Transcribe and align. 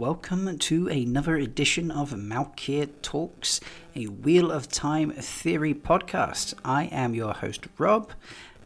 welcome 0.00 0.56
to 0.56 0.88
another 0.88 1.36
edition 1.36 1.90
of 1.90 2.12
Malkier 2.12 2.88
Talks, 3.02 3.60
a 3.94 4.06
Wheel 4.06 4.50
of 4.50 4.66
Time 4.66 5.10
theory 5.10 5.74
podcast. 5.74 6.54
I 6.64 6.84
am 6.84 7.14
your 7.14 7.34
host, 7.34 7.66
Rob, 7.76 8.10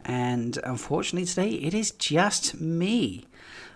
and 0.05 0.57
unfortunately, 0.63 1.27
today 1.27 1.49
it 1.49 1.75
is 1.75 1.91
just 1.91 2.61
me. 2.61 3.27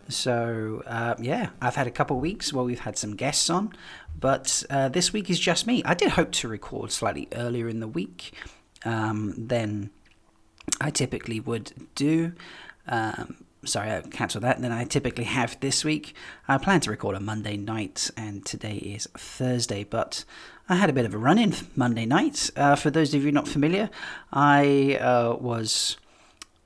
So, 0.08 0.84
uh, 0.86 1.16
yeah, 1.18 1.50
I've 1.60 1.74
had 1.74 1.88
a 1.88 1.90
couple 1.90 2.20
weeks 2.20 2.52
where 2.52 2.62
we've 2.62 2.78
had 2.78 2.96
some 2.96 3.16
guests 3.16 3.50
on, 3.50 3.72
but 4.16 4.62
uh, 4.70 4.88
this 4.90 5.12
week 5.12 5.28
is 5.28 5.40
just 5.40 5.66
me. 5.66 5.82
I 5.84 5.94
did 5.94 6.10
hope 6.10 6.30
to 6.30 6.46
record 6.46 6.92
slightly 6.92 7.26
earlier 7.32 7.68
in 7.68 7.80
the 7.80 7.88
week 7.88 8.34
um, 8.84 9.34
than 9.36 9.90
I 10.80 10.90
typically 10.90 11.40
would 11.40 11.72
do. 11.96 12.34
Um, 12.86 13.38
sorry, 13.64 13.90
I 13.90 14.00
cancelled 14.02 14.44
that. 14.44 14.60
Then 14.60 14.72
I 14.72 14.84
typically 14.84 15.24
have 15.24 15.58
this 15.60 15.84
week. 15.84 16.14
I 16.46 16.58
plan 16.58 16.80
to 16.80 16.90
record 16.90 17.16
on 17.16 17.24
Monday 17.24 17.56
night, 17.56 18.10
and 18.16 18.44
today 18.44 18.76
is 18.76 19.08
Thursday. 19.16 19.84
But 19.84 20.24
I 20.68 20.76
had 20.76 20.90
a 20.90 20.92
bit 20.92 21.06
of 21.06 21.14
a 21.14 21.18
run 21.18 21.38
in 21.38 21.54
Monday 21.76 22.06
night. 22.06 22.50
Uh, 22.56 22.76
for 22.76 22.90
those 22.90 23.14
of 23.14 23.24
you 23.24 23.32
not 23.32 23.48
familiar, 23.48 23.90
I 24.32 24.98
uh, 25.00 25.36
was 25.40 25.96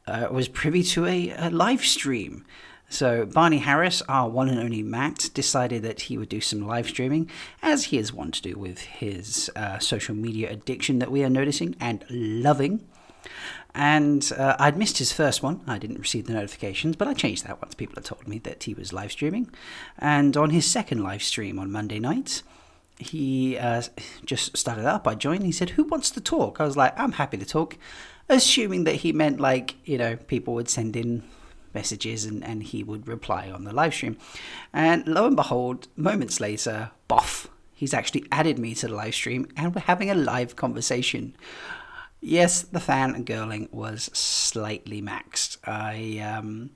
uh, 0.06 0.28
was 0.30 0.48
privy 0.48 0.82
to 0.82 1.06
a, 1.06 1.30
a, 1.30 1.50
live 1.50 1.84
stream. 1.84 2.44
So 2.88 3.24
Barney 3.24 3.58
Harris, 3.58 4.02
our 4.02 4.28
one 4.28 4.48
and 4.48 4.58
only 4.58 4.82
Mat, 4.82 5.30
decided 5.32 5.82
that 5.84 6.02
he 6.02 6.18
would 6.18 6.28
do 6.28 6.40
some 6.40 6.66
live 6.66 6.88
streaming, 6.88 7.30
as 7.62 7.84
he 7.84 7.98
is 7.98 8.12
wont 8.12 8.34
to 8.34 8.42
do 8.42 8.58
with 8.58 8.80
his 8.80 9.50
uh, 9.56 9.78
social 9.78 10.14
media 10.14 10.50
addiction 10.50 10.98
that 10.98 11.10
we 11.10 11.24
are 11.24 11.30
noticing 11.30 11.74
and 11.80 12.04
loving. 12.10 12.86
And 13.74 14.30
uh, 14.36 14.56
I'd 14.58 14.76
missed 14.76 14.98
his 14.98 15.12
first 15.12 15.42
one. 15.42 15.62
I 15.66 15.78
didn't 15.78 15.98
receive 15.98 16.26
the 16.26 16.34
notifications, 16.34 16.96
but 16.96 17.08
I 17.08 17.14
changed 17.14 17.46
that 17.46 17.60
once 17.62 17.74
people 17.74 17.94
had 17.96 18.04
told 18.04 18.28
me 18.28 18.38
that 18.40 18.64
he 18.64 18.74
was 18.74 18.92
live 18.92 19.12
streaming. 19.12 19.50
And 19.98 20.36
on 20.36 20.50
his 20.50 20.66
second 20.70 21.02
live 21.02 21.22
stream 21.22 21.58
on 21.58 21.72
Monday 21.72 21.98
night, 21.98 22.42
he 22.98 23.56
uh, 23.56 23.82
just 24.24 24.56
started 24.56 24.84
up. 24.84 25.08
I 25.08 25.14
joined. 25.14 25.44
He 25.44 25.52
said, 25.52 25.70
Who 25.70 25.84
wants 25.84 26.10
to 26.10 26.20
talk? 26.20 26.60
I 26.60 26.64
was 26.64 26.76
like, 26.76 26.98
I'm 26.98 27.12
happy 27.12 27.38
to 27.38 27.46
talk, 27.46 27.78
assuming 28.28 28.84
that 28.84 28.96
he 28.96 29.12
meant 29.12 29.40
like, 29.40 29.76
you 29.84 29.98
know, 29.98 30.16
people 30.16 30.54
would 30.54 30.68
send 30.68 30.94
in 30.94 31.22
messages 31.74 32.24
and, 32.24 32.44
and 32.44 32.62
he 32.62 32.82
would 32.82 33.08
reply 33.08 33.50
on 33.50 33.64
the 33.64 33.72
live 33.72 33.94
stream. 33.94 34.16
And 34.72 35.06
lo 35.06 35.26
and 35.26 35.36
behold, 35.36 35.88
moments 35.96 36.40
later, 36.40 36.90
boff, 37.08 37.48
he's 37.72 37.94
actually 37.94 38.26
added 38.30 38.58
me 38.58 38.74
to 38.76 38.88
the 38.88 38.94
live 38.94 39.14
stream 39.14 39.48
and 39.56 39.74
we're 39.74 39.80
having 39.82 40.10
a 40.10 40.14
live 40.14 40.56
conversation. 40.56 41.34
Yes, 42.24 42.62
the 42.62 42.78
fan 42.78 43.24
girling 43.24 43.70
was 43.72 44.04
slightly 44.12 45.02
maxed. 45.02 45.56
I 45.66 46.20
um, 46.20 46.70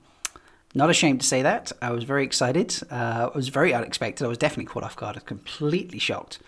not 0.75 0.89
ashamed 0.89 1.21
to 1.21 1.25
say 1.27 1.41
that. 1.41 1.71
I 1.81 1.91
was 1.91 2.03
very 2.03 2.25
excited. 2.25 2.77
Uh, 2.91 3.29
it 3.29 3.35
was 3.35 3.47
very 3.47 3.73
unexpected. 3.73 4.25
I 4.25 4.27
was 4.27 4.37
definitely 4.37 4.65
caught 4.65 4.83
off 4.83 4.97
guard. 4.97 5.15
I 5.15 5.19
was 5.19 5.23
completely 5.23 5.99
shocked 5.99 6.39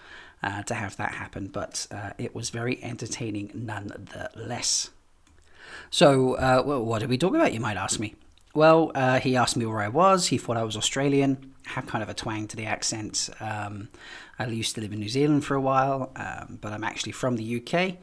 uh, 0.43 0.63
to 0.63 0.73
have 0.73 0.97
that 0.97 1.13
happen, 1.13 1.47
but 1.47 1.87
uh, 1.91 2.11
it 2.17 2.35
was 2.35 2.49
very 2.49 2.83
entertaining 2.83 3.51
nonetheless. 3.53 4.89
So, 5.89 6.33
uh, 6.33 6.61
well, 6.65 6.83
what 6.83 6.99
did 6.99 7.09
we 7.09 7.17
talk 7.17 7.33
about? 7.33 7.53
You 7.53 7.61
might 7.61 7.77
ask 7.77 8.01
me. 8.01 8.15
Well, 8.53 8.91
uh, 8.95 9.21
he 9.21 9.37
asked 9.37 9.55
me 9.55 9.65
where 9.65 9.79
I 9.79 9.87
was. 9.87 10.27
He 10.27 10.37
thought 10.37 10.57
I 10.57 10.63
was 10.63 10.75
Australian. 10.75 11.53
I 11.67 11.71
Have 11.71 11.87
kind 11.87 12.03
of 12.03 12.09
a 12.09 12.13
twang 12.13 12.49
to 12.49 12.57
the 12.57 12.65
accent. 12.65 13.29
Um, 13.39 13.87
I 14.37 14.47
used 14.47 14.75
to 14.75 14.81
live 14.81 14.91
in 14.91 14.99
New 14.99 15.07
Zealand 15.09 15.45
for 15.45 15.55
a 15.55 15.61
while, 15.61 16.11
um, 16.17 16.57
but 16.59 16.73
I'm 16.73 16.83
actually 16.83 17.13
from 17.13 17.37
the 17.37 17.61
UK. 17.61 17.95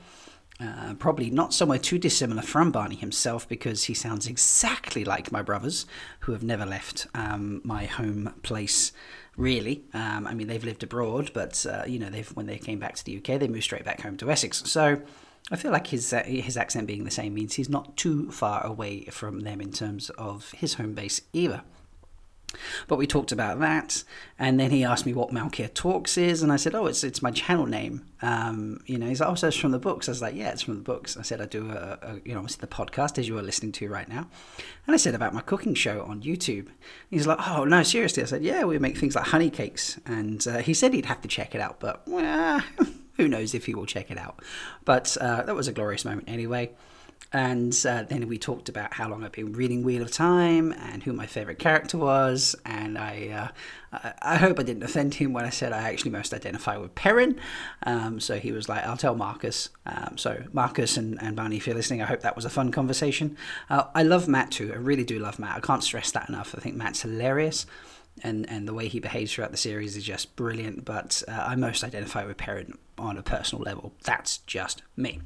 Uh, 0.59 0.94
probably 0.94 1.28
not 1.28 1.53
somewhere 1.53 1.78
too 1.78 1.99
dissimilar 1.99 2.41
from 2.41 2.71
Barney 2.71 2.97
himself 2.97 3.47
because 3.47 3.84
he 3.84 3.94
sounds 3.94 4.27
exactly 4.27 5.05
like 5.05 5.31
my 5.31 5.43
brothers 5.43 5.84
who 6.21 6.33
have 6.33 6.43
never 6.43 6.65
left 6.65 7.06
um, 7.15 7.61
my 7.62 7.84
home 7.84 8.33
place. 8.43 8.93
Really, 9.37 9.84
um, 9.93 10.27
I 10.27 10.33
mean 10.33 10.47
they've 10.47 10.65
lived 10.65 10.83
abroad, 10.83 11.31
but 11.34 11.66
uh, 11.66 11.83
you 11.87 11.99
know 11.99 12.09
they've 12.09 12.28
when 12.31 12.47
they 12.47 12.56
came 12.56 12.78
back 12.78 12.95
to 12.95 13.05
the 13.05 13.19
UK, 13.19 13.39
they 13.39 13.49
moved 13.49 13.65
straight 13.65 13.84
back 13.84 14.00
home 14.00 14.16
to 14.16 14.31
Essex. 14.31 14.62
So 14.65 15.03
I 15.50 15.56
feel 15.56 15.72
like 15.72 15.89
his 15.89 16.11
uh, 16.12 16.22
his 16.22 16.56
accent 16.56 16.87
being 16.87 17.05
the 17.05 17.11
same 17.11 17.34
means 17.34 17.55
he's 17.55 17.69
not 17.69 17.99
too 17.99 18.31
far 18.31 18.65
away 18.65 19.05
from 19.11 19.41
them 19.41 19.61
in 19.61 19.72
terms 19.72 20.09
of 20.11 20.53
his 20.53 20.75
home 20.75 20.95
base 20.95 21.21
either. 21.34 21.65
But 22.89 22.97
we 22.97 23.06
talked 23.06 23.33
about 23.33 23.61
that, 23.61 24.05
and 24.39 24.59
then 24.59 24.71
he 24.71 24.84
asked 24.84 25.06
me 25.06 25.12
what 25.12 25.31
Malkier 25.31 25.72
Talks 25.72 26.17
is, 26.17 26.43
and 26.43 26.53
I 26.53 26.56
said, 26.56 26.75
"Oh, 26.75 26.87
it's 26.87 27.05
it's 27.05 27.22
my 27.22 27.31
channel 27.31 27.67
name." 27.67 28.06
Um, 28.22 28.81
you 28.87 28.99
know, 28.99 29.06
he's 29.06 29.21
like, 29.21 29.28
"Oh, 29.28 29.34
so 29.34 29.49
it's 29.49 29.56
from 29.56 29.72
the 29.72 29.78
books." 29.78 30.09
I 30.09 30.12
was 30.12 30.22
like, 30.22 30.34
"Yeah, 30.34 30.50
it's 30.50 30.62
from 30.62 30.77
the 30.77 30.83
books." 30.83 31.16
I 31.16 31.22
said, 31.22 31.41
"I 31.41 31.47
do 31.47 31.71
a, 31.71 31.99
a 32.03 32.21
you 32.25 32.34
know, 32.34 32.43
the 32.43 32.66
podcast 32.66 33.19
as 33.19 33.28
you 33.28 33.39
are 33.39 33.43
listening 33.43 33.72
to 33.72 33.89
right 33.89 34.09
now," 34.09 34.28
and 34.87 34.95
I 34.95 34.97
said 34.97 35.15
about 35.15 35.34
my 35.34 35.41
cooking 35.41 35.75
show 35.75 36.03
on 36.03 36.22
YouTube. 36.22 36.69
He's 37.11 37.27
like, 37.27 37.39
"Oh 37.49 37.65
no, 37.65 37.83
seriously?" 37.83 38.22
I 38.22 38.27
said, 38.27 38.43
"Yeah, 38.43 38.65
we 38.65 38.78
make 38.78 38.97
things 38.99 39.15
like 39.15 39.27
honey 39.27 39.50
cakes," 39.50 39.99
and 40.06 40.47
uh, 40.47 40.59
he 40.59 40.75
said 40.75 40.95
he'd 40.95 41.06
have 41.06 41.21
to 41.22 41.28
check 41.28 41.55
it 41.55 41.61
out, 41.61 41.81
but 41.81 42.03
well, 42.06 42.62
who 43.16 43.28
knows 43.28 43.55
if 43.55 43.66
he 43.66 43.75
will 43.75 43.87
check 43.87 44.11
it 44.11 44.19
out? 44.19 44.41
But 44.84 45.16
uh, 45.21 45.43
that 45.43 45.55
was 45.55 45.69
a 45.69 45.72
glorious 45.72 46.05
moment 46.05 46.28
anyway. 46.28 46.72
And 47.32 47.76
uh, 47.87 48.04
then 48.04 48.28
we 48.28 48.38
talked 48.38 48.69
about 48.69 48.94
how 48.94 49.09
long 49.09 49.25
I've 49.25 49.32
been 49.32 49.53
reading 49.53 49.82
Wheel 49.82 50.03
of 50.03 50.12
Time 50.12 50.72
and 50.72 51.03
who 51.03 51.12
my 51.12 51.26
favorite 51.26 51.59
character 51.59 51.98
was. 51.98 52.54
And 52.64 52.97
I, 52.97 53.53
uh, 53.92 54.12
I 54.22 54.37
hope 54.37 54.60
I 54.60 54.62
didn't 54.62 54.84
offend 54.84 55.14
him 55.14 55.32
when 55.32 55.44
I 55.44 55.50
said 55.50 55.72
I 55.72 55.91
actually 55.91 56.12
most 56.12 56.32
identify 56.32 56.76
with 56.76 56.94
Perrin. 56.94 57.38
Um, 57.82 58.20
so 58.20 58.38
he 58.38 58.53
was 58.53 58.69
like, 58.69 58.84
I'll 58.84 58.97
tell 58.97 59.15
Marcus. 59.15 59.70
Um, 59.86 60.16
so 60.16 60.44
Marcus 60.53 60.97
and, 60.97 61.20
and 61.20 61.34
Barney, 61.36 61.56
if 61.56 61.66
you're 61.66 61.76
listening, 61.76 62.00
I 62.00 62.06
hope 62.06 62.20
that 62.20 62.36
was 62.36 62.44
a 62.44 62.50
fun 62.50 62.70
conversation. 62.70 63.36
Uh, 63.69 63.84
I 63.94 64.03
love 64.03 64.28
Mat 64.28 64.50
too. 64.53 64.72
I 64.72 64.76
really 64.76 65.04
do 65.04 65.19
love 65.19 65.38
Mat. 65.38 65.56
I 65.56 65.60
can't 65.60 65.82
stress 65.82 66.10
that 66.12 66.28
enough. 66.28 66.54
I 66.56 66.60
think 66.60 66.76
Mat's 66.76 67.03
hilarious. 67.03 67.66
And, 68.22 68.48
and 68.48 68.66
the 68.66 68.72
way 68.72 68.88
he 68.88 68.98
behaves 68.98 69.34
throughout 69.34 69.50
the 69.50 69.59
series 69.59 69.94
is 69.94 70.04
just 70.04 70.36
brilliant. 70.36 70.84
But 70.84 71.22
uh, 71.28 71.32
I 71.32 71.54
most 71.56 71.84
identify 71.84 72.25
with 72.25 72.38
Perrin 72.38 72.78
on 72.97 73.19
a 73.19 73.22
personal 73.22 73.62
level. 73.62 73.92
That's 74.04 74.38
just 74.38 74.82
me. 74.97 75.20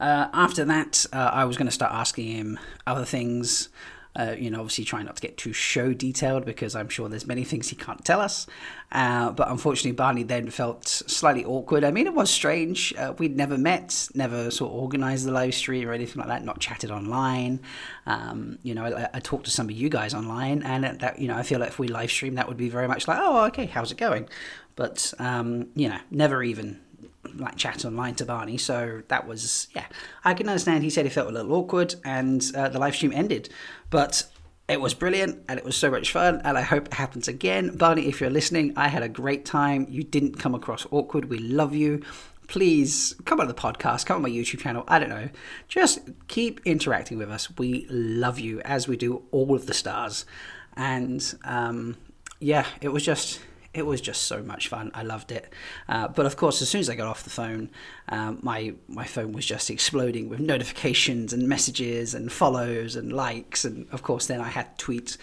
Uh, 0.00 0.28
after 0.32 0.64
that, 0.64 1.04
uh, 1.12 1.30
I 1.32 1.44
was 1.44 1.56
going 1.56 1.66
to 1.66 1.72
start 1.72 1.92
asking 1.92 2.28
him 2.28 2.58
other 2.86 3.04
things. 3.04 3.68
Uh, 4.16 4.34
you 4.36 4.50
know, 4.50 4.58
obviously 4.58 4.84
trying 4.84 5.04
not 5.04 5.14
to 5.14 5.22
get 5.22 5.36
too 5.36 5.52
show 5.52 5.92
detailed 5.92 6.44
because 6.44 6.74
I'm 6.74 6.88
sure 6.88 7.08
there's 7.08 7.26
many 7.26 7.44
things 7.44 7.68
he 7.68 7.76
can't 7.76 8.04
tell 8.04 8.20
us. 8.20 8.48
Uh, 8.90 9.30
but 9.30 9.48
unfortunately, 9.48 9.92
Barney 9.92 10.24
then 10.24 10.50
felt 10.50 10.88
slightly 10.88 11.44
awkward. 11.44 11.84
I 11.84 11.92
mean, 11.92 12.08
it 12.08 12.14
was 12.14 12.28
strange. 12.28 12.92
Uh, 12.96 13.14
we'd 13.18 13.36
never 13.36 13.56
met, 13.56 14.08
never 14.14 14.50
sort 14.50 14.72
of 14.72 14.78
organized 14.78 15.24
the 15.24 15.30
live 15.30 15.54
stream 15.54 15.88
or 15.88 15.92
anything 15.92 16.18
like 16.18 16.26
that, 16.28 16.42
not 16.42 16.58
chatted 16.58 16.90
online. 16.90 17.60
Um, 18.06 18.58
you 18.64 18.74
know, 18.74 18.86
I, 18.86 19.08
I, 19.14 19.20
talked 19.20 19.44
to 19.44 19.52
some 19.52 19.66
of 19.68 19.72
you 19.72 19.88
guys 19.88 20.14
online, 20.14 20.62
and 20.62 20.84
that, 20.84 21.20
you 21.20 21.28
know, 21.28 21.36
I 21.36 21.44
feel 21.44 21.60
like 21.60 21.68
if 21.68 21.78
we 21.78 21.86
live 21.86 22.10
stream, 22.10 22.34
that 22.36 22.48
would 22.48 22.56
be 22.56 22.70
very 22.70 22.88
much 22.88 23.06
like, 23.06 23.18
oh, 23.20 23.44
okay, 23.46 23.66
how's 23.66 23.92
it 23.92 23.98
going? 23.98 24.28
But, 24.74 25.12
um, 25.20 25.68
you 25.76 25.88
know, 25.90 25.98
never 26.10 26.42
even 26.42 26.80
like 27.34 27.56
chat 27.56 27.84
online 27.84 28.14
to 28.16 28.24
Barney. 28.24 28.58
So 28.58 29.02
that 29.08 29.26
was 29.26 29.68
yeah, 29.74 29.86
I 30.24 30.34
can 30.34 30.48
understand. 30.48 30.84
He 30.84 30.90
said 30.90 31.04
he 31.04 31.10
felt 31.10 31.28
a 31.28 31.32
little 31.32 31.52
awkward, 31.54 31.94
and 32.04 32.44
uh, 32.54 32.68
the 32.68 32.78
live 32.78 32.94
stream 32.94 33.12
ended, 33.14 33.48
but. 33.90 34.24
It 34.70 34.82
was 34.82 34.92
brilliant 34.92 35.46
and 35.48 35.58
it 35.58 35.64
was 35.64 35.78
so 35.78 35.90
much 35.90 36.12
fun, 36.12 36.42
and 36.44 36.58
I 36.58 36.60
hope 36.60 36.88
it 36.88 36.92
happens 36.92 37.26
again. 37.26 37.74
Barney, 37.78 38.06
if 38.06 38.20
you're 38.20 38.28
listening, 38.28 38.74
I 38.76 38.88
had 38.88 39.02
a 39.02 39.08
great 39.08 39.46
time. 39.46 39.86
You 39.88 40.04
didn't 40.04 40.38
come 40.38 40.54
across 40.54 40.86
awkward. 40.90 41.30
We 41.30 41.38
love 41.38 41.74
you 41.74 42.02
please 42.48 43.14
come 43.26 43.40
on 43.40 43.46
the 43.46 43.54
podcast, 43.54 44.06
come 44.06 44.16
on 44.16 44.22
my 44.22 44.30
YouTube 44.30 44.58
channel. 44.58 44.82
I 44.88 44.98
don't 44.98 45.10
know. 45.10 45.28
Just 45.68 46.00
keep 46.26 46.60
interacting 46.64 47.18
with 47.18 47.30
us. 47.30 47.56
We 47.56 47.86
love 47.88 48.40
you 48.40 48.60
as 48.62 48.88
we 48.88 48.96
do 48.96 49.22
all 49.30 49.54
of 49.54 49.66
the 49.66 49.74
stars. 49.74 50.24
And 50.76 51.22
um, 51.44 51.96
yeah, 52.40 52.66
it 52.80 52.88
was 52.88 53.04
just 53.04 53.40
it 53.74 53.84
was 53.86 54.00
just 54.00 54.22
so 54.22 54.42
much 54.42 54.68
fun. 54.68 54.90
I 54.94 55.02
loved 55.02 55.30
it. 55.30 55.52
Uh, 55.88 56.08
but 56.08 56.26
of 56.26 56.36
course, 56.36 56.62
as 56.62 56.68
soon 56.68 56.80
as 56.80 56.88
I 56.88 56.96
got 56.96 57.06
off 57.06 57.22
the 57.22 57.30
phone, 57.30 57.70
um, 58.08 58.38
my 58.42 58.74
my 58.88 59.04
phone 59.04 59.32
was 59.32 59.44
just 59.46 59.70
exploding 59.70 60.28
with 60.28 60.40
notifications 60.40 61.32
and 61.32 61.46
messages 61.48 62.14
and 62.14 62.32
follows 62.32 62.96
and 62.96 63.12
likes. 63.12 63.64
And 63.64 63.86
of 63.92 64.02
course, 64.02 64.26
then 64.26 64.40
I 64.40 64.48
had 64.48 64.76
tweets. 64.78 65.16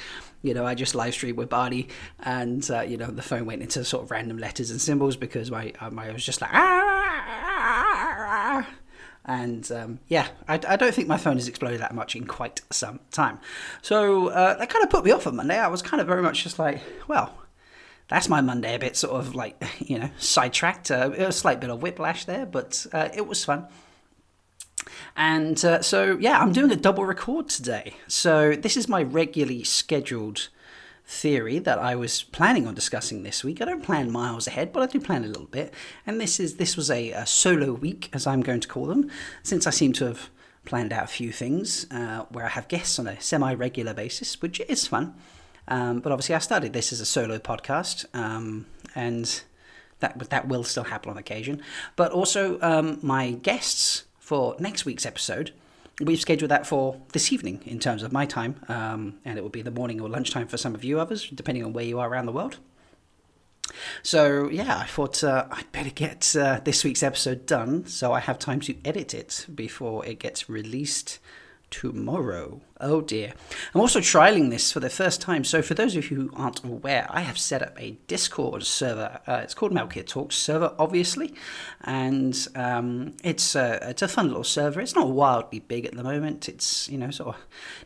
You 0.44 0.54
know, 0.54 0.66
I 0.66 0.76
just 0.76 0.94
live 0.94 1.14
streamed 1.16 1.38
with 1.38 1.50
Barney, 1.50 1.88
and 2.20 2.70
uh, 2.70 2.82
you 2.82 2.98
know, 2.98 3.08
the 3.08 3.24
phone 3.24 3.46
went 3.46 3.64
into 3.64 3.84
sort 3.84 4.04
of 4.04 4.12
random 4.12 4.38
letters 4.38 4.70
and 4.70 4.80
symbols 4.80 5.16
because 5.16 5.50
my 5.50 5.74
um, 5.80 5.98
I 5.98 6.12
was 6.12 6.24
just 6.24 6.40
like 6.42 6.52
ah. 6.54 6.86
And 9.28 9.72
um, 9.72 10.00
yeah, 10.08 10.28
I, 10.48 10.60
I, 10.68 10.76
don't 10.76 10.94
think 10.94 11.08
my 11.08 11.18
phone 11.18 11.38
has 11.38 11.48
exploded 11.48 11.82
that 11.82 11.96
much 11.96 12.16
in 12.16 12.28
quite 12.28 12.62
some 12.70 13.00
time. 13.10 13.40
So 13.82 14.28
uh, 14.28 14.56
that 14.58 14.70
kind 14.70 14.84
of 14.84 14.92
put 14.92 15.04
me 15.04 15.10
off 15.10 15.26
on 15.26 15.36
Monday. 15.36 15.58
I 15.58 15.68
was 15.68 15.82
kind 15.82 16.00
of 16.00 16.06
very 16.06 16.22
much 16.22 16.44
just 16.44 16.60
like, 16.60 16.80
well, 17.08 17.34
that's 18.08 18.30
my 18.30 18.42
Monday 18.42 18.76
a 18.76 18.80
bit 18.80 18.96
sort 18.96 19.16
of 19.16 19.36
like, 19.36 19.62
you 19.80 20.00
know, 20.00 20.10
sidetracked. 20.18 20.92
Uh, 20.92 21.12
a 21.18 21.32
slight 21.32 21.60
bit 21.60 21.70
of 21.70 21.82
whiplash 21.82 22.26
there, 22.26 22.46
but 22.46 22.86
uh, 22.94 23.10
it 23.14 23.28
was 23.28 23.44
fun. 23.44 23.68
And 25.16 25.64
uh, 25.64 25.82
so, 25.82 26.18
yeah, 26.20 26.40
I'm 26.40 26.52
doing 26.52 26.72
a 26.72 26.76
double 26.76 27.06
record 27.06 27.50
today. 27.50 27.96
So, 28.08 28.54
this 28.54 28.78
is 28.78 28.88
my 28.88 29.02
regularly 29.02 29.64
scheduled 29.64 30.50
theory 31.08 31.60
that 31.60 31.78
I 31.80 31.96
was 31.96 32.24
planning 32.24 32.68
on 32.68 32.74
discussing 32.74 33.24
this 33.24 33.44
week. 33.44 33.62
I 33.62 33.66
don't 33.66 33.84
plan 33.84 34.12
miles 34.12 34.48
ahead, 34.48 34.74
but 34.74 34.84
I 34.84 34.88
do 34.88 35.00
plan 35.00 35.24
a 35.24 35.28
little 35.28 35.46
bit. 35.46 35.74
And 36.06 36.20
this 36.20 36.40
is 36.40 36.58
this 36.58 36.76
was 36.76 36.92
a, 36.92 37.12
a 37.12 37.26
solo 37.26 37.74
week, 37.74 38.10
as 38.14 38.28
I'm 38.28 38.42
going 38.42 38.60
to 38.60 38.68
call 38.68 38.86
them, 38.88 39.10
since 39.44 39.66
I 39.66 39.70
seem 39.70 39.94
to 39.94 40.06
have 40.06 40.30
planned 40.66 40.92
out 40.92 41.04
a 41.04 41.08
few 41.08 41.32
things 41.32 41.86
uh, 41.92 42.26
where 42.30 42.46
I 42.46 42.50
have 42.50 42.68
guests 42.68 42.98
on 42.98 43.08
a 43.08 43.22
semi-regular 43.22 43.94
basis, 43.94 44.42
which 44.42 44.60
is 44.62 44.88
fun. 44.88 45.14
Um, 45.68 46.00
but 46.00 46.12
obviously, 46.12 46.36
I 46.36 46.40
started 46.40 46.74
this 46.74 46.94
as 46.94 47.00
a 47.00 47.06
solo 47.06 47.40
podcast, 47.40 48.06
um, 48.14 48.66
and 48.94 49.44
that 50.00 50.30
that 50.30 50.48
will 50.48 50.64
still 50.64 50.84
happen 50.84 51.12
on 51.12 51.18
occasion. 51.18 51.62
But 51.96 52.12
also, 52.12 52.60
um, 52.62 53.00
my 53.02 53.32
guests 53.32 54.04
for 54.20 54.56
next 54.60 54.86
week's 54.86 55.06
episode, 55.06 55.52
we've 56.02 56.20
scheduled 56.20 56.52
that 56.52 56.68
for 56.68 57.00
this 57.14 57.32
evening 57.32 57.62
in 57.66 57.80
terms 57.80 58.04
of 58.04 58.12
my 58.12 58.26
time, 58.26 58.64
um, 58.68 59.16
and 59.26 59.38
it 59.38 59.42
will 59.42 59.50
be 59.50 59.62
the 59.62 59.72
morning 59.72 60.02
or 60.02 60.10
lunchtime 60.10 60.48
for 60.48 60.58
some 60.58 60.76
of 60.76 60.84
you 60.84 61.00
others, 61.00 61.30
depending 61.30 61.64
on 61.64 61.74
where 61.74 61.86
you 61.86 62.00
are 62.00 62.10
around 62.10 62.26
the 62.26 62.32
world. 62.32 62.58
So 64.04 64.50
yeah, 64.50 64.78
I 64.78 64.86
thought 64.86 65.24
uh, 65.24 65.46
I'd 65.52 65.72
better 65.72 65.90
get 65.90 66.36
uh, 66.36 66.60
this 66.64 66.84
week's 66.84 67.04
episode 67.04 67.46
done 67.46 67.86
so 67.88 68.14
I 68.14 68.20
have 68.20 68.38
time 68.40 68.60
to 68.62 68.76
edit 68.86 69.14
it 69.14 69.48
before 69.54 70.06
it 70.06 70.20
gets 70.20 70.50
released 70.50 71.20
tomorrow. 71.70 72.62
Oh 72.80 73.02
dear. 73.02 73.34
I'm 73.74 73.82
also 73.82 74.00
trialing 74.00 74.50
this 74.50 74.72
for 74.72 74.80
the 74.80 74.90
first 74.90 75.22
time. 75.22 75.44
So, 75.44 75.62
for 75.62 75.74
those 75.74 75.96
of 75.96 76.10
you 76.10 76.18
who 76.18 76.32
aren't 76.36 76.64
aware, 76.64 77.08
I 77.10 77.22
have 77.22 77.38
set 77.38 77.62
up 77.62 77.80
a 77.80 77.98
Discord 78.08 78.64
server. 78.64 79.20
Uh, 79.28 79.42
it's 79.44 79.54
called 79.54 79.72
Malkier 79.72 80.06
Talks 80.06 80.36
server, 80.36 80.74
obviously. 80.78 81.34
And 81.82 82.48
um, 82.56 83.16
it's, 83.24 83.56
a, 83.56 83.80
it's 83.90 84.02
a 84.02 84.08
fun 84.08 84.28
little 84.28 84.44
server. 84.44 84.82
It's 84.82 84.96
not 84.96 85.10
wildly 85.10 85.60
big 85.60 85.86
at 85.86 85.96
the 85.96 86.04
moment. 86.04 86.50
It's, 86.50 86.90
you 86.90 86.98
know, 86.98 87.12
sort 87.12 87.36
of 87.36 87.42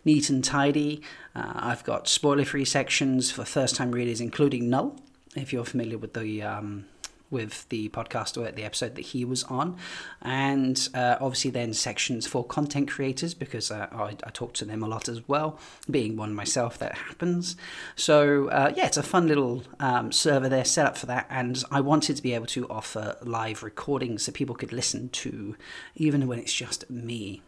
neat 0.05 0.29
and 0.29 0.43
tidy. 0.43 1.01
Uh, 1.35 1.53
I've 1.55 1.83
got 1.83 2.07
spoiler 2.07 2.45
free 2.45 2.65
sections 2.65 3.31
for 3.31 3.45
first 3.45 3.75
time 3.75 3.91
readers, 3.91 4.21
including 4.21 4.69
Null 4.69 4.99
if 5.35 5.53
you're 5.53 5.65
familiar 5.65 5.97
with 5.97 6.13
the 6.13 6.41
um, 6.41 6.85
with 7.31 7.67
the 7.69 7.89
podcast 7.89 8.37
or 8.37 8.51
the 8.51 8.63
episode 8.63 8.95
that 8.95 9.07
he 9.07 9.23
was 9.25 9.43
on, 9.45 9.77
and 10.21 10.89
uh, 10.93 11.17
obviously 11.21 11.51
then 11.51 11.73
sections 11.73 12.27
for 12.27 12.43
content 12.43 12.89
creators 12.89 13.33
because 13.33 13.71
uh, 13.71 13.87
I, 13.91 14.15
I, 14.23 14.29
talk 14.31 14.53
to 14.55 14.65
them 14.65 14.83
a 14.83 14.87
lot 14.87 15.07
as 15.07 15.27
well. 15.27 15.59
Being 15.89 16.15
one 16.15 16.33
myself, 16.33 16.77
that 16.79 16.95
happens. 16.95 17.55
So 17.95 18.49
uh, 18.49 18.73
yeah, 18.75 18.87
it's 18.87 18.97
a 18.97 19.03
fun 19.03 19.27
little 19.27 19.63
um, 19.79 20.11
server 20.11 20.49
there 20.49 20.65
set 20.65 20.85
up 20.85 20.97
for 20.97 21.05
that, 21.07 21.27
and 21.29 21.63
I 21.71 21.81
wanted 21.81 22.15
to 22.15 22.23
be 22.23 22.33
able 22.33 22.47
to 22.47 22.67
offer 22.69 23.17
live 23.21 23.63
recordings 23.63 24.23
so 24.23 24.31
people 24.31 24.55
could 24.55 24.73
listen 24.73 25.09
to, 25.09 25.55
even 25.95 26.27
when 26.27 26.39
it's 26.39 26.53
just 26.53 26.89
me. 26.89 27.41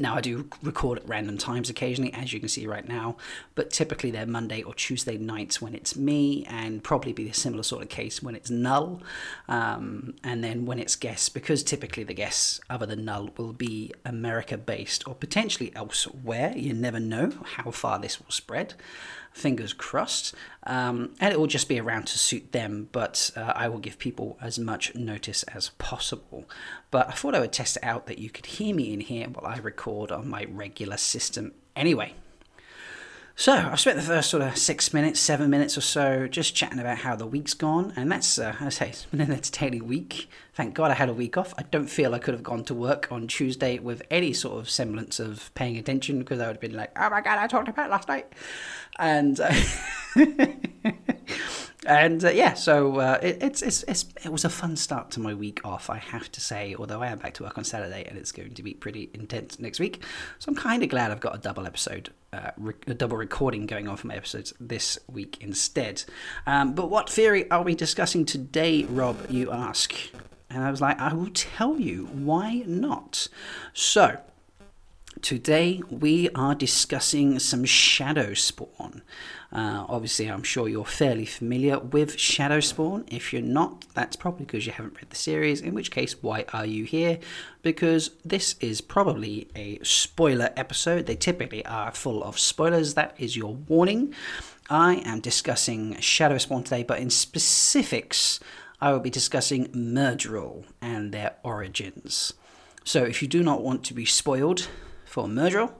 Now, 0.00 0.14
I 0.16 0.22
do 0.22 0.48
record 0.62 0.98
at 0.98 1.06
random 1.06 1.36
times 1.36 1.68
occasionally, 1.68 2.10
as 2.14 2.32
you 2.32 2.40
can 2.40 2.48
see 2.48 2.66
right 2.66 2.88
now, 2.88 3.18
but 3.54 3.68
typically 3.68 4.10
they're 4.10 4.24
Monday 4.24 4.62
or 4.62 4.72
Tuesday 4.72 5.18
nights 5.18 5.60
when 5.60 5.74
it's 5.74 5.94
me, 5.94 6.46
and 6.48 6.82
probably 6.82 7.12
be 7.12 7.28
a 7.28 7.34
similar 7.34 7.62
sort 7.62 7.82
of 7.82 7.90
case 7.90 8.22
when 8.22 8.34
it's 8.34 8.48
null. 8.48 9.02
Um, 9.46 10.14
and 10.24 10.42
then 10.42 10.64
when 10.64 10.78
it's 10.78 10.96
guests, 10.96 11.28
because 11.28 11.62
typically 11.62 12.02
the 12.02 12.14
guests, 12.14 12.62
other 12.70 12.86
than 12.86 13.04
null, 13.04 13.28
will 13.36 13.52
be 13.52 13.92
America 14.06 14.56
based 14.56 15.06
or 15.06 15.14
potentially 15.14 15.70
elsewhere. 15.76 16.54
You 16.56 16.72
never 16.72 16.98
know 16.98 17.32
how 17.56 17.70
far 17.70 17.98
this 17.98 18.18
will 18.18 18.32
spread 18.32 18.72
fingers 19.32 19.72
crossed. 19.72 20.34
Um, 20.64 21.14
and 21.20 21.32
it 21.32 21.38
will 21.38 21.46
just 21.46 21.68
be 21.68 21.80
around 21.80 22.06
to 22.08 22.18
suit 22.18 22.52
them, 22.52 22.88
but 22.92 23.30
uh, 23.36 23.52
I 23.54 23.68
will 23.68 23.78
give 23.78 23.98
people 23.98 24.38
as 24.40 24.58
much 24.58 24.94
notice 24.94 25.42
as 25.44 25.70
possible. 25.70 26.48
But 26.90 27.08
I 27.08 27.12
thought 27.12 27.34
I 27.34 27.40
would 27.40 27.52
test 27.52 27.76
it 27.76 27.84
out 27.84 28.06
that 28.06 28.18
you 28.18 28.30
could 28.30 28.46
hear 28.46 28.74
me 28.74 28.92
in 28.92 29.00
here 29.00 29.28
while 29.28 29.46
I 29.46 29.58
record 29.58 30.12
on 30.12 30.28
my 30.28 30.46
regular 30.50 30.96
system 30.96 31.52
anyway. 31.74 32.14
So 33.40 33.54
I've 33.54 33.80
spent 33.80 33.96
the 33.96 34.02
first 34.02 34.28
sort 34.28 34.42
of 34.42 34.54
six 34.58 34.92
minutes, 34.92 35.18
seven 35.18 35.48
minutes 35.48 35.78
or 35.78 35.80
so 35.80 36.28
just 36.28 36.54
chatting 36.54 36.78
about 36.78 36.98
how 36.98 37.16
the 37.16 37.26
week's 37.26 37.54
gone, 37.54 37.90
and 37.96 38.12
that's, 38.12 38.38
uh, 38.38 38.54
I 38.60 38.68
say, 38.68 38.90
it's 38.90 39.06
been 39.06 39.22
an 39.22 39.32
entertaining 39.32 39.86
week. 39.86 40.28
Thank 40.52 40.74
God 40.74 40.90
I 40.90 40.94
had 40.94 41.08
a 41.08 41.14
week 41.14 41.38
off. 41.38 41.54
I 41.56 41.62
don't 41.62 41.88
feel 41.88 42.14
I 42.14 42.18
could 42.18 42.34
have 42.34 42.42
gone 42.42 42.64
to 42.64 42.74
work 42.74 43.10
on 43.10 43.28
Tuesday 43.28 43.78
with 43.78 44.02
any 44.10 44.34
sort 44.34 44.58
of 44.58 44.68
semblance 44.68 45.18
of 45.18 45.50
paying 45.54 45.78
attention 45.78 46.18
because 46.18 46.38
I 46.38 46.48
would 46.48 46.56
have 46.56 46.60
been 46.60 46.76
like, 46.76 46.90
oh 46.98 47.08
my 47.08 47.22
God, 47.22 47.38
I 47.38 47.46
talked 47.46 47.68
about 47.68 47.88
last 47.88 48.08
night. 48.08 48.30
And. 48.98 49.40
Uh, 49.40 49.54
and 51.86 52.22
uh, 52.24 52.30
yeah, 52.30 52.54
so 52.54 52.98
uh, 52.98 53.18
it, 53.22 53.42
it's, 53.42 53.62
it's, 53.62 53.82
it's, 53.84 54.04
it 54.22 54.30
was 54.30 54.44
a 54.44 54.50
fun 54.50 54.76
start 54.76 55.10
to 55.12 55.20
my 55.20 55.32
week 55.32 55.60
off, 55.64 55.88
I 55.88 55.96
have 55.96 56.30
to 56.32 56.40
say, 56.40 56.74
although 56.78 57.00
I 57.00 57.06
am 57.06 57.18
back 57.18 57.34
to 57.34 57.44
work 57.44 57.56
on 57.56 57.64
Saturday 57.64 58.04
and 58.06 58.18
it's 58.18 58.32
going 58.32 58.52
to 58.52 58.62
be 58.62 58.74
pretty 58.74 59.10
intense 59.14 59.58
next 59.58 59.80
week. 59.80 60.02
So 60.38 60.50
I'm 60.50 60.56
kind 60.56 60.82
of 60.82 60.90
glad 60.90 61.10
I've 61.10 61.20
got 61.20 61.34
a 61.34 61.38
double 61.38 61.66
episode, 61.66 62.10
uh, 62.34 62.50
re- 62.58 62.74
a 62.86 62.92
double 62.92 63.16
recording 63.16 63.64
going 63.64 63.88
on 63.88 63.96
for 63.96 64.08
my 64.08 64.14
episodes 64.14 64.52
this 64.60 64.98
week 65.10 65.38
instead. 65.40 66.04
Um, 66.46 66.74
but 66.74 66.90
what 66.90 67.08
theory 67.08 67.50
are 67.50 67.62
we 67.62 67.74
discussing 67.74 68.26
today, 68.26 68.84
Rob, 68.84 69.30
you 69.30 69.50
ask? 69.50 69.94
And 70.50 70.62
I 70.62 70.70
was 70.70 70.82
like, 70.82 71.00
I 71.00 71.14
will 71.14 71.30
tell 71.32 71.80
you, 71.80 72.06
why 72.06 72.62
not? 72.66 73.28
So, 73.72 74.18
Today 75.22 75.82
we 75.90 76.30
are 76.30 76.54
discussing 76.54 77.38
some 77.40 77.66
Shadow 77.66 78.32
Spawn. 78.32 79.02
Uh, 79.52 79.84
obviously, 79.88 80.26
I'm 80.26 80.44
sure 80.44 80.68
you're 80.68 80.84
fairly 80.84 81.24
familiar 81.24 81.78
with 81.78 82.18
Shadow 82.18 82.60
Spawn. 82.60 83.04
If 83.08 83.32
you're 83.32 83.42
not, 83.42 83.84
that's 83.94 84.14
probably 84.16 84.46
because 84.46 84.66
you 84.66 84.72
haven't 84.72 84.96
read 84.96 85.10
the 85.10 85.16
series, 85.16 85.60
in 85.60 85.74
which 85.74 85.90
case, 85.90 86.22
why 86.22 86.44
are 86.52 86.64
you 86.64 86.84
here? 86.84 87.18
Because 87.62 88.10
this 88.24 88.54
is 88.60 88.80
probably 88.80 89.48
a 89.56 89.80
spoiler 89.82 90.50
episode. 90.56 91.06
They 91.06 91.16
typically 91.16 91.64
are 91.66 91.90
full 91.90 92.22
of 92.22 92.38
spoilers. 92.38 92.94
That 92.94 93.14
is 93.18 93.36
your 93.36 93.54
warning. 93.54 94.14
I 94.68 95.02
am 95.04 95.20
discussing 95.20 95.98
Shadow 95.98 96.38
Spawn 96.38 96.62
today, 96.62 96.84
but 96.84 97.00
in 97.00 97.10
specifics, 97.10 98.38
I 98.80 98.92
will 98.92 99.00
be 99.00 99.10
discussing 99.10 99.66
Myrddraal 99.68 100.64
and 100.80 101.12
their 101.12 101.34
origins. 101.42 102.34
So 102.84 103.02
if 103.02 103.20
you 103.20 103.26
do 103.26 103.42
not 103.42 103.62
want 103.62 103.84
to 103.84 103.94
be 103.94 104.04
spoiled, 104.04 104.68
for 105.10 105.26
Myrddraal 105.26 105.72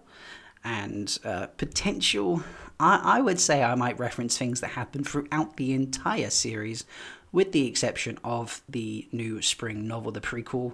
and 0.65 1.19
uh, 1.25 1.47
potential. 1.57 2.43
I, 2.81 3.19
I 3.19 3.21
would 3.21 3.39
say 3.39 3.63
I 3.63 3.75
might 3.75 3.99
reference 3.99 4.37
things 4.37 4.61
that 4.61 4.69
happen 4.69 5.05
throughout 5.05 5.57
the 5.57 5.73
entire 5.75 6.31
series, 6.31 6.85
with 7.31 7.53
the 7.53 7.69
exception 7.69 8.19
of 8.25 8.63
the 8.69 9.07
new 9.13 9.43
spring 9.43 9.87
novel, 9.87 10.11
the 10.11 10.21
prequel, 10.21 10.73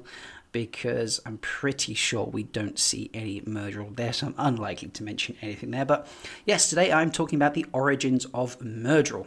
because 0.52 1.20
I'm 1.26 1.38
pretty 1.38 1.92
sure 1.94 2.24
we 2.24 2.44
don't 2.44 2.78
see 2.78 3.10
any 3.12 3.40
Myrddraal 3.42 3.96
there, 3.96 4.12
so 4.12 4.28
I'm 4.28 4.34
unlikely 4.38 4.88
to 4.88 5.02
mention 5.02 5.36
anything 5.42 5.72
there. 5.72 5.84
But 5.84 6.06
yes, 6.46 6.70
today 6.70 6.92
I'm 6.92 7.10
talking 7.10 7.36
about 7.36 7.54
the 7.54 7.66
origins 7.72 8.24
of 8.32 8.58
Myrddraal. 8.60 9.26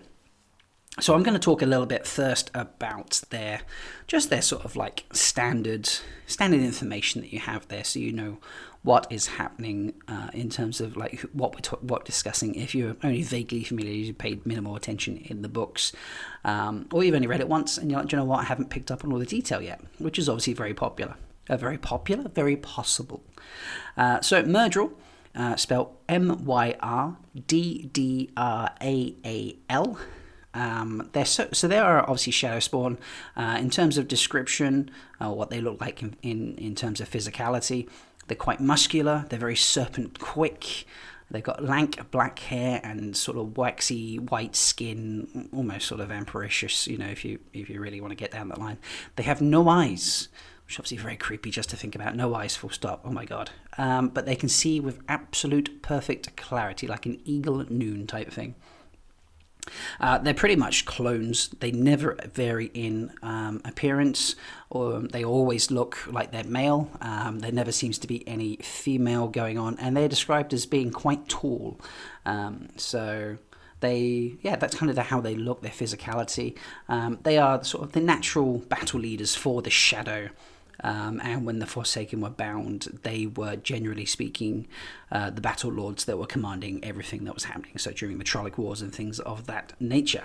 So 1.00 1.13
I'm 1.13 1.24
going 1.24 1.36
to 1.36 1.39
talk 1.39 1.62
a 1.62 1.67
little 1.67 1.86
bit 1.86 2.07
first 2.07 2.50
about 2.53 3.21
their 3.29 3.62
just 4.07 4.29
their 4.29 4.41
sort 4.41 4.65
of 4.65 4.75
like 4.75 5.05
standard 5.13 5.88
standard 6.25 6.62
information 6.62 7.21
that 7.21 7.31
you 7.31 7.39
have 7.39 7.67
there, 7.67 7.83
so 7.83 8.00
you 8.00 8.12
know 8.12 8.39
what 8.81 9.07
is 9.09 9.27
happening 9.27 9.93
uh, 10.07 10.29
in 10.33 10.50
terms 10.50 10.79
of 10.79 10.95
like 10.95 11.19
what 11.33 11.53
we're 11.53 11.59
ta- 11.59 11.77
what 11.81 12.05
discussing. 12.05 12.55
If 12.55 12.74
you're 12.74 12.95
only 13.03 13.24
vaguely 13.24 13.63
familiar, 13.63 13.91
you 13.91 14.13
paid 14.13 14.45
minimal 14.45 14.75
attention 14.75 15.17
in 15.17 15.41
the 15.41 15.50
books, 15.50 15.91
um, 16.45 16.88
or 16.91 17.03
you've 17.03 17.15
only 17.15 17.27
read 17.27 17.41
it 17.41 17.50
once 17.50 17.77
and 17.77 17.91
you're 17.91 18.00
like, 18.00 18.12
you 18.12 18.17
know 18.17 18.24
what, 18.24 18.39
I 18.39 18.43
haven't 18.43 18.69
picked 18.69 18.89
up 18.89 19.03
on 19.03 19.12
all 19.12 19.19
the 19.19 19.25
detail 19.25 19.62
yet, 19.62 19.81
which 19.98 20.17
is 20.17 20.29
obviously 20.29 20.53
very 20.53 20.74
popular. 20.74 21.15
Uh, 21.50 21.57
very 21.57 21.77
popular, 21.77 22.29
very 22.29 22.55
possible. 22.55 23.24
Uh, 23.98 24.21
so 24.21 24.43
Myrddraal, 24.43 24.91
uh, 25.36 25.55
spelled 25.55 25.95
M 26.07 26.45
Y 26.45 26.75
R 26.79 27.17
D 27.48 27.89
D 27.91 28.29
R 28.38 28.71
A 28.81 29.15
A 29.25 29.57
L. 29.69 29.98
Um, 30.53 31.09
they're 31.13 31.25
so, 31.25 31.48
so 31.53 31.67
they 31.67 31.77
are 31.77 32.01
obviously 32.01 32.31
shadow 32.31 32.59
spawn 32.59 32.98
uh, 33.36 33.57
in 33.59 33.69
terms 33.69 33.98
of 33.98 34.07
description, 34.07 34.89
uh, 35.21 35.31
what 35.31 35.50
they 35.51 35.62
look 35.62 35.79
like 35.79 36.01
in, 36.01 36.15
in, 36.24 36.55
in 36.57 36.75
terms 36.75 37.00
of 37.00 37.09
physicality. 37.09 37.88
They're 38.29 38.38
quite 38.38 38.62
muscular, 38.62 39.25
they're 39.29 39.39
very 39.39 39.55
serpent 39.55 40.19
quick. 40.19 40.86
They've 41.31 41.43
got 41.43 41.63
lank 41.63 42.09
black 42.12 42.39
hair 42.39 42.79
and 42.83 43.15
sort 43.15 43.38
of 43.38 43.57
waxy 43.57 44.17
white 44.17 44.55
skin, 44.55 45.50
almost 45.51 45.88
sort 45.88 46.00
of 46.01 46.09
vampiricious, 46.09 46.88
you 46.88 46.98
know, 46.98 47.07
if 47.07 47.25
you 47.25 47.39
if 47.53 47.69
you 47.69 47.79
really 47.79 48.01
want 48.01 48.12
to 48.12 48.15
get 48.15 48.31
down 48.31 48.50
that 48.50 48.59
line. 48.59 48.77
They 49.15 49.24
have 49.24 49.41
no 49.41 49.67
eyes, 49.67 50.29
which 50.65 50.79
obviously 50.79 50.98
very 50.98 51.17
creepy 51.17 51.51
just 51.51 51.69
to 51.71 51.75
think 51.75 51.95
about. 51.95 52.15
No 52.15 52.33
eyes, 52.33 52.55
full 52.55 52.69
stop. 52.69 53.01
Oh 53.03 53.12
my 53.12 53.25
god. 53.25 53.51
Um, 53.77 54.09
but 54.09 54.25
they 54.25 54.36
can 54.36 54.50
see 54.50 54.79
with 54.79 55.00
absolute 55.07 55.81
perfect 55.81 56.36
clarity, 56.36 56.88
like 56.88 57.05
an 57.05 57.19
eagle 57.25 57.62
at 57.62 57.71
noon 57.71 58.07
type 58.07 58.31
thing. 58.31 58.55
Uh, 59.99 60.17
they're 60.17 60.33
pretty 60.33 60.55
much 60.55 60.85
clones. 60.85 61.49
They 61.59 61.71
never 61.71 62.17
vary 62.33 62.71
in 62.73 63.11
um, 63.21 63.61
appearance, 63.65 64.35
or 64.69 64.99
they 64.99 65.23
always 65.23 65.71
look 65.71 66.05
like 66.07 66.31
they're 66.31 66.43
male. 66.43 66.89
Um, 67.01 67.39
there 67.39 67.51
never 67.51 67.71
seems 67.71 67.97
to 67.99 68.07
be 68.07 68.27
any 68.27 68.57
female 68.57 69.27
going 69.27 69.57
on, 69.57 69.77
and 69.79 69.95
they're 69.95 70.07
described 70.07 70.53
as 70.53 70.65
being 70.65 70.91
quite 70.91 71.27
tall. 71.27 71.79
Um, 72.25 72.69
so 72.77 73.38
they, 73.79 74.35
yeah, 74.41 74.55
that's 74.55 74.75
kind 74.75 74.89
of 74.91 74.97
how 74.97 75.21
they 75.21 75.35
look. 75.35 75.61
Their 75.61 75.71
physicality. 75.71 76.57
Um, 76.88 77.19
they 77.23 77.38
are 77.38 77.63
sort 77.63 77.83
of 77.83 77.91
the 77.93 78.01
natural 78.01 78.59
battle 78.59 78.99
leaders 78.99 79.35
for 79.35 79.61
the 79.61 79.69
shadow. 79.69 80.29
Um, 80.83 81.19
and 81.24 81.45
when 81.45 81.59
the 81.59 81.65
Forsaken 81.65 82.21
were 82.21 82.29
bound, 82.29 83.00
they 83.03 83.25
were 83.25 83.55
generally 83.55 84.05
speaking 84.05 84.67
uh, 85.12 85.29
the 85.29 85.41
battle 85.41 85.71
lords 85.71 86.05
that 86.05 86.17
were 86.17 86.25
commanding 86.25 86.83
everything 86.83 87.25
that 87.25 87.33
was 87.33 87.45
happening. 87.45 87.77
So 87.77 87.91
during 87.91 88.17
the 88.17 88.24
Trolloc 88.24 88.57
Wars 88.57 88.81
and 88.81 88.93
things 88.93 89.19
of 89.19 89.45
that 89.48 89.74
nature. 89.79 90.24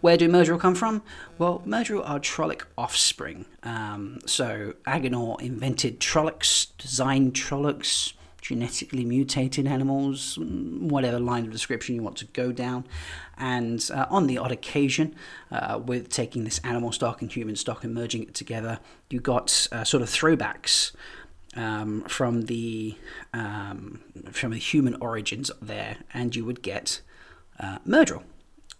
Where 0.00 0.16
do 0.16 0.28
Myrddraal 0.28 0.58
come 0.60 0.74
from? 0.74 1.02
Well, 1.38 1.62
Myrddraal 1.66 2.08
are 2.08 2.18
Trolloc 2.18 2.62
offspring. 2.76 3.46
Um, 3.62 4.18
so 4.26 4.74
Aginor 4.86 5.40
invented 5.40 6.00
Trollocs, 6.00 6.68
designed 6.78 7.34
Trollocs, 7.34 8.14
genetically 8.40 9.04
mutated 9.04 9.66
animals, 9.66 10.38
mm, 10.40 10.80
whatever 10.80 11.18
line 11.18 11.44
of 11.44 11.52
description 11.52 11.94
you 11.94 12.02
want 12.02 12.16
to 12.18 12.26
go 12.26 12.52
down. 12.52 12.84
And 13.36 13.88
uh, 13.92 14.06
on 14.10 14.26
the 14.26 14.38
odd 14.38 14.52
occasion, 14.52 15.14
uh, 15.50 15.80
with 15.84 16.08
taking 16.08 16.44
this 16.44 16.58
animal 16.64 16.92
stock 16.92 17.22
and 17.22 17.32
human 17.32 17.56
stock 17.56 17.84
and 17.84 17.94
merging 17.94 18.22
it 18.22 18.34
together, 18.34 18.80
you 19.08 19.20
got 19.20 19.68
uh, 19.72 19.84
sort 19.84 20.02
of 20.02 20.08
throwbacks 20.08 20.92
um, 21.56 22.02
from 22.02 22.42
the 22.42 22.96
um, 23.32 24.00
from 24.32 24.52
the 24.52 24.58
human 24.58 24.96
origins 25.00 25.50
there, 25.60 25.98
and 26.14 26.36
you 26.36 26.44
would 26.44 26.62
get 26.62 27.00
uh. 27.58 27.78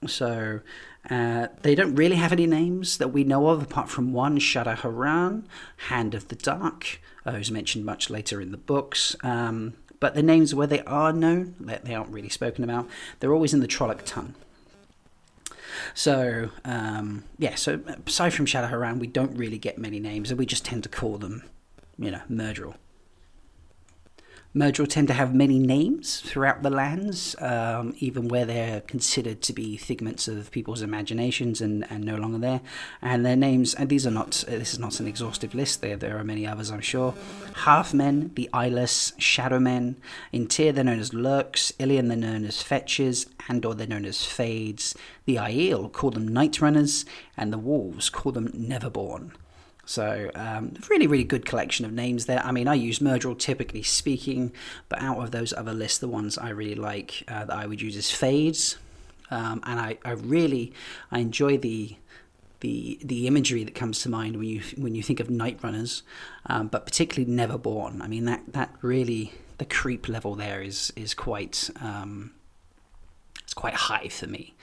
So 0.06 0.60
uh, 1.08 1.48
they 1.62 1.74
don't 1.74 1.94
really 1.94 2.16
have 2.16 2.32
any 2.32 2.46
names 2.46 2.98
that 2.98 3.08
we 3.08 3.24
know 3.24 3.48
of, 3.48 3.62
apart 3.62 3.88
from 3.88 4.12
one, 4.12 4.38
Shaidar 4.38 4.78
Haran, 4.78 5.46
Hand 5.88 6.14
of 6.14 6.28
the 6.28 6.36
Dark, 6.36 7.00
uh, 7.24 7.32
who's 7.32 7.50
mentioned 7.50 7.84
much 7.84 8.10
later 8.10 8.40
in 8.40 8.50
the 8.50 8.58
books. 8.58 9.16
Um, 9.22 9.74
but 9.98 10.14
the 10.14 10.22
names 10.22 10.54
where 10.54 10.66
they 10.66 10.82
are 10.82 11.12
known, 11.12 11.54
they 11.58 11.94
aren't 11.94 12.10
really 12.10 12.28
spoken 12.28 12.64
about. 12.64 12.88
They're 13.18 13.32
always 13.32 13.54
in 13.54 13.60
the 13.60 13.68
Trolloc 13.68 14.02
tongue. 14.04 14.34
So 15.94 16.50
um, 16.64 17.24
yeah, 17.38 17.54
so 17.54 17.80
aside 18.06 18.34
from 18.34 18.46
Shaidar 18.46 18.68
Haran, 18.68 18.98
we 18.98 19.06
don't 19.06 19.36
really 19.36 19.58
get 19.58 19.78
many 19.78 20.00
names, 20.00 20.30
and 20.30 20.38
we 20.38 20.46
just 20.46 20.64
tend 20.64 20.82
to 20.82 20.88
call 20.88 21.18
them, 21.18 21.42
you 21.98 22.10
know, 22.10 22.22
Myrddraal. 24.54 24.70
Myrddraal 24.70 24.88
tend 24.88 25.08
to 25.08 25.14
have 25.14 25.34
many 25.34 25.58
names 25.58 26.20
throughout 26.20 26.62
the 26.62 26.70
lands, 26.70 27.36
um, 27.40 27.94
even 27.98 28.28
where 28.28 28.44
they're 28.44 28.80
considered 28.82 29.42
to 29.42 29.52
be 29.52 29.76
figments 29.76 30.28
of 30.28 30.50
people's 30.50 30.82
imaginations 30.82 31.60
and, 31.60 31.90
and 31.90 32.04
no 32.04 32.16
longer 32.16 32.38
there. 32.38 32.60
And 33.02 33.24
their 33.24 33.36
names, 33.36 33.74
and 33.74 33.88
these 33.88 34.06
are 34.06 34.10
not, 34.10 34.44
this 34.48 34.72
is 34.72 34.78
not 34.78 35.00
an 35.00 35.06
exhaustive 35.06 35.54
list, 35.54 35.80
there, 35.80 35.96
there 35.96 36.18
are 36.18 36.24
many 36.24 36.46
others, 36.46 36.70
I'm 36.70 36.80
sure. 36.80 37.14
Halfmen, 37.64 38.34
the 38.34 38.48
Eyeless, 38.52 39.12
Shadowmen. 39.18 39.96
In 40.32 40.46
Tear, 40.46 40.72
they're 40.72 40.84
known 40.84 41.00
as 41.00 41.12
Lurks. 41.12 41.72
Illian, 41.78 42.08
they're 42.08 42.16
known 42.16 42.44
as 42.44 42.62
Fetches. 42.62 43.26
Andor, 43.48 43.74
they're 43.74 43.86
known 43.86 44.04
as 44.04 44.24
Fades. 44.24 44.94
The 45.26 45.36
Aiel 45.36 45.92
call 45.92 46.10
them 46.10 46.28
Night 46.28 46.60
Runners. 46.60 47.04
And 47.36 47.52
the 47.52 47.58
Wolves 47.58 48.10
call 48.10 48.32
them 48.32 48.48
Neverborn. 48.48 49.32
So, 49.90 50.30
um, 50.36 50.74
really, 50.88 51.08
really 51.08 51.24
good 51.24 51.44
collection 51.44 51.84
of 51.84 51.90
names 51.90 52.26
there. 52.26 52.40
I 52.44 52.52
mean, 52.52 52.68
I 52.68 52.74
use 52.74 53.00
Myrddraal 53.00 53.36
typically 53.36 53.82
speaking, 53.82 54.52
but 54.88 55.02
out 55.02 55.18
of 55.18 55.32
those 55.32 55.52
other 55.52 55.74
lists, 55.74 55.98
the 55.98 56.06
ones 56.06 56.38
I 56.38 56.50
really 56.50 56.76
like 56.76 57.24
uh, 57.26 57.46
that 57.46 57.56
I 57.56 57.66
would 57.66 57.82
use 57.82 57.96
is 57.96 58.08
Fades. 58.08 58.78
Um, 59.32 59.60
and 59.66 59.80
I, 59.80 59.98
I 60.04 60.12
really 60.12 60.72
I 61.10 61.18
enjoy 61.18 61.58
the 61.58 61.96
the 62.60 63.00
the 63.02 63.26
imagery 63.26 63.64
that 63.64 63.74
comes 63.74 64.00
to 64.02 64.08
mind 64.08 64.36
when 64.36 64.46
you 64.46 64.62
when 64.76 64.94
you 64.94 65.02
think 65.02 65.18
of 65.18 65.28
night 65.28 65.58
runners, 65.60 66.04
um, 66.46 66.68
but 66.68 66.86
particularly 66.86 67.28
Neverborn. 67.28 68.00
I 68.00 68.06
mean 68.06 68.26
that 68.26 68.44
that 68.52 68.72
really 68.82 69.32
the 69.58 69.64
creep 69.64 70.08
level 70.08 70.36
there 70.36 70.62
is 70.62 70.92
is 70.94 71.14
quite 71.14 71.68
um, 71.82 72.30
it's 73.42 73.54
quite 73.54 73.74
high 73.74 74.06
for 74.06 74.28
me. 74.28 74.54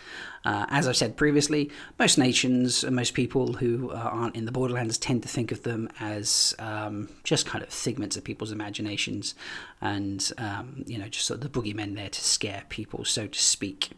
Uh, 0.48 0.66
as 0.70 0.88
I've 0.88 0.96
said 0.96 1.18
previously, 1.18 1.70
most 2.00 2.18
nations 2.18 2.86
and 2.86 2.96
most 2.96 3.14
people 3.14 3.52
who 3.52 3.92
uh, 3.92 3.96
aren't 3.96 4.34
in 4.38 4.46
the 4.46 4.52
Borderlands 4.54 4.98
tend 4.98 5.22
to 5.24 5.28
think 5.28 5.52
of 5.52 5.64
them 5.64 5.90
as 6.00 6.56
um, 6.58 7.10
just 7.26 7.46
kind 7.46 7.62
of 7.62 7.70
figments 7.70 8.16
of 8.16 8.24
people's 8.24 8.54
imaginations 8.54 9.36
and, 9.82 10.32
um, 10.38 10.86
you 10.88 10.98
know, 10.98 11.10
just 11.10 11.26
sort 11.26 11.44
of 11.44 11.52
the 11.52 11.62
boogeymen 11.62 11.96
there 11.96 12.08
to 12.08 12.22
scare 12.22 12.64
people, 12.70 13.04
so 13.04 13.28
to 13.28 13.38
speak. 13.38 13.90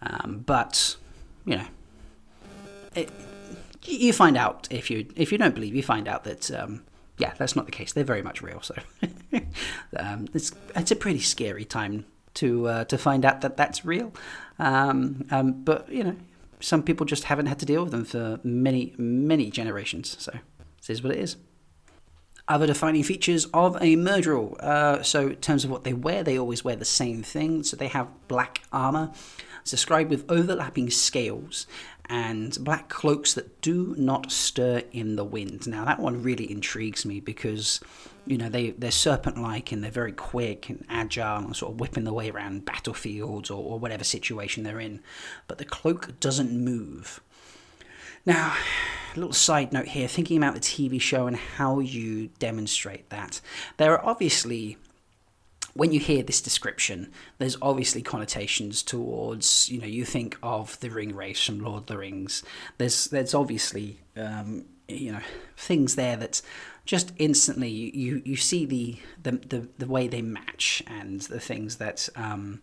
Um, 0.00 0.44
but, 0.46 0.94
you 1.44 1.56
know, 1.56 1.66
it, 2.94 3.10
you 3.84 4.12
find 4.12 4.36
out 4.36 4.68
if 4.70 4.92
you 4.92 5.08
if 5.16 5.32
you 5.32 5.38
don't 5.38 5.56
believe, 5.56 5.74
you 5.74 5.82
find 5.82 6.06
out 6.06 6.22
that 6.22 6.52
um, 6.52 6.84
yeah, 7.18 7.32
that's 7.36 7.56
not 7.56 7.66
the 7.66 7.72
case. 7.72 7.92
They're 7.92 8.04
very 8.04 8.22
much 8.22 8.42
real. 8.42 8.60
So 8.62 8.76
um, 9.96 10.28
it's 10.34 10.52
it's 10.76 10.92
a 10.92 10.96
pretty 10.96 11.20
scary 11.20 11.64
time 11.64 12.04
to 12.34 12.68
uh, 12.68 12.84
to 12.84 12.98
find 12.98 13.24
out 13.24 13.40
that 13.40 13.56
that's 13.56 13.84
real. 13.84 14.12
Um, 14.58 15.26
um, 15.30 15.62
but 15.64 15.90
you 15.90 16.04
know, 16.04 16.16
some 16.60 16.82
people 16.82 17.06
just 17.06 17.24
haven't 17.24 17.46
had 17.46 17.58
to 17.60 17.66
deal 17.66 17.82
with 17.82 17.92
them 17.92 18.04
for 18.04 18.40
many 18.44 18.94
many 18.98 19.50
generations. 19.50 20.16
So 20.18 20.32
this 20.78 20.90
is 20.90 21.02
what 21.02 21.14
it 21.14 21.18
is. 21.18 21.36
Other 22.48 22.66
defining 22.66 23.04
features 23.04 23.46
of 23.54 23.76
a 23.76 23.94
Myrddraal. 23.96 24.60
Uh, 24.60 25.02
so 25.02 25.28
in 25.28 25.36
terms 25.36 25.64
of 25.64 25.70
what 25.70 25.84
they 25.84 25.92
wear, 25.92 26.24
they 26.24 26.36
always 26.36 26.64
wear 26.64 26.74
the 26.74 26.84
same 26.84 27.22
thing. 27.22 27.62
So 27.62 27.76
they 27.76 27.86
have 27.86 28.08
black 28.26 28.62
armor. 28.72 29.12
It's 29.62 29.70
described 29.70 30.10
with 30.10 30.24
overlapping 30.28 30.90
scales 30.90 31.66
and 32.10 32.58
black 32.62 32.88
cloaks 32.88 33.34
that 33.34 33.60
do 33.60 33.94
not 33.96 34.32
stir 34.32 34.82
in 34.90 35.14
the 35.14 35.24
wind. 35.24 35.68
Now 35.68 35.84
that 35.84 36.00
one 36.00 36.24
really 36.24 36.50
intrigues 36.50 37.06
me 37.06 37.20
because 37.20 37.80
you 38.26 38.36
know 38.36 38.48
they 38.48 38.70
they're 38.70 38.90
serpent-like 38.90 39.70
and 39.70 39.82
they're 39.82 39.92
very 39.92 40.12
quick 40.12 40.68
and 40.68 40.84
agile 40.88 41.38
and 41.38 41.54
sort 41.56 41.72
of 41.72 41.80
whipping 41.80 42.02
their 42.02 42.12
way 42.12 42.28
around 42.28 42.64
battlefields 42.64 43.48
or, 43.48 43.62
or 43.62 43.78
whatever 43.78 44.02
situation 44.02 44.64
they're 44.64 44.80
in. 44.80 45.00
But 45.46 45.58
the 45.58 45.64
cloak 45.64 46.18
doesn't 46.18 46.52
move. 46.52 47.20
Now, 48.26 48.54
a 49.14 49.18
little 49.18 49.32
side 49.32 49.72
note 49.72 49.88
here, 49.88 50.08
thinking 50.08 50.36
about 50.36 50.54
the 50.54 50.60
TV 50.60 51.00
show 51.00 51.28
and 51.28 51.36
how 51.36 51.78
you 51.78 52.28
demonstrate 52.40 53.08
that. 53.10 53.40
There 53.76 53.92
are 53.92 54.04
obviously 54.04 54.76
when 55.74 55.92
you 55.92 56.00
hear 56.00 56.22
this 56.22 56.40
description, 56.40 57.12
there's 57.38 57.56
obviously 57.62 58.02
connotations 58.02 58.82
towards, 58.82 59.68
you 59.68 59.80
know, 59.80 59.86
you 59.86 60.04
think 60.04 60.36
of 60.42 60.78
the 60.80 60.88
Ringwraiths 60.88 61.44
from 61.46 61.60
Lord 61.60 61.82
of 61.82 61.86
the 61.86 61.98
Rings. 61.98 62.42
There's 62.78 63.06
there's 63.06 63.34
obviously, 63.34 64.00
um, 64.16 64.64
you 64.88 65.12
know, 65.12 65.20
things 65.56 65.94
there 65.94 66.16
that 66.16 66.42
just 66.84 67.12
instantly 67.18 67.68
you, 67.68 68.22
you 68.24 68.36
see 68.36 68.64
the, 68.66 68.96
the, 69.22 69.32
the, 69.32 69.68
the 69.78 69.86
way 69.86 70.08
they 70.08 70.22
match 70.22 70.82
and 70.86 71.20
the 71.22 71.38
things 71.38 71.76
that, 71.76 72.08
um, 72.16 72.62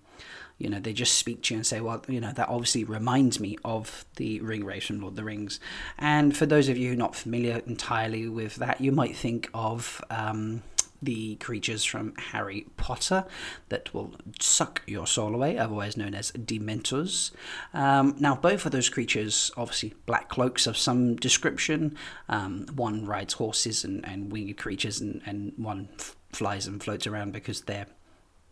you 0.58 0.70
know, 0.70 0.80
they 0.80 0.92
just 0.92 1.14
speak 1.14 1.44
to 1.44 1.54
you 1.54 1.60
and 1.60 1.66
say, 1.66 1.80
well, 1.80 2.04
you 2.08 2.20
know, 2.20 2.34
that 2.34 2.50
obviously 2.50 2.84
reminds 2.84 3.40
me 3.40 3.58
of 3.64 4.06
the 4.18 4.40
Ringwraiths 4.42 4.88
from 4.88 5.00
Lord 5.00 5.12
of 5.12 5.16
the 5.16 5.24
Rings. 5.24 5.60
And 5.98 6.36
for 6.36 6.46
those 6.46 6.68
of 6.68 6.78
you 6.78 6.96
not 6.96 7.16
familiar 7.16 7.62
entirely 7.68 8.28
with 8.28 8.56
that, 8.56 8.82
you 8.82 8.92
might 8.92 9.16
think 9.16 9.50
of. 9.54 10.04
Um, 10.10 10.64
the 11.02 11.36
creatures 11.36 11.84
from 11.84 12.14
Harry 12.18 12.66
Potter 12.78 13.26
that 13.70 13.94
will 13.94 14.14
suck 14.40 14.82
your 14.88 15.08
soul 15.08 15.34
away, 15.36 15.58
otherwise 15.58 15.98
known 15.98 16.14
as 16.14 16.32
Dementors. 16.32 17.32
Um, 17.74 18.16
now, 18.20 18.36
both 18.36 18.66
of 18.66 18.72
those 18.72 18.90
creatures, 18.90 19.52
obviously 19.58 19.94
black 20.06 20.30
cloaks 20.30 20.68
of 20.68 20.78
some 20.78 21.16
description. 21.16 21.96
Um, 22.30 22.66
one 22.76 23.06
rides 23.06 23.34
horses 23.34 23.84
and, 23.84 24.06
and 24.08 24.32
winged 24.32 24.58
creatures, 24.58 25.00
and, 25.02 25.22
and 25.26 25.54
one 25.58 25.90
f- 26.00 26.16
flies 26.32 26.68
and 26.68 26.84
floats 26.84 27.08
around 27.08 27.34
because 27.34 27.62
they're 27.62 27.88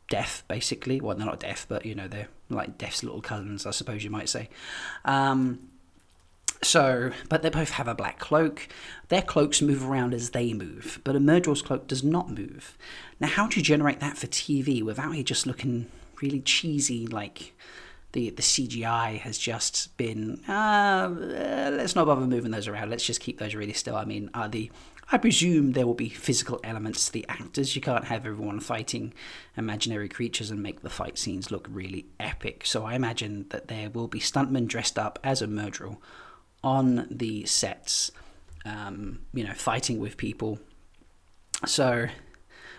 deaf, 0.09 0.43
basically. 0.47 1.01
Well, 1.01 1.15
they're 1.15 1.25
not 1.25 1.39
deaf, 1.39 1.65
but 1.67 1.85
you 1.85 1.95
know, 1.95 2.07
they're 2.07 2.29
like 2.49 2.77
deaf's 2.77 3.03
little 3.03 3.21
cousins, 3.21 3.65
I 3.65 3.71
suppose 3.71 4.03
you 4.03 4.09
might 4.09 4.29
say. 4.29 4.49
Um, 5.03 5.69
so, 6.61 7.11
but 7.29 7.41
they 7.41 7.49
both 7.49 7.71
have 7.71 7.87
a 7.87 7.95
black 7.95 8.19
cloak. 8.19 8.67
Their 9.09 9.21
cloaks 9.21 9.61
move 9.61 9.87
around 9.87 10.13
as 10.13 10.31
they 10.31 10.53
move, 10.53 10.99
but 11.03 11.15
a 11.15 11.19
Myrddraal's 11.19 11.61
cloak 11.61 11.87
does 11.87 12.03
not 12.03 12.29
move. 12.29 12.77
Now, 13.19 13.27
how 13.27 13.47
do 13.47 13.57
you 13.59 13.63
generate 13.63 13.99
that 13.99 14.17
for 14.17 14.27
TV 14.27 14.81
without 14.81 15.15
it 15.15 15.23
just 15.23 15.45
looking 15.45 15.87
really 16.21 16.41
cheesy, 16.41 17.07
like 17.07 17.53
the 18.13 18.29
the 18.31 18.41
CGI 18.41 19.19
has 19.19 19.37
just 19.37 19.95
been, 19.97 20.41
uh, 20.47 21.09
let's 21.71 21.95
not 21.95 22.07
bother 22.07 22.25
moving 22.25 22.51
those 22.51 22.67
around. 22.67 22.89
Let's 22.89 23.05
just 23.05 23.21
keep 23.21 23.37
those 23.37 23.53
really 23.53 23.73
still. 23.73 23.95
I 23.95 24.05
mean, 24.05 24.29
are 24.33 24.49
the 24.49 24.71
I 25.11 25.19
presume 25.19 25.73
there 25.73 25.85
will 25.85 25.93
be 25.93 26.09
physical 26.09 26.59
elements 26.63 27.05
to 27.05 27.13
the 27.13 27.25
actors. 27.29 27.75
You 27.75 27.81
can't 27.81 28.05
have 28.05 28.25
everyone 28.25 28.59
fighting 28.59 29.13
imaginary 29.55 30.09
creatures 30.09 30.49
and 30.49 30.63
make 30.63 30.81
the 30.81 30.89
fight 30.89 31.19
scenes 31.19 31.51
look 31.51 31.67
really 31.69 32.07
epic. 32.19 32.65
So 32.65 32.85
I 32.85 32.95
imagine 32.95 33.45
that 33.49 33.67
there 33.67 33.91
will 33.91 34.07
be 34.07 34.19
stuntmen 34.19 34.67
dressed 34.67 34.97
up 34.97 35.19
as 35.23 35.43
a 35.43 35.47
Myrddraal 35.47 35.97
on 36.65 37.07
the 37.11 37.45
sets, 37.45 38.11
um, 38.65 39.19
you 39.33 39.43
know, 39.45 39.53
fighting 39.53 39.99
with 39.99 40.17
people. 40.17 40.59
So, 41.65 42.07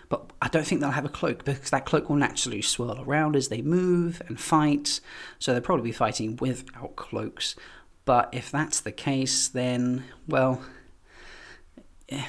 but 0.09 0.29
I 0.41 0.49
don't 0.49 0.67
think 0.67 0.81
they'll 0.81 0.91
have 0.91 1.05
a 1.05 1.09
cloak 1.09 1.45
because 1.45 1.69
that 1.69 1.85
cloak 1.85 2.09
will 2.09 2.17
naturally 2.17 2.61
swirl 2.61 3.01
around 3.01 3.37
as 3.37 3.47
they 3.47 3.61
move 3.61 4.21
and 4.27 4.39
fight. 4.39 4.99
So 5.39 5.53
they'll 5.53 5.61
probably 5.61 5.85
be 5.85 5.91
fighting 5.93 6.35
without 6.35 6.97
cloaks. 6.97 7.55
But 8.03 8.29
if 8.33 8.51
that's 8.51 8.81
the 8.81 8.91
case, 8.91 9.47
then, 9.47 10.03
well, 10.27 10.61
eh, 12.09 12.25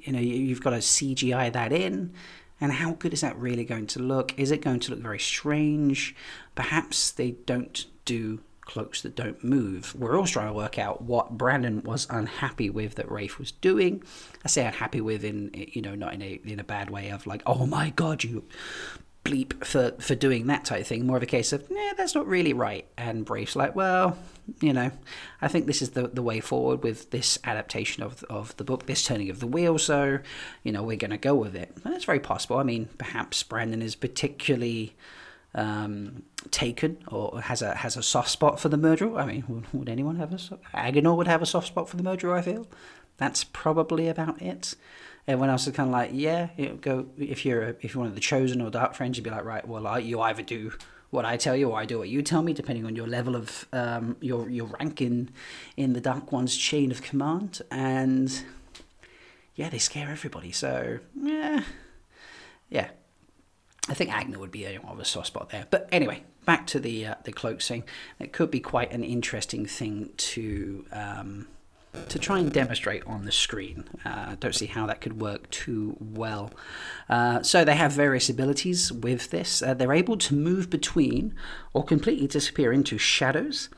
you 0.00 0.12
know, 0.12 0.18
you've 0.18 0.62
got 0.62 0.70
to 0.70 0.78
CGI 0.78 1.52
that 1.52 1.72
in. 1.72 2.14
And 2.58 2.72
how 2.72 2.92
good 2.92 3.12
is 3.12 3.20
that 3.20 3.36
really 3.36 3.64
going 3.64 3.86
to 3.88 3.98
look? 3.98 4.38
Is 4.38 4.50
it 4.50 4.62
going 4.62 4.80
to 4.80 4.92
look 4.92 5.00
very 5.00 5.18
strange? 5.18 6.16
Perhaps 6.54 7.10
they 7.10 7.32
don't 7.32 7.84
do 8.06 8.40
cloaks 8.66 9.02
that 9.02 9.16
don't 9.16 9.42
move. 9.42 9.94
We're 9.94 10.18
all 10.18 10.26
trying 10.26 10.48
to 10.48 10.52
work 10.52 10.78
out 10.78 11.02
what 11.02 11.38
Brandon 11.38 11.82
was 11.82 12.06
unhappy 12.10 12.68
with 12.68 12.96
that 12.96 13.10
Rafe 13.10 13.38
was 13.38 13.52
doing. 13.52 14.02
I 14.44 14.48
say 14.48 14.66
unhappy 14.66 15.00
with 15.00 15.24
in 15.24 15.50
you 15.54 15.80
know 15.80 15.94
not 15.94 16.12
in 16.12 16.22
a 16.22 16.40
in 16.44 16.60
a 16.60 16.64
bad 16.64 16.90
way 16.90 17.10
of 17.10 17.26
like 17.26 17.42
oh 17.46 17.66
my 17.66 17.90
god 17.90 18.22
you 18.22 18.44
bleep 19.26 19.64
for 19.64 19.90
for 20.00 20.14
doing 20.14 20.46
that 20.46 20.64
type 20.64 20.82
of 20.82 20.86
thing. 20.86 21.06
More 21.06 21.16
of 21.16 21.22
a 21.22 21.26
case 21.26 21.52
of, 21.52 21.66
yeah, 21.70 21.92
that's 21.96 22.14
not 22.14 22.26
really 22.26 22.52
right. 22.52 22.86
And 22.96 23.24
Brafe's 23.24 23.56
like, 23.56 23.74
well, 23.74 24.16
you 24.60 24.72
know, 24.72 24.90
I 25.42 25.48
think 25.48 25.66
this 25.66 25.82
is 25.82 25.90
the 25.90 26.08
the 26.08 26.22
way 26.22 26.40
forward 26.40 26.82
with 26.82 27.10
this 27.10 27.38
adaptation 27.44 28.02
of 28.02 28.22
of 28.24 28.56
the 28.56 28.64
book, 28.64 28.86
this 28.86 29.04
turning 29.04 29.30
of 29.30 29.40
the 29.40 29.46
wheel. 29.46 29.78
So, 29.78 30.18
you 30.62 30.72
know, 30.72 30.82
we're 30.82 30.96
going 30.96 31.10
to 31.10 31.18
go 31.18 31.34
with 31.34 31.56
it. 31.56 31.72
And 31.84 31.94
it's 31.94 32.04
very 32.04 32.20
possible. 32.20 32.58
I 32.58 32.62
mean, 32.62 32.88
perhaps 32.98 33.42
Brandon 33.42 33.82
is 33.82 33.96
particularly 33.96 34.94
um, 35.56 36.22
taken 36.50 36.98
or 37.08 37.40
has 37.40 37.62
a 37.62 37.74
has 37.74 37.96
a 37.96 38.02
soft 38.02 38.30
spot 38.30 38.60
for 38.60 38.68
the 38.68 38.76
Myrddraal. 38.76 39.20
I 39.20 39.26
mean, 39.26 39.44
would, 39.48 39.64
would 39.72 39.88
anyone 39.88 40.16
have 40.16 40.32
a 40.32 40.36
Aginor 40.36 41.16
would 41.16 41.26
have 41.26 41.42
a 41.42 41.46
soft 41.46 41.66
spot 41.66 41.88
for 41.88 41.96
the 41.96 42.04
Myrddraal? 42.04 42.38
I 42.38 42.42
feel 42.42 42.68
that's 43.16 43.42
probably 43.42 44.08
about 44.08 44.40
it. 44.40 44.76
Everyone 45.26 45.50
else 45.50 45.66
is 45.66 45.74
kind 45.74 45.88
of 45.88 45.92
like, 45.92 46.10
yeah, 46.12 46.50
go 46.80 47.06
if 47.16 47.44
you're 47.44 47.62
a, 47.62 47.68
if 47.80 47.94
you're 47.94 48.00
one 48.00 48.08
of 48.08 48.14
the 48.14 48.20
chosen 48.20 48.60
or 48.60 48.70
dark 48.70 48.94
friends, 48.94 49.16
you'd 49.16 49.24
be 49.24 49.30
like, 49.30 49.44
right, 49.44 49.66
well, 49.66 49.98
you 49.98 50.20
either 50.20 50.42
do 50.42 50.72
what 51.10 51.24
I 51.24 51.36
tell 51.36 51.56
you 51.56 51.70
or 51.70 51.80
I 51.80 51.84
do 51.84 51.98
what 51.98 52.08
you 52.08 52.22
tell 52.22 52.42
me, 52.42 52.52
depending 52.52 52.84
on 52.84 52.94
your 52.94 53.06
level 53.08 53.34
of 53.34 53.66
um, 53.72 54.16
your 54.20 54.48
your 54.48 54.66
rank 54.66 55.00
in 55.00 55.30
in 55.76 55.94
the 55.94 56.00
Dark 56.00 56.30
One's 56.30 56.56
chain 56.56 56.90
of 56.90 57.02
command, 57.02 57.62
and 57.70 58.44
yeah, 59.54 59.70
they 59.70 59.78
scare 59.78 60.10
everybody. 60.10 60.52
So 60.52 60.98
yeah, 61.20 61.62
yeah, 62.68 62.90
I 63.88 63.94
think 63.94 64.10
Aginor 64.10 64.38
would 64.38 64.50
be 64.50 64.64
a, 64.64 64.80
of 64.80 64.98
a 64.98 65.04
soft 65.04 65.28
spot 65.28 65.50
there. 65.50 65.66
But 65.70 65.88
anyway, 65.92 66.24
back 66.44 66.66
to 66.68 66.80
the 66.80 67.06
uh, 67.06 67.14
the 67.24 67.32
cloak 67.32 67.62
thing. 67.62 67.84
It 68.18 68.32
could 68.32 68.50
be 68.50 68.60
quite 68.60 68.92
an 68.92 69.04
interesting 69.04 69.66
thing 69.66 70.10
to 70.16 70.86
um, 70.92 71.48
to 72.08 72.18
try 72.18 72.38
and 72.38 72.52
demonstrate 72.52 73.06
on 73.06 73.24
the 73.24 73.32
screen. 73.32 73.84
I 74.04 74.10
uh, 74.10 74.36
don't 74.38 74.54
see 74.54 74.66
how 74.66 74.86
that 74.86 75.00
could 75.00 75.20
work 75.20 75.48
too 75.50 75.96
well. 76.00 76.52
Uh, 77.08 77.42
so 77.42 77.64
they 77.64 77.76
have 77.76 77.92
various 77.92 78.28
abilities 78.28 78.92
with 78.92 79.30
this. 79.30 79.62
Uh, 79.62 79.74
they're 79.74 79.92
able 79.92 80.16
to 80.18 80.34
move 80.34 80.68
between 80.68 81.34
or 81.72 81.84
completely 81.84 82.26
disappear 82.26 82.72
into 82.72 82.98
shadows, 82.98 83.68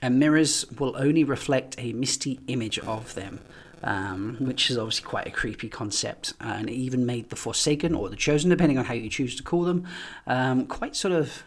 and 0.00 0.18
mirrors 0.18 0.64
will 0.78 0.96
only 0.96 1.24
reflect 1.24 1.74
a 1.78 1.92
misty 1.92 2.40
image 2.48 2.78
of 2.80 3.14
them. 3.14 3.40
Um, 3.84 4.36
which 4.38 4.70
is 4.70 4.78
obviously 4.78 5.04
quite 5.04 5.26
a 5.26 5.32
creepy 5.32 5.68
concept, 5.68 6.34
and 6.38 6.70
it 6.70 6.74
even 6.74 7.04
made 7.04 7.30
the 7.30 7.36
Forsaken 7.36 7.96
or 7.96 8.08
the 8.08 8.14
Chosen, 8.14 8.48
depending 8.48 8.78
on 8.78 8.84
how 8.84 8.94
you 8.94 9.10
choose 9.10 9.34
to 9.34 9.42
call 9.42 9.64
them, 9.64 9.88
um, 10.28 10.66
quite 10.66 10.94
sort 10.94 11.12
of 11.12 11.42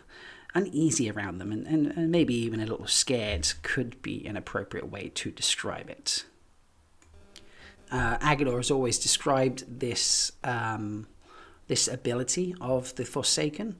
uneasy 0.56 1.12
around 1.12 1.38
them 1.38 1.52
and, 1.52 1.68
and, 1.68 1.88
and 1.88 2.10
maybe 2.10 2.34
even 2.34 2.62
a 2.62 2.66
little 2.66 2.88
scared 2.88 3.54
could 3.62 4.02
be 4.02 4.26
an 4.26 4.38
appropriate 4.38 4.90
way 4.90 5.12
to 5.14 5.30
describe 5.30 5.90
it. 5.90 6.24
Uh, 7.92 8.18
Aginor 8.18 8.56
has 8.56 8.72
always 8.72 8.98
described 8.98 9.80
this 9.80 10.32
um, 10.44 11.08
this 11.68 11.88
ability 11.88 12.56
of 12.62 12.96
the 12.96 13.06
Forsaken. 13.06 13.76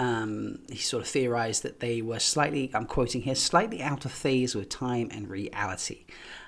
Um, 0.00 0.60
he 0.70 0.78
sort 0.78 1.02
of 1.02 1.08
theorized 1.10 1.62
that 1.62 1.80
they 1.80 2.00
were 2.00 2.20
slightly, 2.20 2.70
I'm 2.72 2.86
quoting 2.86 3.20
here, 3.20 3.34
slightly 3.34 3.82
out 3.82 4.06
of 4.06 4.12
phase 4.12 4.54
with 4.54 4.70
time 4.70 5.10
and 5.12 5.28
reality. 5.28 6.06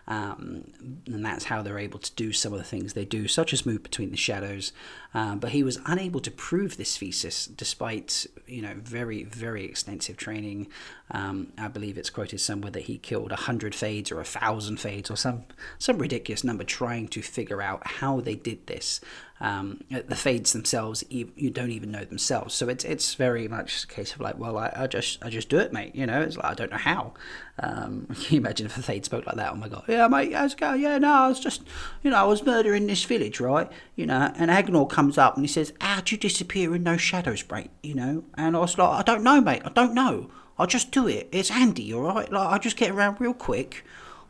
Um, 0.09 0.73
and 1.07 1.25
that's 1.25 1.45
how 1.45 1.63
they're 1.63 1.79
able 1.79 1.99
to 1.99 2.13
do 2.15 2.33
some 2.33 2.53
of 2.53 2.59
the 2.59 2.65
things 2.65 2.95
they 2.95 3.05
do, 3.05 3.29
such 3.29 3.53
as 3.53 3.67
move 3.67 3.83
between 3.83 4.11
the 4.11 4.17
shadows. 4.17 4.73
Uh, 5.15 5.37
but 5.37 5.51
he 5.51 5.63
was 5.63 5.79
unable 5.85 6.19
to 6.21 6.31
prove 6.31 6.77
this 6.77 6.97
thesis 6.97 7.47
despite, 7.47 8.27
you 8.47 8.63
know, 8.63 8.75
very, 8.79 9.23
very 9.25 9.65
extensive 9.67 10.17
training. 10.17 10.69
Um, 11.11 11.53
I 11.59 11.69
believe 11.69 11.99
it's 11.99 12.11
quoted 12.11 12.41
somewhere 12.41 12.71
that 12.73 12.85
he 12.85 12.97
killed 12.99 13.33
a 13.33 13.37
hundred 13.37 13.75
fades 13.75 14.11
or 14.11 14.21
a 14.21 14.25
thousand 14.25 14.81
fades 14.81 15.11
or 15.11 15.17
some 15.17 15.45
some 15.79 15.99
ridiculous 15.99 16.43
number 16.43 16.65
trying 16.65 17.07
to 17.09 17.21
figure 17.21 17.61
out 17.61 17.87
how 17.87 18.21
they 18.21 18.35
did 18.35 18.67
this. 18.67 19.01
Um, 19.43 19.81
the 19.91 20.15
fades 20.15 20.53
themselves, 20.53 21.03
you 21.11 21.51
don't 21.51 21.73
even 21.73 21.91
know 21.91 22.05
themselves. 22.05 22.55
So 22.55 22.69
it's 22.69 22.85
it's 22.85 23.15
very 23.15 23.49
much 23.49 23.83
a 23.83 23.87
case 23.89 24.15
of 24.15 24.21
like, 24.21 24.39
well, 24.39 24.57
I, 24.57 24.73
I 24.77 24.87
just 24.87 25.23
I 25.25 25.31
just 25.31 25.49
do 25.49 25.59
it, 25.59 25.73
mate. 25.73 25.97
You 25.97 26.07
know, 26.07 26.23
it's 26.23 26.37
like 26.37 26.47
I 26.47 26.55
don't 26.55 26.71
know 26.71 26.79
how. 26.79 27.15
Um, 27.59 28.07
can 28.15 28.35
you 28.35 28.39
imagine 28.39 28.67
if 28.67 28.79
a 28.79 28.83
fade 28.83 29.05
spoke 29.05 29.27
like 29.27 29.35
that? 29.35 29.51
Oh 29.53 29.57
my 29.57 29.67
god, 29.67 29.83
yeah, 29.89 30.07
mate, 30.07 30.33
how's 30.33 30.53
it 30.53 30.61
going? 30.61 30.81
Yeah, 30.81 30.97
no, 30.99 31.13
I 31.13 31.29
was 31.29 31.41
just, 31.41 31.65
you 32.05 32.11
know, 32.13 32.19
I 32.19 32.23
was 32.23 32.47
murdering 32.47 32.87
this 32.87 33.03
village, 33.03 33.41
right? 33.41 33.69
You 33.97 34.07
know, 34.07 34.33
and 34.37 34.49
Aginor 34.49 34.89
comes 34.89 35.19
up 35.19 35.35
and 35.35 35.45
he 35.45 35.49
says, 35.49 35.73
how'd 35.81 36.13
you 36.13 36.19
disappear 36.19 36.73
in 36.77 36.85
those 36.85 37.01
shadows, 37.01 37.43
mate? 37.51 37.73
You 37.83 37.95
know, 37.95 38.25
and 38.35 38.57
I 38.57 38.61
was 38.61 38.79
like, 38.79 39.01
I 39.01 39.03
don't 39.03 39.25
know, 39.25 39.41
mate, 39.41 39.63
I 39.65 39.71
don't 39.71 39.93
know. 39.93 40.31
I 40.57 40.67
just 40.67 40.93
do 40.93 41.09
it. 41.09 41.29
It's 41.33 41.49
handy, 41.49 41.93
all 41.93 42.03
right? 42.03 42.31
Like 42.31 42.49
I 42.49 42.59
just 42.59 42.77
get 42.77 42.93
around 42.93 43.21
real 43.21 43.35
quick, 43.35 43.85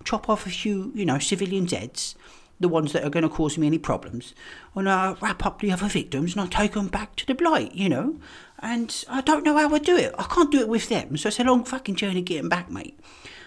chop 0.05 0.31
off 0.31 0.46
a 0.46 0.51
few, 0.51 0.90
you 0.94 1.05
know, 1.05 1.18
civilians' 1.18 1.72
heads 1.72 2.14
the 2.62 2.68
ones 2.68 2.92
that 2.92 3.05
are 3.05 3.11
going 3.11 3.22
to 3.22 3.29
cause 3.29 3.59
me 3.59 3.66
any 3.66 3.79
problems, 3.79 4.35
and 4.75 4.88
I 4.88 5.14
wrap 5.20 5.44
up 5.44 5.61
the 5.61 5.72
other 5.72 5.88
victims 5.88 6.33
and 6.33 6.40
I 6.40 6.46
take 6.46 6.72
them 6.72 6.88
back 6.88 7.16
to 7.16 7.27
the 7.27 7.35
blight, 7.35 7.75
you 7.75 7.88
know. 7.88 8.16
And 8.61 9.05
I 9.09 9.20
don't 9.20 9.44
know 9.44 9.57
how 9.57 9.75
I 9.75 9.79
do 9.79 9.96
it. 9.96 10.14
I 10.18 10.22
can't 10.25 10.53
do 10.53 10.61
it 10.61 10.68
with 10.68 10.88
them, 10.88 11.16
so 11.16 11.29
it's 11.29 11.40
a 11.40 11.44
long 11.44 11.64
fucking 11.64 11.96
journey 11.96 12.22
getting 12.22 12.48
back, 12.48 12.70
mate. 12.70 12.98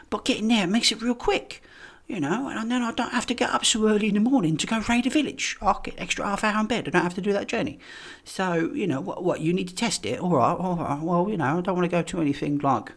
But 0.10 0.26
getting 0.26 0.50
there 0.50 0.68
makes 0.68 0.92
it 0.92 1.02
real 1.02 1.16
quick, 1.16 1.64
you 2.08 2.20
know, 2.20 2.50
and 2.50 2.70
then 2.70 2.84
I 2.84 2.92
don't 2.92 3.14
have 3.14 3.26
to 3.28 3.34
get 3.34 3.50
up 3.50 3.66
so 3.66 3.88
early 3.88 4.10
in 4.10 4.14
the 4.14 4.20
morning 4.20 4.58
to 4.58 4.68
go 4.68 4.84
raid 4.88 5.08
a 5.08 5.10
village. 5.10 5.58
I'll 5.62 5.82
get 5.82 5.96
extra 5.98 6.26
half 6.26 6.44
hour 6.44 6.60
in 6.60 6.68
bed. 6.68 6.88
I 6.88 6.92
don't 6.92 7.02
have 7.02 7.16
to 7.16 7.22
do 7.22 7.34
that 7.34 7.48
journey. 7.48 7.80
So, 8.24 8.72
you 8.74 8.86
know, 8.86 9.02
what, 9.02 9.24
what 9.24 9.42
you 9.42 9.54
need 9.54 9.70
to 9.70 9.76
test 9.76 10.06
it? 10.06 10.20
All 10.20 10.36
right, 10.36 10.52
all 10.54 10.76
right. 10.76 11.00
Well, 11.02 11.30
you 11.30 11.38
know, 11.38 11.58
I 11.58 11.62
don't 11.62 11.76
want 11.76 11.86
to 11.86 11.98
go 11.98 12.04
to 12.04 12.22
anything 12.22 12.60
like 12.60 12.92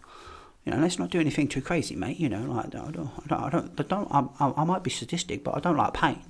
you 0.68 0.74
know, 0.74 0.83
let's 0.83 0.98
not 0.98 1.09
do 1.09 1.18
anything 1.18 1.48
too 1.48 1.62
crazy, 1.62 1.96
mate. 1.96 2.20
You 2.20 2.28
know, 2.28 2.42
like 2.42 2.66
I 2.66 2.68
don't, 2.68 2.87
I 2.87 3.26
don't, 3.26 3.42
I 3.42 3.48
don't, 3.48 3.81
I, 3.81 3.83
don't 3.85 4.12
I, 4.38 4.52
I 4.54 4.64
might 4.64 4.83
be 4.83 4.90
sadistic, 4.90 5.42
but 5.42 5.57
I 5.57 5.61
don't 5.61 5.78
like 5.78 5.94
pain. 5.94 6.20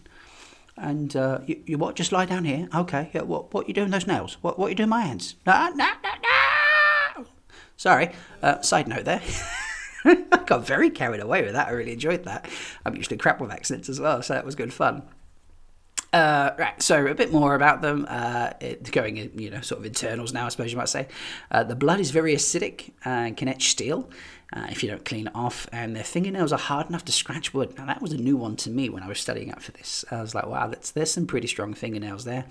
And 0.76 1.16
uh, 1.16 1.40
you, 1.44 1.60
you 1.66 1.76
what? 1.76 1.96
Just 1.96 2.12
lie 2.12 2.24
down 2.24 2.44
here. 2.44 2.68
Okay. 2.72 3.10
Yeah. 3.12 3.22
What? 3.22 3.52
What 3.52 3.66
you 3.66 3.74
doing 3.74 3.90
those 3.90 4.06
nails? 4.06 4.36
What? 4.40 4.56
What 4.56 4.68
you 4.68 4.76
doing 4.76 4.90
my 4.90 5.00
hands? 5.00 5.34
No, 5.44 5.70
no, 5.74 5.88
no, 6.04 6.10
no. 7.16 7.24
Sorry. 7.76 8.12
Uh, 8.40 8.60
side 8.60 8.86
note 8.86 9.06
there. 9.06 9.22
I 10.04 10.44
got 10.46 10.64
very 10.64 10.90
carried 10.90 11.20
away 11.20 11.42
with 11.42 11.54
that. 11.54 11.66
I 11.66 11.72
really 11.72 11.94
enjoyed 11.94 12.22
that. 12.22 12.48
I'm 12.86 12.94
usually 12.94 13.16
crap 13.16 13.40
with 13.40 13.50
accents 13.50 13.88
as 13.88 13.98
well, 13.98 14.22
so 14.22 14.34
that 14.34 14.46
was 14.46 14.54
good 14.54 14.72
fun. 14.72 15.02
Uh, 16.12 16.52
right, 16.58 16.80
so 16.82 17.06
a 17.06 17.14
bit 17.14 17.32
more 17.32 17.54
about 17.54 17.82
them. 17.82 18.06
Uh, 18.08 18.50
it, 18.60 18.90
going 18.92 19.18
in, 19.18 19.38
you 19.38 19.50
know, 19.50 19.60
sort 19.60 19.80
of 19.80 19.86
internals 19.86 20.32
now, 20.32 20.46
I 20.46 20.48
suppose 20.48 20.72
you 20.72 20.78
might 20.78 20.88
say. 20.88 21.06
Uh, 21.50 21.64
the 21.64 21.76
blood 21.76 22.00
is 22.00 22.10
very 22.10 22.34
acidic 22.34 22.92
and 23.04 23.36
can 23.36 23.48
etch 23.48 23.68
steel 23.68 24.08
uh, 24.52 24.66
if 24.70 24.82
you 24.82 24.88
don't 24.88 25.04
clean 25.04 25.26
it 25.26 25.34
off, 25.34 25.68
and 25.72 25.94
their 25.94 26.04
fingernails 26.04 26.52
are 26.52 26.58
hard 26.58 26.88
enough 26.88 27.04
to 27.04 27.12
scratch 27.12 27.52
wood. 27.52 27.76
Now, 27.76 27.84
that 27.86 28.00
was 28.00 28.12
a 28.12 28.16
new 28.16 28.36
one 28.36 28.56
to 28.56 28.70
me 28.70 28.88
when 28.88 29.02
I 29.02 29.08
was 29.08 29.20
studying 29.20 29.52
up 29.52 29.60
for 29.60 29.72
this. 29.72 30.06
I 30.10 30.22
was 30.22 30.34
like, 30.34 30.46
wow, 30.46 30.68
that's, 30.68 30.90
there's 30.92 31.10
some 31.10 31.26
pretty 31.26 31.46
strong 31.46 31.74
fingernails 31.74 32.24
there. 32.24 32.46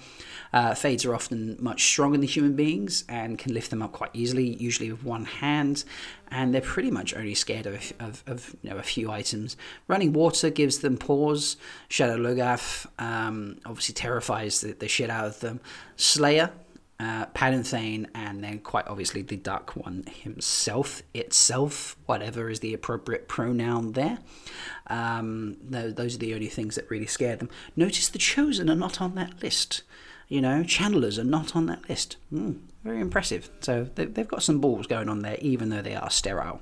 Uh, 0.53 0.75
fades 0.75 1.05
are 1.05 1.15
often 1.15 1.57
much 1.59 1.83
stronger 1.85 2.17
than 2.17 2.27
human 2.27 2.55
beings 2.55 3.03
and 3.09 3.39
can 3.39 3.53
lift 3.53 3.71
them 3.71 3.81
up 3.81 3.93
quite 3.93 4.11
easily, 4.13 4.55
usually 4.55 4.91
with 4.91 5.03
one 5.03 5.25
hand, 5.25 5.83
and 6.29 6.53
they're 6.53 6.61
pretty 6.61 6.91
much 6.91 7.15
only 7.15 7.33
scared 7.33 7.65
of, 7.65 7.93
of, 7.99 8.23
of 8.27 8.55
you 8.61 8.69
know, 8.69 8.77
a 8.77 8.83
few 8.83 9.09
items. 9.09 9.57
Running 9.87 10.13
water 10.13 10.51
gives 10.51 10.79
them 10.79 10.97
pause. 10.97 11.57
Shadar 11.89 12.19
Logoth 12.19 12.85
um, 12.99 13.57
obviously 13.65 13.93
terrifies 13.93 14.61
the, 14.61 14.73
the 14.73 14.87
shit 14.87 15.09
out 15.09 15.25
of 15.25 15.39
them. 15.39 15.61
Slayer 15.95 16.51
uh, 16.99 17.27
Padan 17.27 17.63
Fain, 17.63 18.07
and 18.15 18.43
then 18.43 18.59
quite 18.59 18.87
obviously 18.87 19.21
the 19.21 19.37
Dark 19.37 19.75
One 19.75 20.03
himself, 20.23 21.03
itself, 21.13 21.95
whatever 22.07 22.49
is 22.49 22.59
the 22.59 22.73
appropriate 22.73 23.27
pronoun 23.27 23.91
there. 23.91 24.17
Um, 24.87 25.57
those 25.61 26.15
are 26.15 26.19
the 26.19 26.33
only 26.33 26.47
things 26.47 26.75
that 26.75 26.89
really 26.89 27.05
scare 27.05 27.35
them. 27.35 27.49
Notice 27.75 28.09
the 28.09 28.17
Chosen 28.17 28.69
are 28.69 28.75
not 28.75 28.99
on 28.99 29.15
that 29.15 29.43
list. 29.43 29.83
You 30.27 30.41
know, 30.41 30.63
Channelers 30.63 31.19
are 31.19 31.23
not 31.23 31.55
on 31.55 31.67
that 31.67 31.87
list. 31.87 32.17
Mm, 32.33 32.61
very 32.83 32.99
impressive. 32.99 33.49
So 33.59 33.87
they, 33.95 34.03
have 34.03 34.27
got 34.27 34.43
some 34.43 34.59
balls 34.59 34.87
going 34.87 35.07
on 35.07 35.21
there, 35.21 35.37
even 35.39 35.69
though 35.69 35.83
they 35.83 35.95
are 35.95 36.09
sterile. 36.09 36.61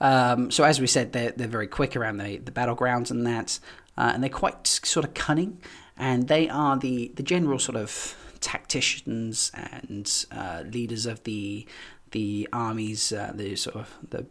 Um, 0.00 0.50
so 0.50 0.64
as 0.64 0.80
we 0.80 0.86
said, 0.86 1.12
they're, 1.12 1.32
they're 1.32 1.48
very 1.48 1.66
quick 1.66 1.96
around 1.96 2.16
the, 2.16 2.38
the 2.38 2.50
battlegrounds 2.50 3.10
and 3.10 3.26
that, 3.26 3.58
uh, 3.98 4.12
and 4.14 4.22
they're 4.22 4.30
quite 4.30 4.66
sort 4.66 5.04
of 5.04 5.12
cunning, 5.12 5.60
and 5.98 6.28
they 6.28 6.48
are 6.48 6.78
the, 6.78 7.12
the 7.14 7.22
general 7.22 7.58
sort 7.58 7.76
of 7.76 8.16
tacticians 8.40 9.50
and 9.54 10.26
uh, 10.32 10.62
leaders 10.66 11.06
of 11.06 11.22
the 11.24 11.66
the 12.10 12.48
armies, 12.52 13.12
uh, 13.12 13.32
the 13.34 13.54
sort 13.54 13.76
of 13.76 13.98
the 14.10 14.26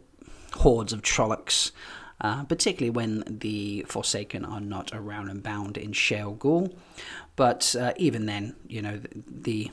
hordes 0.54 0.92
of 0.92 1.02
Trollocs, 1.02 1.70
uh, 2.20 2.44
particularly 2.44 2.90
when 2.90 3.24
the 3.26 3.84
Forsaken 3.88 4.44
are 4.44 4.60
not 4.60 4.90
around 4.92 5.30
and 5.30 5.42
bound 5.42 5.78
in 5.78 5.92
Shayol 5.92 6.36
Ghul. 6.36 6.74
But 7.36 7.74
uh, 7.78 7.92
even 7.96 8.26
then, 8.26 8.54
you 8.68 8.82
know, 8.82 8.98
the, 8.98 9.70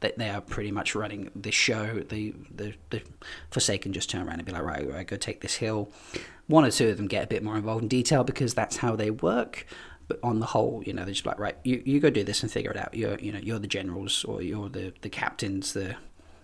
the 0.00 0.12
they 0.18 0.28
are 0.28 0.42
pretty 0.42 0.70
much 0.70 0.94
running 0.94 1.30
the 1.34 1.50
show. 1.50 2.00
The, 2.00 2.34
the 2.54 2.74
the 2.90 3.02
Forsaken 3.50 3.92
just 3.92 4.10
turn 4.10 4.26
around 4.26 4.38
and 4.40 4.44
be 4.44 4.52
like, 4.52 4.62
right, 4.62 4.88
right, 4.88 5.06
go 5.06 5.16
take 5.16 5.40
this 5.40 5.54
hill. 5.54 5.90
One 6.48 6.64
or 6.64 6.70
two 6.70 6.90
of 6.90 6.96
them 6.98 7.08
get 7.08 7.24
a 7.24 7.26
bit 7.26 7.42
more 7.42 7.56
involved 7.56 7.82
in 7.82 7.88
detail 7.88 8.22
because 8.22 8.54
that's 8.54 8.76
how 8.76 8.94
they 8.94 9.10
work 9.10 9.66
but 10.08 10.18
on 10.22 10.40
the 10.40 10.46
whole, 10.46 10.82
you 10.86 10.92
know, 10.92 11.04
they're 11.04 11.14
just 11.14 11.26
like, 11.26 11.38
right, 11.38 11.56
you, 11.64 11.82
you 11.84 12.00
go 12.00 12.10
do 12.10 12.24
this 12.24 12.42
and 12.42 12.50
figure 12.50 12.70
it 12.70 12.76
out. 12.76 12.94
You're, 12.94 13.18
you 13.18 13.32
know, 13.32 13.40
you're 13.40 13.58
the 13.58 13.66
generals 13.66 14.24
or 14.24 14.42
you're 14.42 14.68
the, 14.68 14.92
the 15.02 15.08
captains, 15.08 15.72
the 15.72 15.96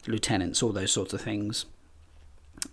lieutenants, 0.06 0.62
all 0.62 0.72
those 0.72 0.92
sorts 0.92 1.12
of 1.12 1.20
things. 1.20 1.66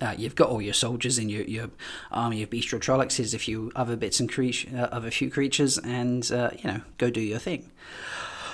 Uh, 0.00 0.14
you've 0.16 0.36
got 0.36 0.48
all 0.48 0.62
your 0.62 0.74
soldiers 0.74 1.18
in 1.18 1.28
your, 1.28 1.42
your 1.42 1.70
army 2.12 2.42
of 2.42 2.50
bestial 2.50 2.78
trollocs, 2.78 3.34
a 3.34 3.38
few 3.38 3.72
other 3.74 3.96
bits 3.96 4.20
and 4.20 4.30
creatures, 4.30 4.72
uh, 4.72 4.88
of 4.92 5.04
a 5.04 5.10
few 5.10 5.30
creatures, 5.30 5.78
and 5.78 6.30
uh, 6.30 6.50
you 6.58 6.70
know, 6.70 6.80
go 6.98 7.10
do 7.10 7.20
your 7.20 7.38
thing. 7.38 7.70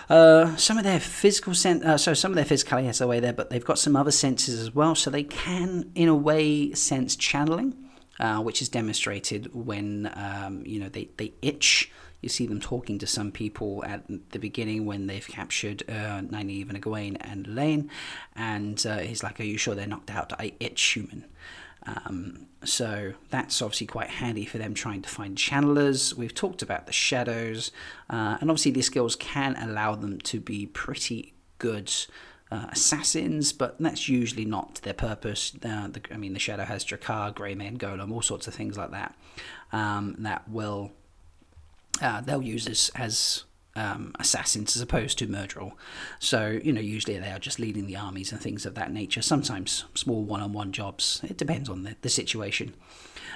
Uh, 0.09 0.55
some 0.57 0.79
of 0.79 0.85
their 0.85 1.01
physical 1.01 1.53
sen- 1.53 1.83
uh, 1.85 1.99
so 1.99 2.15
some 2.15 2.31
of 2.31 2.37
their 2.37 2.45
physicality 2.45 2.87
has 2.87 2.99
their 2.99 3.09
way 3.09 3.21
there, 3.21 3.33
but 3.33 3.51
they've 3.51 3.65
got 3.65 3.79
some 3.79 3.97
other 3.97 4.13
senses 4.13 4.61
as 4.61 4.75
well. 4.75 4.95
So 4.95 5.11
they 5.11 5.25
can, 5.25 5.91
in 5.95 6.09
a 6.09 6.15
way, 6.15 6.73
sense 6.73 7.17
channeling, 7.17 7.75
uh, 8.21 8.41
which 8.41 8.63
is 8.63 8.69
demonstrated 8.69 9.53
when 9.53 10.11
um, 10.15 10.63
you 10.65 10.79
know 10.81 10.89
they, 10.89 11.11
they 11.17 11.33
itch. 11.43 11.91
You 12.27 12.31
see 12.31 12.49
them 12.49 12.59
talking 12.59 12.99
to 12.99 13.07
some 13.07 13.31
people 13.31 13.85
at 13.85 14.03
the 14.31 14.41
beginning 14.41 14.85
when 14.85 15.07
they've 15.07 15.29
captured 15.29 15.85
uh, 15.89 16.23
Nynaeve 16.23 16.69
and 16.69 16.83
Egwene 16.83 17.17
and 17.21 17.47
Elayne, 17.47 17.89
and 18.35 18.85
uh, 18.85 18.99
he's 18.99 19.23
like, 19.23 19.39
"Are 19.39 19.45
you 19.45 19.57
sure 19.57 19.77
they're 19.77 19.87
knocked 19.87 20.11
out? 20.11 20.33
I 20.33 20.55
itch 20.59 20.83
human." 20.83 21.25
Um, 21.87 22.49
so 22.65 23.13
that's 23.31 23.63
obviously 23.63 23.87
quite 23.87 24.11
handy 24.11 24.45
for 24.45 24.59
them 24.59 24.75
trying 24.75 25.03
to 25.03 25.09
find 25.09 25.39
channelers. 25.39 26.15
We've 26.15 26.35
talked 26.35 26.63
about 26.63 26.87
the 26.87 26.93
shadows, 26.93 27.71
uh, 28.11 28.39
and 28.41 28.51
obviously 28.51 28.73
these 28.73 28.87
skills 28.87 29.15
can 29.15 29.55
allow 29.55 29.95
them 29.95 30.19
to 30.23 30.41
be 30.41 30.67
pretty 30.67 31.33
good 31.59 31.93
uh, 32.51 32.67
assassins, 32.71 33.53
but 33.53 33.77
that's 33.79 34.09
usually 34.09 34.45
not 34.45 34.81
their 34.83 34.95
purpose. 34.95 35.53
Uh, 35.65 35.87
the, 35.87 36.03
I 36.13 36.17
mean, 36.17 36.33
the 36.33 36.41
shadow 36.41 36.65
has 36.65 36.85
Draghkar, 36.85 37.37
Greymane, 37.37 37.79
Gholam, 37.79 38.11
all 38.11 38.21
sorts 38.21 38.49
of 38.49 38.55
things 38.55 38.77
like 38.77 38.91
that. 38.91 39.15
Um, 39.71 40.17
that 40.19 40.49
will 40.49 40.91
uh, 42.01 42.21
they'll 42.21 42.43
use 42.43 42.67
as, 42.67 42.91
as 42.95 43.45
um, 43.77 44.15
assassins 44.19 44.75
as 44.77 44.83
opposed 44.83 45.19
to 45.19 45.27
Myrddraal. 45.27 45.73
So, 46.19 46.59
you 46.63 46.73
know, 46.73 46.81
usually 46.81 47.19
they 47.19 47.31
are 47.31 47.39
just 47.39 47.59
leading 47.59 47.87
the 47.87 47.97
armies 47.97 48.33
and 48.33 48.41
things 48.41 48.67
of 48.67 48.75
that 48.75 48.93
nature. 48.93 49.23
Sometimes 49.23 49.85
small 49.95 50.25
one 50.25 50.41
on 50.41 50.53
one 50.53 50.73
jobs. 50.73 51.21
It 51.25 51.37
depends 51.37 51.69
on 51.69 51.83
the, 51.83 51.97
the 52.01 52.09
situation. 52.09 52.75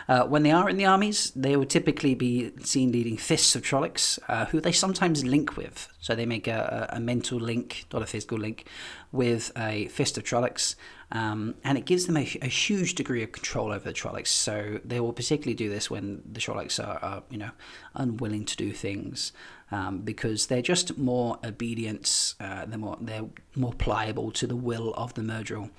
Uh, 0.09 0.25
when 0.25 0.43
they 0.43 0.51
are 0.51 0.69
in 0.69 0.77
the 0.77 0.85
armies, 0.85 1.31
they 1.37 1.57
will 1.57 1.67
typically 1.67 2.15
be 2.15 2.51
seen 2.63 2.93
leading 2.93 3.17
fists 3.17 3.55
of 3.55 3.63
Trollocs, 3.63 4.19
uh, 4.29 4.47
who 4.47 4.61
they 4.61 4.73
sometimes 4.73 5.25
link 5.25 5.57
with. 5.57 5.89
So 6.01 6.15
they 6.15 6.27
make 6.27 6.47
a, 6.47 6.89
a, 6.91 7.01
mental 7.01 7.39
link, 7.39 7.87
not 7.93 8.03
a 8.03 8.07
physical 8.07 8.39
link, 8.39 8.67
with 9.13 9.53
a 9.57 9.89
fist 9.89 10.19
of 10.19 10.25
Trollocs, 10.25 10.75
um, 11.13 11.57
and 11.65 11.77
it 11.77 11.85
gives 11.85 12.07
them 12.07 12.17
a, 12.17 12.39
a, 12.43 12.47
huge 12.47 12.95
degree 12.95 13.23
of 13.23 13.33
control 13.33 13.73
over 13.73 13.85
the 13.85 13.93
Trollocs. 13.93 14.29
So 14.29 14.81
they 14.85 15.01
will 15.01 15.13
particularly 15.13 15.55
do 15.55 15.69
this 15.69 15.91
when 15.91 16.23
the 16.31 16.41
Trollocs 16.41 16.83
are, 16.85 16.99
are 16.99 17.23
you 17.31 17.39
know, 17.39 17.51
unwilling 17.95 18.45
to 18.47 18.57
do 18.57 18.73
things. 18.73 19.33
Um, 19.73 20.01
because 20.01 20.49
they're 20.49 20.63
just 20.63 20.99
more 20.99 21.39
obedient, 21.45 22.35
uh, 22.41 22.67
they're 22.67 22.79
more 22.79 22.99
they're 23.01 23.27
more 23.55 23.73
pliable 23.73 24.33
to 24.33 24.49
the 24.49 24.57
will 24.57 24.93
of 24.95 25.15
the 25.15 25.23
Myrddraal. 25.23 25.71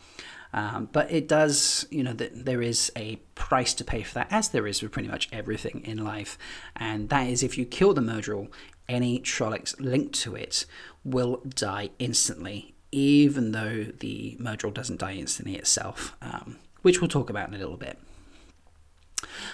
Um, 0.54 0.90
but 0.92 1.12
it 1.12 1.28
does, 1.28 1.86
you 1.90 2.04
know, 2.04 2.14
that 2.14 2.46
there 2.46 2.62
is 2.62 2.92
a 2.96 3.18
price 3.36 3.74
to 3.76 3.84
pay 3.84 4.04
for 4.04 4.16
that, 4.16 4.28
as 4.32 4.50
there 4.50 4.68
is 4.68 4.82
with 4.82 4.92
pretty 4.92 5.08
much 5.08 5.30
everything 5.32 5.82
in 5.86 6.04
life. 6.04 6.38
And 6.76 7.10
that 7.10 7.28
is 7.28 7.44
if 7.44 7.58
you 7.58 7.66
kill 7.66 7.94
the 7.94 8.02
Myrddraal, 8.02 8.50
any 8.90 9.20
Trollocs 9.20 9.80
linked 9.80 10.14
to 10.22 10.36
it 10.36 10.66
will 11.04 11.42
die 11.48 11.92
instantly, 12.00 12.76
even 12.92 13.52
though 13.52 13.86
the 13.86 14.38
Myrddraal 14.40 14.74
doesn't 14.74 15.00
die 15.00 15.14
instantly 15.14 15.56
itself, 15.56 16.16
um, 16.22 16.58
which 16.82 17.00
we'll 17.00 17.08
talk 17.08 17.30
about 17.30 17.48
in 17.48 17.56
a 17.56 17.58
little 17.58 17.78
bit. 17.78 17.98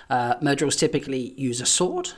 Uh, 0.10 0.36
typically 0.70 1.34
use 1.38 1.62
a 1.62 1.66
sword, 1.66 2.10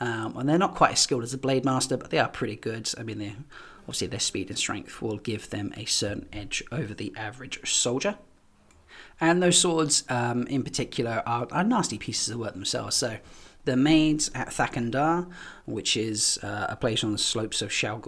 um, 0.00 0.36
and 0.36 0.48
they're 0.48 0.58
not 0.58 0.76
quite 0.76 0.92
as 0.92 1.00
skilled 1.00 1.24
as 1.24 1.34
a 1.34 1.38
Blade 1.38 1.64
Master, 1.64 1.96
but 1.96 2.10
they 2.10 2.18
are 2.18 2.28
pretty 2.28 2.56
good. 2.56 2.88
I 2.96 3.02
mean, 3.02 3.44
obviously 3.80 4.06
their 4.06 4.20
speed 4.20 4.48
and 4.48 4.58
strength 4.58 5.02
will 5.02 5.16
give 5.16 5.50
them 5.50 5.72
a 5.76 5.86
certain 5.86 6.28
edge 6.32 6.62
over 6.70 6.94
the 6.94 7.12
average 7.16 7.68
soldier. 7.68 8.16
And 9.20 9.42
those 9.42 9.58
swords, 9.58 10.04
um, 10.08 10.46
in 10.46 10.62
particular, 10.62 11.22
are, 11.26 11.48
are, 11.50 11.64
nasty 11.64 11.98
pieces 11.98 12.30
of 12.30 12.38
work 12.38 12.52
themselves. 12.52 12.96
So 12.96 13.18
they're 13.64 13.76
made 13.76 14.22
at 14.34 14.48
Thakandar, 14.48 15.28
which 15.66 15.96
is 15.96 16.38
uh, 16.42 16.66
a 16.68 16.76
place 16.76 17.02
on 17.02 17.12
the 17.12 17.18
slopes 17.18 17.60
of 17.60 17.72
Shao 17.72 18.00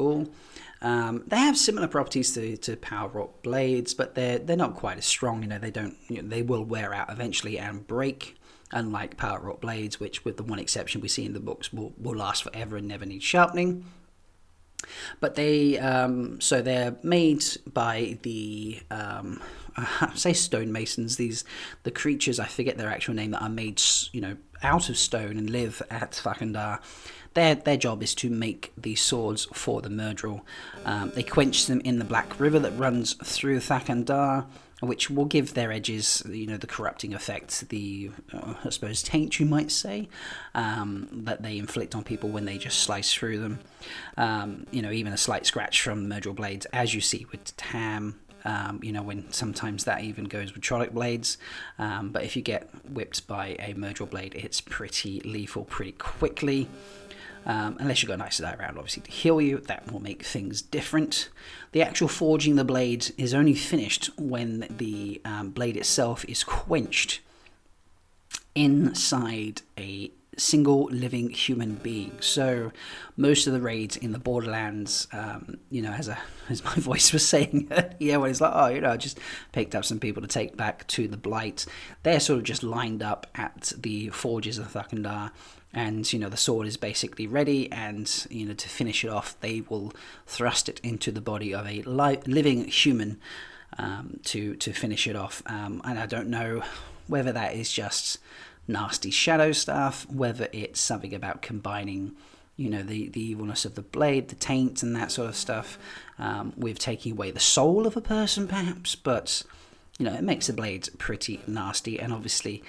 Um, 0.82 1.24
they 1.26 1.38
have 1.38 1.58
similar 1.58 1.88
properties 1.88 2.32
to, 2.34 2.56
to 2.58 2.76
power 2.76 3.08
wrought 3.08 3.42
blades, 3.42 3.92
but 3.92 4.14
they're 4.14 4.38
they're 4.38 4.56
not 4.56 4.76
quite 4.76 4.98
as 4.98 5.06
strong. 5.06 5.42
You 5.42 5.48
know, 5.48 5.58
they 5.58 5.70
don't 5.70 5.96
you 6.08 6.22
know, 6.22 6.28
they 6.28 6.42
will 6.42 6.64
wear 6.64 6.94
out 6.94 7.10
eventually 7.10 7.58
and 7.58 7.86
break. 7.86 8.36
Unlike 8.72 9.16
power 9.16 9.40
wrought 9.40 9.60
blades, 9.60 9.98
which 9.98 10.24
with 10.24 10.36
the 10.36 10.44
one 10.44 10.60
exception 10.60 11.00
we 11.00 11.08
see 11.08 11.26
in 11.26 11.32
the 11.32 11.40
books 11.40 11.72
will, 11.72 11.92
will 11.98 12.14
last 12.14 12.44
forever 12.44 12.76
and 12.76 12.86
never 12.86 13.04
need 13.04 13.20
sharpening. 13.20 13.84
But 15.18 15.34
they, 15.34 15.78
um, 15.78 16.40
so 16.40 16.62
they're 16.62 16.96
made 17.02 17.44
by 17.72 18.18
the, 18.22 18.80
um, 18.90 19.42
Say 20.14 20.32
stonemasons. 20.32 21.16
These 21.16 21.44
the 21.82 21.90
creatures 21.90 22.38
I 22.38 22.46
forget 22.46 22.76
their 22.76 22.88
actual 22.88 23.14
name 23.14 23.32
that 23.32 23.42
are 23.42 23.48
made, 23.48 23.80
you 24.12 24.20
know, 24.20 24.36
out 24.62 24.88
of 24.88 24.96
stone 24.96 25.36
and 25.36 25.50
live 25.50 25.82
at 25.90 26.12
Thakandar. 26.12 26.80
Their 27.34 27.54
their 27.54 27.76
job 27.76 28.02
is 28.02 28.14
to 28.16 28.30
make 28.30 28.72
these 28.76 29.00
swords 29.00 29.46
for 29.52 29.80
the 29.80 29.88
Myrddraal. 29.88 30.42
Um, 30.84 31.12
they 31.14 31.22
quench 31.22 31.66
them 31.66 31.80
in 31.80 31.98
the 31.98 32.04
Black 32.04 32.38
River 32.40 32.58
that 32.58 32.72
runs 32.72 33.14
through 33.14 33.58
Thakandar 33.58 34.46
which 34.80 35.10
will 35.10 35.26
give 35.26 35.54
their 35.54 35.70
edges, 35.70 36.22
you 36.28 36.46
know, 36.46 36.56
the 36.56 36.66
corrupting 36.66 37.14
effect, 37.14 37.68
the, 37.68 38.10
uh, 38.32 38.54
I 38.64 38.70
suppose, 38.70 39.02
taint, 39.02 39.38
you 39.38 39.44
might 39.44 39.70
say, 39.70 40.08
um, 40.54 41.08
that 41.24 41.42
they 41.42 41.58
inflict 41.58 41.94
on 41.94 42.02
people 42.02 42.30
when 42.30 42.46
they 42.46 42.56
just 42.56 42.80
slice 42.80 43.12
through 43.12 43.38
them. 43.38 43.60
Um, 44.16 44.66
you 44.70 44.80
know, 44.80 44.90
even 44.90 45.12
a 45.12 45.18
slight 45.18 45.44
scratch 45.44 45.82
from 45.82 46.08
Myrddraal 46.08 46.34
blades, 46.34 46.66
as 46.66 46.94
you 46.94 47.02
see 47.02 47.26
with 47.30 47.54
Tam, 47.56 48.19
um, 48.44 48.80
you 48.82 48.92
know, 48.92 49.02
when 49.02 49.30
sometimes 49.32 49.84
that 49.84 50.02
even 50.02 50.24
goes 50.24 50.54
with 50.54 50.62
Trolloc 50.62 50.92
blades. 50.92 51.38
Um, 51.78 52.10
but 52.10 52.24
if 52.24 52.36
you 52.36 52.42
get 52.42 52.68
whipped 52.88 53.26
by 53.26 53.56
a 53.58 53.74
Myrddraal 53.74 54.10
blade, 54.10 54.34
it's 54.34 54.60
pretty 54.60 55.20
lethal 55.20 55.64
pretty 55.64 55.92
quickly. 55.92 56.68
Um, 57.46 57.76
unless 57.80 58.02
you've 58.02 58.08
got 58.08 58.20
an 58.20 58.26
Aes 58.26 58.40
Sedai 58.40 58.58
around, 58.58 58.76
obviously, 58.76 59.02
to 59.02 59.10
heal 59.10 59.40
you, 59.40 59.58
that 59.58 59.90
will 59.90 60.00
make 60.00 60.24
things 60.24 60.60
different. 60.60 61.30
The 61.72 61.82
actual 61.82 62.08
forging 62.08 62.56
the 62.56 62.64
blade 62.64 63.12
is 63.16 63.32
only 63.32 63.54
finished 63.54 64.10
when 64.18 64.66
the 64.68 65.20
um, 65.24 65.50
blade 65.50 65.76
itself 65.76 66.24
is 66.26 66.44
quenched 66.44 67.20
inside 68.54 69.62
a 69.78 70.10
single 70.40 70.84
living 70.84 71.30
human 71.30 71.74
being. 71.76 72.16
So 72.20 72.72
most 73.16 73.46
of 73.46 73.52
the 73.52 73.60
raids 73.60 73.96
in 73.96 74.12
the 74.12 74.18
Borderlands, 74.18 75.06
um, 75.12 75.58
you 75.70 75.82
know, 75.82 75.92
as 75.92 76.08
a 76.08 76.18
as 76.48 76.64
my 76.64 76.74
voice 76.76 77.12
was 77.12 77.26
saying, 77.26 77.70
yeah, 77.98 78.16
when 78.16 78.30
it's 78.30 78.40
like, 78.40 78.52
oh, 78.54 78.68
you 78.68 78.80
know, 78.80 78.90
I 78.90 78.96
just 78.96 79.18
picked 79.52 79.74
up 79.74 79.84
some 79.84 80.00
people 80.00 80.22
to 80.22 80.28
take 80.28 80.56
back 80.56 80.86
to 80.88 81.06
the 81.06 81.16
Blight. 81.16 81.66
They're 82.02 82.20
sort 82.20 82.38
of 82.38 82.44
just 82.44 82.62
lined 82.62 83.02
up 83.02 83.26
at 83.34 83.72
the 83.76 84.08
forges 84.08 84.58
of 84.58 84.72
Thakandar 84.72 85.30
and 85.72 86.12
you 86.12 86.18
know 86.18 86.28
the 86.28 86.36
sword 86.36 86.66
is 86.66 86.76
basically 86.76 87.28
ready 87.28 87.70
and 87.70 88.26
you 88.28 88.44
know 88.44 88.54
to 88.54 88.68
finish 88.68 89.04
it 89.04 89.08
off 89.08 89.38
they 89.40 89.60
will 89.68 89.92
thrust 90.26 90.68
it 90.68 90.80
into 90.82 91.12
the 91.12 91.20
body 91.20 91.54
of 91.54 91.64
a 91.64 91.82
li- 91.82 92.18
living 92.26 92.64
human 92.64 93.20
um, 93.78 94.18
to 94.24 94.56
to 94.56 94.72
finish 94.72 95.06
it 95.06 95.14
off 95.14 95.44
um, 95.46 95.80
and 95.84 95.98
I 95.98 96.06
don't 96.06 96.28
know 96.28 96.62
whether 97.06 97.32
that 97.32 97.54
is 97.54 97.72
just 97.72 98.18
nasty 98.68 99.10
shadow 99.10 99.52
stuff 99.52 100.06
whether 100.10 100.48
it's 100.52 100.80
something 100.80 101.14
about 101.14 101.42
combining 101.42 102.12
you 102.56 102.68
know 102.68 102.82
the 102.82 103.08
the 103.08 103.22
evilness 103.30 103.64
of 103.64 103.74
the 103.74 103.82
blade 103.82 104.28
the 104.28 104.34
taint 104.34 104.82
and 104.82 104.94
that 104.94 105.10
sort 105.10 105.28
of 105.28 105.36
stuff 105.36 105.78
um, 106.18 106.52
with 106.56 106.78
taking 106.78 107.12
away 107.12 107.30
the 107.30 107.40
soul 107.40 107.86
of 107.86 107.96
a 107.96 108.00
person 108.00 108.46
perhaps 108.46 108.94
but 108.94 109.42
you 109.98 110.04
know 110.04 110.14
it 110.14 110.22
makes 110.22 110.46
the 110.46 110.52
blades 110.52 110.88
pretty 110.90 111.40
nasty 111.46 111.98
and 111.98 112.12
obviously 112.12 112.62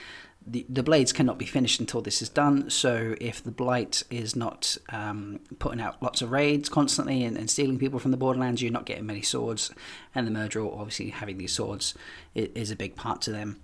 the, 0.45 0.65
the 0.67 0.81
blades 0.81 1.13
cannot 1.13 1.37
be 1.37 1.45
finished 1.45 1.79
until 1.79 2.01
this 2.01 2.21
is 2.21 2.29
done. 2.29 2.69
So 2.69 3.15
if 3.21 3.43
the 3.43 3.51
blight 3.51 4.03
is 4.09 4.35
not 4.35 4.77
um, 4.89 5.39
putting 5.59 5.79
out 5.79 6.01
lots 6.01 6.21
of 6.21 6.31
raids 6.31 6.67
constantly 6.67 7.23
and, 7.23 7.37
and, 7.37 7.49
stealing 7.49 7.77
people 7.77 7.99
from 7.99 8.11
the 8.11 8.17
borderlands, 8.17 8.61
you're 8.61 8.71
not 8.71 8.85
getting 8.85 9.05
many 9.05 9.21
swords. 9.21 9.71
And 10.15 10.25
the 10.25 10.31
Myrddraal, 10.31 10.77
obviously 10.77 11.09
having 11.09 11.37
these 11.37 11.53
swords, 11.53 11.93
is 12.33 12.71
a 12.71 12.75
big 12.75 12.95
part 12.95 13.21
to 13.23 13.31
them. 13.31 13.59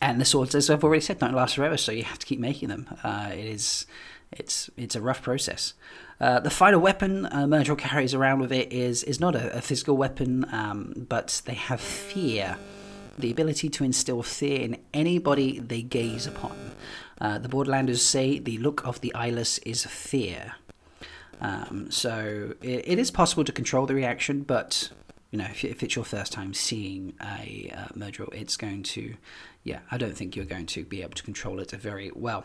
And 0.00 0.20
the 0.20 0.24
swords, 0.24 0.54
as 0.54 0.70
I've 0.70 0.84
already 0.84 1.00
said, 1.00 1.18
don't 1.18 1.34
last 1.34 1.56
forever, 1.56 1.76
so 1.76 1.90
you 1.90 2.04
have 2.04 2.18
to 2.18 2.26
keep 2.26 2.38
making 2.38 2.68
them. 2.68 2.88
Uh, 3.02 3.30
it 3.32 3.46
is, 3.46 3.86
it's 4.30 4.70
it's 4.76 4.94
a 4.94 5.00
rough 5.00 5.22
process. 5.22 5.74
Uh, 6.20 6.40
the 6.40 6.50
final 6.50 6.80
weapon 6.80 7.26
uh, 7.26 7.74
carries 7.76 8.14
around 8.14 8.40
with 8.40 8.52
it 8.52 8.72
is 8.72 9.02
is 9.04 9.18
not 9.18 9.34
a, 9.34 9.56
a 9.56 9.60
physical 9.60 9.96
weapon, 9.96 10.44
um, 10.52 11.06
but 11.08 11.42
they 11.46 11.54
have 11.54 11.80
fear 11.80 12.56
the 13.18 13.30
ability 13.30 13.68
to 13.68 13.84
instill 13.84 14.22
fear 14.22 14.60
in 14.60 14.76
anybody 14.94 15.58
they 15.58 15.82
gaze 15.82 16.26
upon. 16.26 16.56
Uh, 17.20 17.38
the 17.38 17.48
Borderlanders 17.48 17.98
say 17.98 18.38
the 18.38 18.58
look 18.58 18.86
of 18.86 19.00
the 19.00 19.12
eyeless 19.14 19.58
is 19.58 19.84
fear. 19.84 20.54
Um, 21.40 21.90
so 21.90 22.54
it, 22.62 22.84
it 22.86 22.98
is 22.98 23.10
possible 23.10 23.44
to 23.44 23.52
control 23.52 23.86
the 23.86 23.94
reaction, 23.94 24.42
but 24.42 24.90
you 25.30 25.38
know, 25.38 25.46
if, 25.46 25.64
if 25.64 25.82
it's 25.82 25.94
your 25.94 26.04
first 26.04 26.32
time 26.32 26.54
seeing 26.54 27.14
a 27.20 27.72
uh, 27.76 28.18
it's 28.32 28.56
going 28.56 28.82
to, 28.82 29.14
yeah, 29.68 29.80
I 29.90 29.98
don't 29.98 30.16
think 30.16 30.34
you're 30.34 30.46
going 30.46 30.66
to 30.66 30.82
be 30.82 31.02
able 31.02 31.12
to 31.12 31.22
control 31.22 31.60
it 31.60 31.72
very 31.72 32.10
well. 32.14 32.44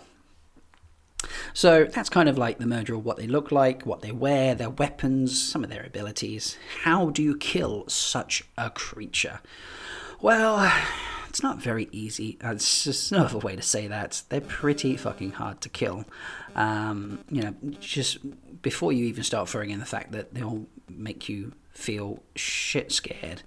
So 1.54 1.86
that's 1.86 2.10
kind 2.10 2.28
of 2.28 2.38
like 2.38 2.58
the 2.58 2.66
Myrddraal, 2.66 3.02
what 3.02 3.16
they 3.16 3.28
look 3.28 3.50
like, 3.50 3.86
what 3.86 4.02
they 4.02 4.12
wear, 4.12 4.56
their 4.56 4.70
weapons, 4.70 5.42
some 5.42 5.64
of 5.64 5.70
their 5.70 5.86
abilities. 5.86 6.58
How 6.84 7.12
do 7.12 7.24
you 7.24 7.38
kill 7.38 7.88
such 7.88 8.44
a 8.58 8.70
creature? 8.70 9.40
Well, 10.22 10.70
it's 11.30 11.42
not 11.42 11.62
very 11.62 11.88
easy. 11.94 12.38
It's 12.42 12.84
just 12.84 13.10
no 13.14 13.20
other 13.20 13.38
way 13.38 13.56
to 13.56 13.62
say 13.62 13.88
that. 13.88 14.24
They're 14.28 14.42
pretty 14.42 14.98
fucking 14.98 15.32
hard 15.32 15.62
to 15.62 15.70
kill. 15.70 16.04
Um, 16.56 17.24
you 17.30 17.42
know, 17.42 17.56
just 17.80 18.18
before 18.62 18.92
you 18.92 19.06
even 19.06 19.24
start 19.24 19.48
throwing 19.48 19.70
in 19.70 19.80
the 19.80 19.86
fact 19.86 20.12
that 20.12 20.34
they'll 20.34 20.66
make 20.90 21.30
you 21.30 21.54
feel 21.72 22.22
shit 22.36 22.92
scared. 22.92 23.44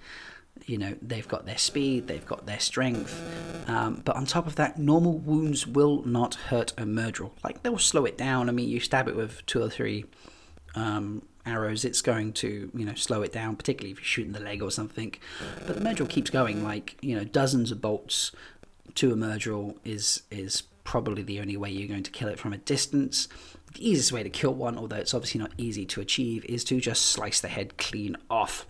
You 0.66 0.78
know, 0.78 0.96
they've 1.00 1.28
got 1.28 1.46
their 1.46 1.58
speed, 1.58 2.08
they've 2.08 2.26
got 2.26 2.44
their 2.46 2.58
strength, 2.58 3.22
um, 3.68 4.02
but 4.04 4.16
on 4.16 4.26
top 4.26 4.48
of 4.48 4.56
that, 4.56 4.78
normal 4.78 5.16
wounds 5.16 5.64
will 5.66 6.02
not 6.04 6.34
hurt 6.34 6.72
a 6.72 6.82
Myrddraal. 6.82 7.30
Like, 7.44 7.62
they'll 7.62 7.78
slow 7.78 8.04
it 8.04 8.18
down. 8.18 8.48
I 8.48 8.52
mean, 8.52 8.68
you 8.68 8.80
stab 8.80 9.06
it 9.06 9.14
with 9.14 9.46
two 9.46 9.62
or 9.62 9.70
three 9.70 10.06
um, 10.74 11.22
arrows, 11.46 11.84
it's 11.84 12.02
going 12.02 12.32
to, 12.34 12.70
you 12.74 12.84
know, 12.84 12.94
slow 12.94 13.22
it 13.22 13.32
down, 13.32 13.56
particularly 13.56 13.92
if 13.92 13.98
you're 13.98 14.04
shooting 14.04 14.32
the 14.32 14.40
leg 14.40 14.62
or 14.62 14.70
something. 14.70 15.14
But 15.66 15.76
the 15.76 15.80
Myrddraal 15.82 16.08
keeps 16.08 16.30
going, 16.30 16.64
like, 16.64 16.96
you 17.00 17.16
know, 17.16 17.24
dozens 17.24 17.70
of 17.70 17.80
bolts 17.80 18.32
to 18.96 19.12
a 19.12 19.14
Myrddraal 19.14 19.76
is, 19.84 20.22
is 20.30 20.62
probably 20.84 21.22
the 21.22 21.40
only 21.40 21.56
way 21.56 21.70
you're 21.70 21.88
going 21.88 22.02
to 22.02 22.10
kill 22.10 22.28
it 22.28 22.38
from 22.38 22.52
a 22.52 22.58
distance. 22.58 23.28
The 23.74 23.88
easiest 23.88 24.12
way 24.12 24.22
to 24.22 24.30
kill 24.30 24.54
one, 24.54 24.78
although 24.78 24.96
it's 24.96 25.14
obviously 25.14 25.40
not 25.40 25.52
easy 25.56 25.86
to 25.86 26.00
achieve, 26.00 26.44
is 26.46 26.64
to 26.64 26.80
just 26.80 27.06
slice 27.06 27.40
the 27.40 27.48
head 27.48 27.76
clean 27.78 28.16
off. 28.28 28.66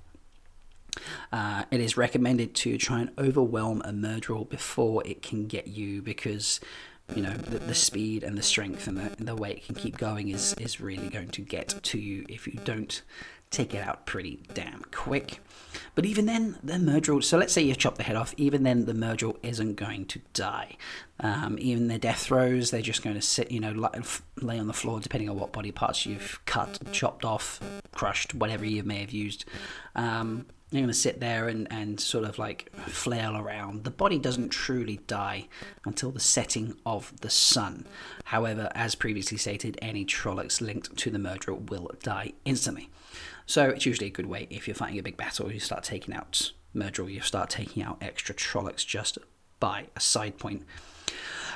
Uh, 1.36 1.64
it 1.70 1.80
is 1.80 1.98
recommended 1.98 2.54
to 2.54 2.78
try 2.78 2.98
and 2.98 3.10
overwhelm 3.18 3.82
a 3.82 3.90
Myrddraal 3.90 4.48
before 4.48 5.06
it 5.06 5.20
can 5.20 5.46
get 5.46 5.66
you 5.66 6.00
because 6.00 6.60
you 7.14 7.20
know 7.20 7.34
the, 7.34 7.58
the 7.58 7.74
speed 7.74 8.24
and 8.24 8.38
the 8.38 8.42
strength 8.42 8.86
and 8.86 8.96
the, 8.96 9.22
the 9.22 9.36
way 9.36 9.50
it 9.50 9.66
can 9.66 9.74
keep 9.74 9.98
going 9.98 10.28
is 10.28 10.54
is 10.54 10.80
really 10.80 11.10
going 11.10 11.28
to 11.28 11.42
get 11.42 11.74
to 11.82 11.98
you 11.98 12.24
if 12.30 12.46
you 12.46 12.58
don't 12.64 13.02
take 13.50 13.74
it 13.74 13.86
out 13.86 14.06
pretty 14.06 14.40
damn 14.54 14.82
quick. 14.90 15.40
But 15.94 16.06
even 16.06 16.24
then, 16.24 16.56
the 16.64 16.74
Myrddraal, 16.74 17.22
so 17.22 17.36
let's 17.36 17.52
say 17.52 17.60
you 17.60 17.74
chop 17.74 17.96
the 17.96 18.02
head 18.02 18.16
off, 18.16 18.34
even 18.38 18.62
then 18.62 18.86
the 18.86 18.94
Myrddraal 18.94 19.36
isn't 19.42 19.74
going 19.74 20.06
to 20.06 20.20
die. 20.32 20.76
Um, 21.20 21.58
even 21.60 21.88
their 21.88 21.98
death 21.98 22.20
throes, 22.20 22.70
they're 22.70 22.80
just 22.80 23.04
going 23.04 23.14
to 23.14 23.22
sit, 23.22 23.50
you 23.50 23.60
know, 23.60 23.90
lay 24.40 24.58
on 24.58 24.66
the 24.66 24.72
floor, 24.72 25.00
depending 25.00 25.28
on 25.28 25.38
what 25.38 25.52
body 25.52 25.70
parts 25.70 26.06
you've 26.06 26.40
cut, 26.46 26.78
chopped 26.92 27.24
off, 27.24 27.60
crushed, 27.92 28.34
whatever 28.34 28.64
you 28.64 28.82
may 28.82 29.00
have 29.00 29.12
used. 29.12 29.44
Um, 29.94 30.46
you're 30.70 30.80
going 30.80 30.88
to 30.88 30.94
sit 30.94 31.20
there 31.20 31.46
and, 31.48 31.68
and 31.70 32.00
sort 32.00 32.24
of 32.24 32.38
like 32.38 32.74
flail 32.74 33.36
around. 33.36 33.84
The 33.84 33.90
body 33.90 34.18
doesn't 34.18 34.48
truly 34.48 34.98
die 35.06 35.46
until 35.84 36.10
the 36.10 36.20
setting 36.20 36.76
of 36.84 37.12
the 37.20 37.30
sun. 37.30 37.86
However, 38.24 38.70
as 38.74 38.96
previously 38.96 39.38
stated, 39.38 39.78
any 39.80 40.04
Trollocs 40.04 40.60
linked 40.60 40.96
to 40.96 41.10
the 41.10 41.18
Myrddraal 41.18 41.70
will 41.70 41.90
die 42.02 42.32
instantly. 42.44 42.90
So 43.46 43.68
it's 43.68 43.86
usually 43.86 44.08
a 44.08 44.10
good 44.10 44.26
way 44.26 44.48
if 44.50 44.66
you're 44.66 44.74
fighting 44.74 44.98
a 44.98 45.04
big 45.04 45.16
battle, 45.16 45.52
you 45.52 45.60
start 45.60 45.84
taking 45.84 46.14
out 46.14 46.50
Myrddraal, 46.74 47.12
you 47.12 47.20
start 47.20 47.48
taking 47.48 47.84
out 47.84 47.98
extra 48.00 48.34
Trollocs 48.34 48.84
just 48.84 49.18
by 49.60 49.86
a 49.94 50.00
side 50.00 50.36
point. 50.36 50.64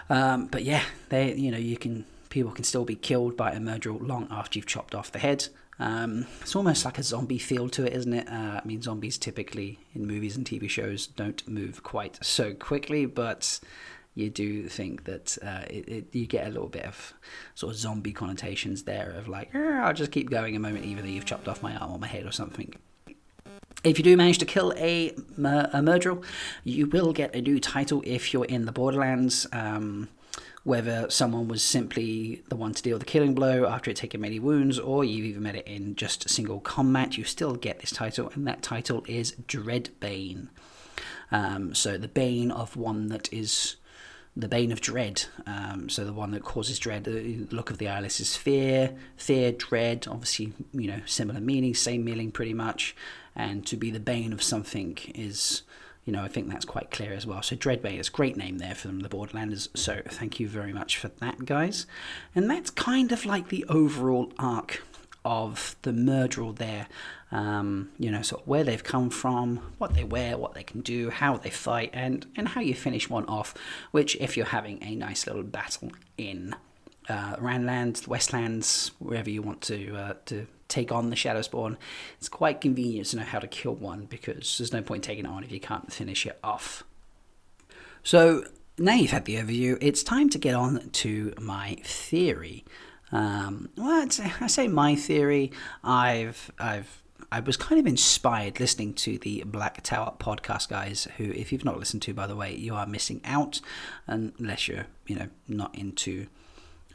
Um, 0.08 0.46
but 0.46 0.62
yeah, 0.62 0.82
they 1.08 1.34
you 1.34 1.50
know 1.50 1.58
you 1.58 1.76
can 1.76 2.04
people 2.30 2.52
can 2.52 2.64
still 2.64 2.84
be 2.84 2.94
killed 2.94 3.36
by 3.36 3.52
a 3.52 3.58
Myrddraal 3.58 4.06
long 4.06 4.28
after 4.30 4.58
you've 4.58 4.66
chopped 4.66 4.94
off 4.94 5.12
the 5.12 5.18
head. 5.18 5.48
Um, 5.80 6.26
it's 6.42 6.54
almost 6.54 6.84
like 6.84 6.98
a 6.98 7.02
zombie 7.02 7.38
feel 7.38 7.70
to 7.70 7.86
it, 7.86 7.94
isn't 7.94 8.12
it? 8.12 8.28
Uh, 8.28 8.60
I 8.62 8.66
mean, 8.66 8.82
zombies 8.82 9.16
typically 9.16 9.78
in 9.94 10.06
movies 10.06 10.36
and 10.36 10.46
TV 10.46 10.68
shows 10.68 11.06
don't 11.06 11.46
move 11.48 11.82
quite 11.82 12.22
so 12.22 12.52
quickly, 12.52 13.06
but 13.06 13.58
you 14.14 14.28
do 14.28 14.68
think 14.68 15.04
that 15.04 15.38
uh, 15.42 15.64
it, 15.70 15.88
it, 15.88 16.06
you 16.12 16.26
get 16.26 16.46
a 16.46 16.50
little 16.50 16.68
bit 16.68 16.84
of 16.84 17.14
sort 17.54 17.72
of 17.72 17.78
zombie 17.78 18.12
connotations 18.12 18.82
there 18.82 19.14
of 19.16 19.26
like, 19.26 19.54
I'll 19.54 19.94
just 19.94 20.12
keep 20.12 20.28
going 20.28 20.54
a 20.54 20.60
moment, 20.60 20.84
even 20.84 21.04
though 21.04 21.10
you've 21.10 21.24
chopped 21.24 21.48
off 21.48 21.62
my 21.62 21.74
arm 21.74 21.92
or 21.92 21.98
my 21.98 22.06
head 22.06 22.26
or 22.26 22.32
something. 22.32 22.74
If 23.82 23.96
you 23.96 24.04
do 24.04 24.14
manage 24.18 24.36
to 24.38 24.44
kill 24.44 24.74
a, 24.76 25.08
a 25.08 25.80
Myrddraal, 25.80 26.22
you 26.62 26.86
will 26.88 27.14
get 27.14 27.34
a 27.34 27.40
new 27.40 27.58
title 27.58 28.02
if 28.04 28.34
you're 28.34 28.44
in 28.44 28.66
the 28.66 28.72
Borderlands. 28.72 29.46
Um, 29.52 30.10
whether 30.62 31.08
someone 31.08 31.48
was 31.48 31.62
simply 31.62 32.42
the 32.48 32.56
one 32.56 32.74
to 32.74 32.82
deal 32.82 32.98
the 32.98 33.04
killing 33.04 33.34
blow 33.34 33.64
after 33.66 33.90
it 33.90 33.96
taken 33.96 34.20
many 34.20 34.38
wounds, 34.38 34.78
or 34.78 35.04
you've 35.04 35.24
even 35.24 35.42
met 35.42 35.56
it 35.56 35.66
in 35.66 35.94
just 35.94 36.28
single 36.28 36.60
combat, 36.60 37.16
you 37.16 37.24
still 37.24 37.54
get 37.54 37.80
this 37.80 37.90
title, 37.90 38.30
and 38.34 38.46
that 38.46 38.62
title 38.62 39.04
is 39.08 39.32
Dreadbane. 39.46 40.48
Um, 41.30 41.74
so 41.74 41.96
the 41.96 42.08
bane 42.08 42.50
of 42.50 42.76
one 42.76 43.08
that 43.08 43.32
is 43.32 43.76
the 44.36 44.48
bane 44.48 44.72
of 44.72 44.80
dread. 44.80 45.24
Um, 45.46 45.88
so 45.88 46.04
the 46.04 46.12
one 46.12 46.30
that 46.32 46.42
causes 46.42 46.78
dread. 46.78 47.04
The 47.04 47.46
look 47.50 47.70
of 47.70 47.78
the 47.78 47.88
eyeless 47.88 48.20
is 48.20 48.36
fear, 48.36 48.94
fear, 49.16 49.52
dread. 49.52 50.06
Obviously, 50.08 50.52
you 50.72 50.88
know, 50.88 51.00
similar 51.06 51.40
meaning, 51.40 51.74
same 51.74 52.04
meaning, 52.04 52.30
pretty 52.30 52.54
much. 52.54 52.94
And 53.34 53.66
to 53.66 53.76
be 53.76 53.90
the 53.90 54.00
bane 54.00 54.32
of 54.32 54.42
something 54.42 54.98
is 55.14 55.62
you 56.10 56.16
know, 56.16 56.24
I 56.24 56.28
think 56.28 56.48
that's 56.48 56.64
quite 56.64 56.90
clear 56.90 57.12
as 57.12 57.24
well. 57.24 57.40
So 57.40 57.54
Dreadbane 57.54 58.00
is 58.00 58.08
a 58.08 58.10
great 58.10 58.36
name 58.36 58.58
there 58.58 58.74
for 58.74 58.88
them, 58.88 58.98
the 58.98 59.08
Borderlanders. 59.08 59.68
So 59.78 60.02
thank 60.08 60.40
you 60.40 60.48
very 60.48 60.72
much 60.72 60.96
for 60.96 61.06
that, 61.06 61.44
guys. 61.44 61.86
And 62.34 62.50
that's 62.50 62.68
kind 62.68 63.12
of 63.12 63.24
like 63.24 63.48
the 63.48 63.64
overall 63.68 64.32
arc 64.36 64.82
of 65.24 65.76
the 65.82 65.92
Myrddraal 65.92 66.56
there. 66.56 66.88
Um, 67.30 67.90
you 67.96 68.10
know, 68.10 68.22
sort 68.22 68.42
of 68.42 68.48
where 68.48 68.64
they've 68.64 68.82
come 68.82 69.08
from, 69.08 69.58
what 69.78 69.94
they 69.94 70.02
wear, 70.02 70.36
what 70.36 70.54
they 70.54 70.64
can 70.64 70.80
do, 70.80 71.10
how 71.10 71.36
they 71.36 71.48
fight, 71.48 71.90
and 71.92 72.26
and 72.34 72.48
how 72.48 72.60
you 72.60 72.74
finish 72.74 73.08
one 73.08 73.26
off. 73.26 73.54
Which, 73.92 74.16
if 74.16 74.36
you're 74.36 74.46
having 74.46 74.82
a 74.82 74.96
nice 74.96 75.28
little 75.28 75.44
battle 75.44 75.92
in 76.18 76.56
uh, 77.08 77.36
Randlands, 77.36 78.08
Westlands, 78.08 78.90
wherever 78.98 79.30
you 79.30 79.42
want 79.42 79.60
to 79.60 79.94
uh, 79.94 80.14
to 80.26 80.48
take 80.70 80.92
on 80.92 81.10
the 81.10 81.16
Shadowspawn, 81.16 81.76
it's 82.18 82.28
quite 82.28 82.60
convenient 82.60 83.08
to 83.08 83.16
know 83.16 83.24
how 83.24 83.38
to 83.38 83.46
kill 83.46 83.74
one 83.74 84.06
because 84.06 84.58
there's 84.58 84.72
no 84.72 84.82
point 84.82 85.04
taking 85.04 85.24
it 85.24 85.28
on 85.28 85.44
if 85.44 85.52
you 85.52 85.60
can't 85.60 85.92
finish 85.92 86.26
it 86.26 86.38
off. 86.42 86.84
So 88.02 88.44
now 88.78 88.94
you've 88.94 89.10
had 89.10 89.26
the 89.26 89.36
overview, 89.36 89.76
it's 89.80 90.02
time 90.02 90.30
to 90.30 90.38
get 90.38 90.54
on 90.54 90.88
to 90.90 91.34
my 91.40 91.76
theory. 91.84 92.64
Um, 93.12 93.70
well, 93.76 94.06
I 94.40 94.46
say 94.46 94.68
my 94.68 94.94
theory. 94.94 95.52
I've 95.82 96.50
I've 96.58 97.02
I 97.32 97.40
was 97.40 97.56
kind 97.56 97.78
of 97.78 97.86
inspired 97.86 98.58
listening 98.58 98.94
to 98.94 99.18
the 99.18 99.44
Black 99.46 99.82
Tower 99.82 100.14
podcast 100.18 100.68
guys, 100.68 101.06
who, 101.16 101.24
if 101.24 101.52
you've 101.52 101.64
not 101.64 101.78
listened 101.78 102.02
to, 102.02 102.14
by 102.14 102.26
the 102.26 102.34
way, 102.34 102.54
you 102.54 102.74
are 102.74 102.86
missing 102.86 103.20
out, 103.24 103.60
unless 104.08 104.66
you're, 104.66 104.86
you 105.06 105.14
know, 105.14 105.28
not 105.46 105.74
into 105.76 106.26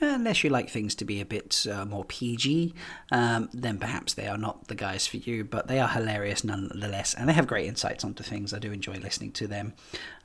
unless 0.01 0.43
you 0.43 0.49
like 0.49 0.69
things 0.69 0.95
to 0.95 1.05
be 1.05 1.21
a 1.21 1.25
bit 1.25 1.65
uh, 1.71 1.85
more 1.85 2.05
PG, 2.05 2.73
um, 3.11 3.49
then 3.53 3.77
perhaps 3.77 4.13
they 4.13 4.27
are 4.27 4.37
not 4.37 4.67
the 4.67 4.75
guys 4.75 5.07
for 5.07 5.17
you. 5.17 5.43
But 5.43 5.67
they 5.67 5.79
are 5.79 5.87
hilarious 5.87 6.43
nonetheless, 6.43 7.13
and 7.13 7.29
they 7.29 7.33
have 7.33 7.47
great 7.47 7.67
insights 7.67 8.03
onto 8.03 8.23
things. 8.23 8.53
I 8.53 8.59
do 8.59 8.71
enjoy 8.71 8.95
listening 8.95 9.31
to 9.33 9.47
them. 9.47 9.73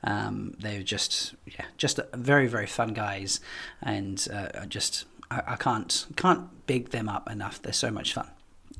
Um, 0.03 0.55
they're 0.59 0.83
just, 0.83 1.35
yeah, 1.45 1.65
just 1.77 1.99
very, 2.13 2.47
very 2.47 2.67
fun 2.67 2.93
guys, 2.93 3.39
and 3.81 4.25
uh, 4.33 4.65
just 4.65 5.05
I, 5.29 5.41
I, 5.47 5.55
can't 5.55 6.07
can't 6.15 6.65
big 6.67 6.89
them 6.89 7.07
up 7.07 7.29
enough. 7.29 7.61
They're 7.61 7.73
so 7.73 7.91
much 7.91 8.13
fun. 8.13 8.29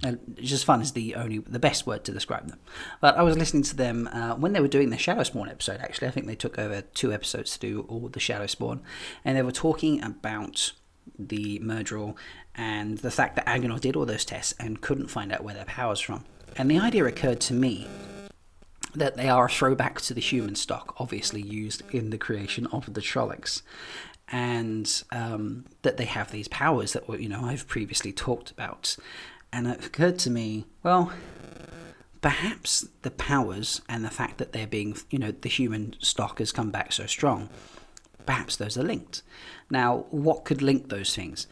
And 0.03 0.35
just 0.41 0.65
fun 0.65 0.81
is 0.81 0.93
the 0.93 1.15
only 1.15 1.39
the 1.39 1.59
best 1.59 1.85
word 1.85 2.03
to 2.05 2.11
describe 2.11 2.47
them. 2.47 2.59
But 3.01 3.17
I 3.17 3.23
was 3.23 3.37
listening 3.37 3.63
to 3.63 3.75
them 3.75 4.07
uh, 4.07 4.35
when 4.35 4.53
they 4.53 4.59
were 4.59 4.67
doing 4.67 4.89
the 4.89 4.97
Shadowspawn 4.97 5.49
episode. 5.49 5.79
Actually, 5.79 6.07
I 6.07 6.11
think 6.11 6.25
they 6.25 6.35
took 6.35 6.57
over 6.57 6.81
two 6.81 7.13
episodes 7.13 7.53
to 7.53 7.59
do 7.59 7.85
all 7.87 8.09
the 8.09 8.19
Shadowspawn, 8.19 8.79
and 9.23 9.37
they 9.37 9.43
were 9.43 9.51
talking 9.51 10.03
about 10.03 10.73
the 11.17 11.59
Myrddraal 11.59 12.15
and 12.55 12.97
the 12.99 13.11
fact 13.11 13.35
that 13.35 13.45
Aginor 13.45 13.79
did 13.79 13.95
all 13.95 14.05
those 14.05 14.25
tests 14.25 14.53
and 14.59 14.81
couldn't 14.81 15.07
find 15.07 15.31
out 15.31 15.43
where 15.43 15.53
their 15.53 15.65
power's 15.65 15.99
from. 15.99 16.25
And 16.57 16.69
the 16.69 16.79
idea 16.79 17.05
occurred 17.05 17.39
to 17.41 17.53
me 17.53 17.87
that 18.93 19.15
they 19.15 19.29
are 19.29 19.45
a 19.45 19.49
throwback 19.49 20.01
to 20.01 20.13
the 20.13 20.21
human 20.21 20.55
stock, 20.55 20.95
obviously 20.99 21.41
used 21.41 21.81
in 21.91 22.09
the 22.09 22.17
creation 22.17 22.67
of 22.67 22.93
the 22.93 23.01
Trollocs, 23.01 23.61
and 24.27 25.03
um, 25.11 25.65
that 25.81 25.97
they 25.97 26.05
have 26.05 26.31
these 26.31 26.47
powers 26.49 26.93
that 26.93 27.07
you 27.19 27.29
know 27.29 27.41
I've 27.43 27.67
previously 27.67 28.11
talked 28.11 28.51
about. 28.51 28.97
And 29.53 29.67
it 29.67 29.85
occurred 29.85 30.19
to 30.19 30.29
me, 30.29 30.65
well, 30.83 31.11
perhaps 32.21 32.87
the 33.01 33.11
powers 33.11 33.81
and 33.87 34.03
the 34.03 34.09
fact 34.09 34.37
that 34.37 34.53
they're 34.53 34.67
being, 34.67 34.97
you 35.09 35.19
know, 35.19 35.31
the 35.31 35.49
human 35.49 35.95
stock 35.99 36.39
has 36.39 36.51
come 36.51 36.71
back 36.71 36.91
so 36.93 37.05
strong 37.05 37.49
perhaps 38.25 38.55
those 38.55 38.77
are 38.77 38.83
linked. 38.83 39.23
Now, 39.71 40.05
what 40.11 40.43
could 40.43 40.61
link 40.61 40.89
those 40.89 41.15
things? 41.15 41.47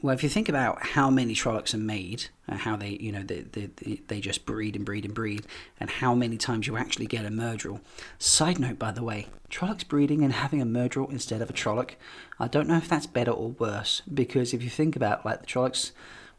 Well, 0.00 0.14
if 0.14 0.22
you 0.22 0.28
think 0.28 0.48
about 0.48 0.86
how 0.86 1.10
many 1.10 1.34
Trollocs 1.34 1.74
are 1.74 1.78
made, 1.78 2.26
and 2.46 2.60
how 2.60 2.76
they, 2.76 2.90
you 3.00 3.10
know, 3.10 3.22
they, 3.22 3.40
they, 3.40 4.00
they 4.06 4.20
just 4.20 4.44
breed 4.44 4.76
and 4.76 4.84
breed 4.84 5.04
and 5.04 5.14
breed, 5.14 5.46
and 5.80 5.88
how 5.88 6.14
many 6.14 6.36
times 6.36 6.66
you 6.66 6.76
actually 6.76 7.06
get 7.06 7.24
a 7.24 7.30
Myrddraal. 7.30 7.80
Side 8.18 8.58
note, 8.58 8.78
by 8.78 8.92
the 8.92 9.02
way, 9.02 9.26
Trollocs 9.50 9.88
breeding 9.88 10.22
and 10.22 10.32
having 10.32 10.60
a 10.60 10.66
Myrddraal 10.66 11.10
instead 11.10 11.40
of 11.40 11.50
a 11.50 11.54
Trolloc, 11.54 11.92
I 12.38 12.48
don't 12.48 12.68
know 12.68 12.76
if 12.76 12.88
that's 12.88 13.06
better 13.06 13.30
or 13.30 13.50
worse, 13.50 14.02
because 14.12 14.52
if 14.52 14.62
you 14.62 14.70
think 14.70 14.94
about, 14.94 15.24
like, 15.24 15.40
the 15.40 15.46
Trollocs, 15.46 15.92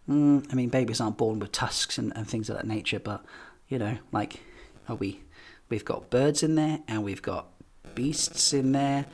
mm, 0.07 0.45
I 0.51 0.55
mean, 0.55 0.69
babies 0.69 1.01
aren't 1.01 1.17
born 1.17 1.39
with 1.39 1.51
tusks 1.51 1.97
and, 1.97 2.15
and 2.15 2.27
things 2.27 2.49
of 2.49 2.55
that 2.55 2.67
nature, 2.67 2.99
but, 2.99 3.25
you 3.67 3.79
know, 3.79 3.97
like, 4.11 4.41
are 4.87 4.95
we, 4.95 5.21
we've 5.69 5.85
got 5.85 6.09
birds 6.09 6.43
in 6.43 6.55
there, 6.55 6.79
and 6.87 7.03
we've 7.03 7.23
got 7.23 7.47
beasts 7.95 8.53
in 8.53 8.73
there, 8.73 9.05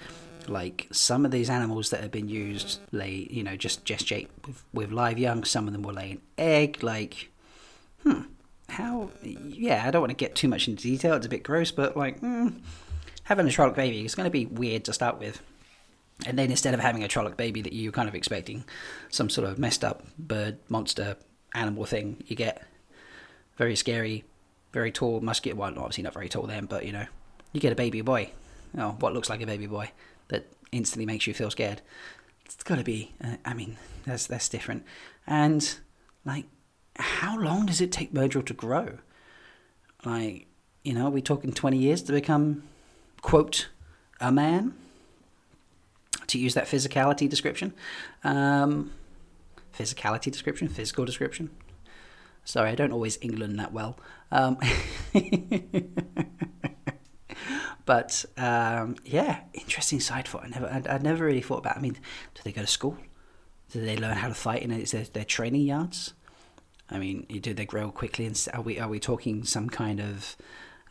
like 0.49 0.87
some 0.91 1.25
of 1.25 1.31
these 1.31 1.49
animals 1.49 1.89
that 1.89 2.01
have 2.01 2.11
been 2.11 2.29
used 2.29 2.79
lay, 2.91 3.27
you 3.29 3.43
know, 3.43 3.55
just 3.55 3.85
gestate 3.85 4.27
with, 4.45 4.63
with 4.73 4.91
live 4.91 5.17
young. 5.17 5.43
Some 5.43 5.67
of 5.67 5.73
them 5.73 5.83
will 5.83 5.93
lay 5.93 6.11
an 6.11 6.21
egg. 6.37 6.83
Like, 6.83 7.31
hmm, 8.03 8.21
how? 8.69 9.09
Yeah, 9.23 9.83
I 9.85 9.91
don't 9.91 10.01
want 10.01 10.11
to 10.11 10.15
get 10.15 10.35
too 10.35 10.47
much 10.47 10.67
into 10.67 10.83
detail. 10.83 11.15
It's 11.15 11.25
a 11.25 11.29
bit 11.29 11.43
gross, 11.43 11.71
but 11.71 11.95
like, 11.95 12.19
hmm, 12.19 12.49
having 13.23 13.45
a 13.45 13.49
Trolloc 13.49 13.75
baby 13.75 14.05
is 14.05 14.15
going 14.15 14.25
to 14.25 14.31
be 14.31 14.45
weird 14.45 14.85
to 14.85 14.93
start 14.93 15.19
with. 15.19 15.41
And 16.25 16.37
then 16.37 16.51
instead 16.51 16.73
of 16.73 16.79
having 16.79 17.03
a 17.03 17.07
Trolloc 17.07 17.35
baby 17.37 17.61
that 17.61 17.73
you're 17.73 17.91
kind 17.91 18.07
of 18.07 18.15
expecting 18.15 18.63
some 19.09 19.29
sort 19.29 19.47
of 19.47 19.57
messed 19.57 19.83
up 19.83 20.03
bird 20.19 20.57
monster 20.69 21.17
animal 21.55 21.85
thing, 21.85 22.23
you 22.27 22.35
get 22.35 22.63
very 23.57 23.75
scary, 23.75 24.23
very 24.71 24.91
tall, 24.91 25.19
muscular. 25.21 25.57
Well, 25.57 25.73
obviously 25.77 26.03
not 26.03 26.13
very 26.13 26.29
tall 26.29 26.43
then, 26.43 26.65
but 26.65 26.85
you 26.85 26.91
know, 26.91 27.05
you 27.53 27.59
get 27.59 27.73
a 27.73 27.75
baby 27.75 28.01
boy, 28.01 28.31
oh, 28.77 28.95
what 28.99 29.13
looks 29.13 29.29
like 29.29 29.41
a 29.41 29.45
baby 29.45 29.67
boy 29.67 29.91
that 30.31 30.47
instantly 30.71 31.05
makes 31.05 31.27
you 31.27 31.33
feel 31.33 31.51
scared. 31.51 31.81
It's 32.45 32.63
got 32.63 32.77
to 32.77 32.83
be. 32.83 33.13
Uh, 33.23 33.35
I 33.45 33.53
mean, 33.53 33.77
that's 34.05 34.25
that's 34.27 34.49
different. 34.49 34.83
And 35.27 35.77
like, 36.25 36.45
how 36.97 37.37
long 37.39 37.67
does 37.67 37.79
it 37.79 37.91
take 37.91 38.11
Virgil 38.11 38.41
to 38.43 38.53
grow? 38.53 38.97
Like, 40.03 40.47
you 40.83 40.93
know, 40.93 41.07
are 41.07 41.11
we 41.11 41.21
talking 41.21 41.53
twenty 41.53 41.77
years 41.77 42.01
to 42.03 42.11
become, 42.11 42.63
quote, 43.21 43.69
a 44.19 44.31
man? 44.31 44.73
To 46.27 46.39
use 46.39 46.53
that 46.53 46.65
physicality 46.65 47.29
description, 47.29 47.73
um, 48.23 48.91
physicality 49.77 50.31
description, 50.31 50.69
physical 50.69 51.03
description. 51.03 51.49
Sorry, 52.45 52.71
I 52.71 52.75
don't 52.75 52.93
always 52.93 53.17
England 53.21 53.59
that 53.59 53.73
well. 53.73 53.97
Um, 54.31 54.57
but 57.85 58.25
um, 58.37 58.95
yeah, 59.05 59.41
interesting 59.53 59.99
side 59.99 60.27
it. 60.27 60.35
I 60.35 60.47
never, 60.47 60.67
I, 60.67 60.95
I 60.95 60.97
never 60.99 61.25
really 61.25 61.41
thought 61.41 61.59
about. 61.59 61.77
I 61.77 61.79
mean, 61.79 61.93
do 61.93 62.41
they 62.43 62.51
go 62.51 62.61
to 62.61 62.67
school? 62.67 62.97
Do 63.71 63.83
they 63.83 63.97
learn 63.97 64.17
how 64.17 64.27
to 64.27 64.33
fight 64.33 64.63
in 64.63 64.69
their, 64.69 65.03
their 65.05 65.25
training 65.25 65.61
yards? 65.61 66.13
I 66.89 66.99
mean, 66.99 67.25
do 67.41 67.53
they 67.53 67.65
grow 67.65 67.89
quickly? 67.91 68.25
And 68.25 68.47
are 68.53 68.61
we 68.61 68.79
are 68.79 68.89
we 68.89 68.99
talking 68.99 69.45
some 69.45 69.69
kind 69.69 69.99
of 70.01 70.35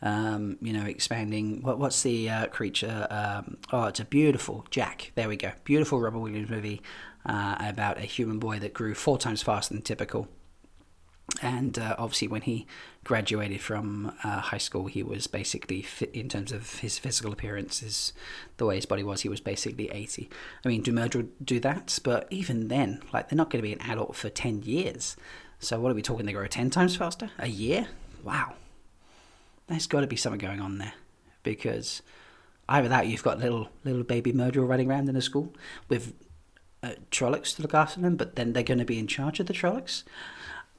um, 0.01 0.57
you 0.61 0.73
know, 0.73 0.85
expanding. 0.85 1.61
What 1.61 1.79
what's 1.79 2.01
the 2.03 2.29
uh, 2.29 2.47
creature? 2.47 3.07
Um, 3.09 3.57
oh, 3.71 3.85
it's 3.85 3.99
a 3.99 4.05
beautiful 4.05 4.65
Jack. 4.69 5.11
There 5.15 5.27
we 5.27 5.37
go. 5.37 5.51
Beautiful 5.63 5.99
Robert 5.99 6.19
Williams 6.19 6.49
movie 6.49 6.81
uh, 7.25 7.55
about 7.59 7.97
a 7.97 8.01
human 8.01 8.39
boy 8.39 8.59
that 8.59 8.73
grew 8.73 8.95
four 8.95 9.17
times 9.17 9.43
faster 9.43 9.73
than 9.73 9.83
typical. 9.83 10.27
And 11.41 11.79
uh, 11.79 11.95
obviously, 11.97 12.27
when 12.27 12.41
he 12.41 12.67
graduated 13.03 13.61
from 13.61 14.13
uh, 14.23 14.41
high 14.41 14.57
school, 14.57 14.87
he 14.87 15.01
was 15.01 15.27
basically 15.27 15.81
fit 15.81 16.13
in 16.13 16.29
terms 16.29 16.51
of 16.51 16.79
his 16.79 16.99
physical 16.99 17.31
appearances 17.31 18.13
the 18.57 18.65
way 18.65 18.75
his 18.75 18.85
body 18.85 19.03
was. 19.03 19.21
He 19.21 19.29
was 19.29 19.39
basically 19.39 19.89
eighty. 19.91 20.29
I 20.65 20.67
mean, 20.67 20.81
do 20.81 20.91
Myrddraal 20.91 21.29
do 21.43 21.59
that? 21.61 21.99
But 22.03 22.27
even 22.29 22.67
then, 22.67 23.01
like 23.13 23.29
they're 23.29 23.37
not 23.37 23.49
going 23.49 23.63
to 23.63 23.67
be 23.67 23.73
an 23.73 23.81
adult 23.81 24.15
for 24.15 24.29
ten 24.29 24.61
years. 24.63 25.15
So 25.59 25.79
what 25.79 25.91
are 25.91 25.95
we 25.95 26.01
talking? 26.01 26.25
They 26.25 26.33
grow 26.33 26.47
ten 26.47 26.69
times 26.69 26.95
faster 26.95 27.31
a 27.39 27.47
year? 27.47 27.87
Wow, 28.23 28.53
there's 29.67 29.87
got 29.87 30.01
to 30.01 30.07
be 30.07 30.15
something 30.15 30.39
going 30.39 30.59
on 30.59 30.77
there 30.77 30.93
because 31.43 32.01
either 32.67 32.89
that 32.89 33.07
you've 33.07 33.23
got 33.23 33.39
little 33.39 33.69
little 33.83 34.03
baby 34.03 34.33
Myrddraal 34.33 34.67
running 34.67 34.89
around 34.89 35.09
in 35.09 35.15
a 35.15 35.21
school 35.21 35.53
with 35.87 36.13
uh, 36.83 36.93
Trollocs 37.09 37.55
to 37.55 37.61
look 37.61 37.73
after 37.73 38.01
them, 38.01 38.15
but 38.15 38.35
then 38.35 38.53
they're 38.53 38.63
going 38.63 38.79
to 38.79 38.85
be 38.85 38.99
in 38.99 39.07
charge 39.07 39.39
of 39.39 39.45
the 39.45 39.53
Trollocs. 39.53 40.03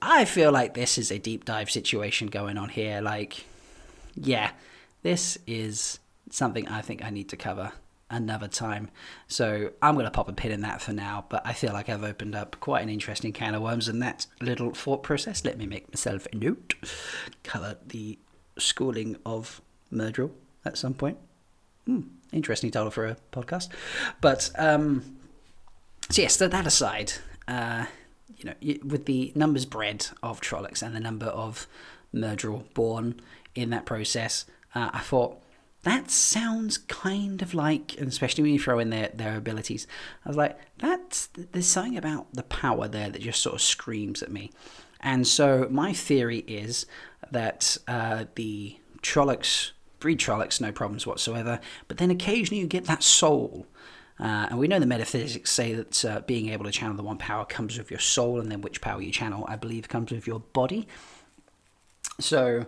I 0.05 0.25
feel 0.25 0.51
like 0.51 0.75
this 0.75 0.99
is 0.99 1.13
a 1.13 1.19
deep 1.19 1.45
dive 1.45 1.71
situation 1.71 2.27
going 2.27 2.59
on 2.59 2.69
here. 2.69 3.01
Like, 3.01 3.45
yeah, 4.17 4.51
this 5.03 5.39
is 5.47 6.01
something 6.29 6.67
I 6.67 6.81
think 6.81 7.05
I 7.05 7.11
need 7.11 7.29
to 7.29 7.37
cover 7.37 7.71
another 8.11 8.49
time. 8.49 8.91
So 9.29 9.71
I'm 9.81 9.95
going 9.95 10.05
to 10.05 10.11
pop 10.11 10.29
a 10.29 10.33
pin 10.33 10.51
in 10.51 10.63
that 10.63 10.83
for 10.83 10.93
now, 10.93 11.25
but 11.29 11.47
I 11.47 11.53
feel 11.53 11.73
like 11.73 11.89
I've 11.89 12.03
opened 12.03 12.35
up 12.35 12.57
quite 12.59 12.83
an 12.83 12.89
interesting 12.89 13.33
can 13.33 13.55
of 13.55 13.63
worms 13.63 13.89
in 13.89 14.01
that 14.01 14.27
little 14.41 14.73
thought 14.73 15.05
process. 15.05 15.45
Let 15.45 15.57
me 15.57 15.67
make 15.67 15.89
myself 15.89 16.27
a 16.33 16.37
note. 16.37 16.75
Cover 17.45 17.79
the 17.87 18.19
schooling 18.59 19.17
of 19.25 19.63
Myrddraal 19.93 20.33
at 20.65 20.77
some 20.77 20.95
point. 20.95 21.17
Hmm, 21.87 22.01
interesting 22.33 22.73
title 22.73 22.91
for 22.91 23.07
a 23.07 23.17
podcast. 23.31 23.69
But, 24.21 24.51
um, 24.59 25.17
so 26.11 26.23
yes, 26.23 26.37
that 26.39 26.67
aside, 26.67 27.13
uh, 27.47 27.87
you 28.43 28.51
know, 28.51 28.79
with 28.85 29.07
the 29.07 29.33
numbers 29.35 29.67
bred 29.67 30.07
of 30.23 30.41
Trollocs 30.41 30.83
and 30.83 30.95
the 30.95 31.01
number 31.01 31.27
of 31.27 31.67
Myrddraal 32.15 32.73
born 32.75 33.21
in 33.55 33.71
that 33.71 33.87
process, 33.87 34.45
uh, 34.75 34.91
I 34.93 35.01
thought 35.01 35.39
that 35.83 36.11
sounds 36.11 36.79
kind 36.79 37.43
of 37.43 37.55
like, 37.55 37.99
and 37.99 38.09
especially 38.09 38.43
when 38.43 38.53
you 38.53 38.61
throw 38.61 38.79
in 38.79 38.91
their, 38.91 39.11
their 39.13 39.37
abilities, 39.37 39.87
I 40.25 40.29
was 40.29 40.37
like, 40.37 40.59
that's 40.79 41.29
there's 41.53 41.67
something 41.67 41.97
about 41.97 42.33
the 42.33 42.45
power 42.45 42.89
there 42.89 43.11
that 43.11 43.21
just 43.21 43.43
sort 43.43 43.57
of 43.57 43.63
screams 43.63 44.23
at 44.23 44.31
me. 44.31 44.51
And 45.01 45.27
so 45.27 45.67
my 45.71 45.93
theory 45.93 46.39
is 46.47 46.87
that 47.31 47.77
uh, 47.89 48.27
the 48.37 48.77
Trollocs 49.03 49.73
breed 49.99 50.19
Trollocs, 50.19 50.61
no 50.61 50.73
problems 50.73 51.07
whatsoever, 51.07 51.61
but 51.89 51.99
then 51.99 52.11
occasionally 52.11 52.61
you 52.61 52.67
get 52.67 52.85
that 52.87 53.03
soul 53.03 53.67
uh, 54.21 54.47
and 54.51 54.59
we 54.59 54.69
know 54.69 54.79
the 54.79 54.87
metaphysics 54.87 55.51
say 55.51 55.75
that 55.75 56.05
uh, 56.05 56.21
being 56.21 56.49
able 56.51 56.65
to 56.65 56.71
channel 56.71 56.97
the 56.97 57.03
one 57.03 57.19
power 57.19 57.45
comes 57.45 57.79
with 57.79 57.91
your 57.91 58.01
soul, 58.01 58.41
and 58.41 58.51
then 58.51 58.61
which 58.61 58.81
power 58.81 59.01
you 59.01 59.11
channel, 59.11 59.45
I 59.49 59.57
believe, 59.57 59.89
comes 59.89 60.13
with 60.13 60.27
your 60.27 60.41
body. 60.41 60.87
So 62.21 62.67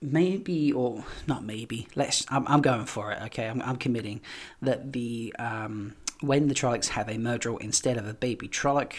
maybe, 0.00 0.72
or 0.72 1.04
not 1.26 1.44
maybe, 1.44 1.88
let's. 1.96 2.24
I'm, 2.28 2.46
I'm 2.46 2.62
going 2.62 2.86
for 2.86 3.12
it. 3.12 3.20
Okay, 3.24 3.46
I'm, 3.46 3.60
I'm 3.62 3.76
committing 3.76 4.20
that 4.62 4.92
the 4.92 5.34
um, 5.38 5.94
when 6.20 6.48
the 6.48 6.54
Trollocs 6.54 6.88
have 6.88 7.08
a 7.08 7.14
Myrddraal 7.14 7.60
instead 7.60 7.96
of 7.96 8.06
a 8.06 8.14
baby 8.14 8.48
Trolloc, 8.48 8.92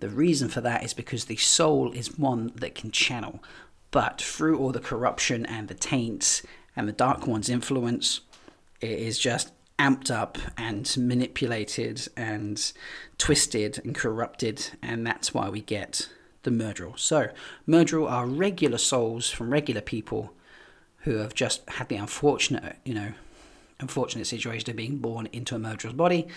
the 0.00 0.08
reason 0.08 0.48
for 0.48 0.60
that 0.60 0.84
is 0.84 0.94
because 0.94 1.26
the 1.26 1.36
soul 1.36 1.92
is 1.92 2.18
one 2.18 2.52
that 2.54 2.74
can 2.74 2.90
channel, 2.90 3.42
but 3.90 4.20
through 4.20 4.58
all 4.58 4.72
the 4.72 4.80
corruption 4.80 5.44
and 5.46 5.68
the 5.68 5.74
taints 5.74 6.42
and 6.76 6.88
the 6.88 6.92
Dark 6.92 7.26
One's 7.26 7.48
influence, 7.48 8.20
it 8.80 8.90
is 8.90 9.18
just 9.18 9.52
amped 9.78 10.10
up 10.10 10.38
and 10.56 10.94
manipulated 10.96 12.08
and 12.16 12.72
twisted 13.18 13.80
and 13.84 13.94
corrupted, 13.94 14.70
and 14.82 15.06
that's 15.06 15.34
why 15.34 15.48
we 15.48 15.60
get 15.60 16.08
the 16.44 16.50
Myrddraal. 16.50 16.98
So, 16.98 17.28
Myrddraal 17.66 18.10
are 18.10 18.26
regular 18.26 18.78
souls 18.78 19.30
from 19.30 19.50
regular 19.50 19.80
people 19.80 20.32
who 20.98 21.16
have 21.16 21.34
just 21.34 21.68
had 21.68 21.88
the 21.88 21.96
unfortunate, 21.96 22.76
you 22.84 22.94
know, 22.94 23.12
unfortunate 23.80 24.26
situation 24.26 24.70
of 24.70 24.76
being 24.76 24.98
born 24.98 25.28
into 25.32 25.56
a 25.56 25.58
Myrddraal's 25.58 25.94
body, 25.94 26.28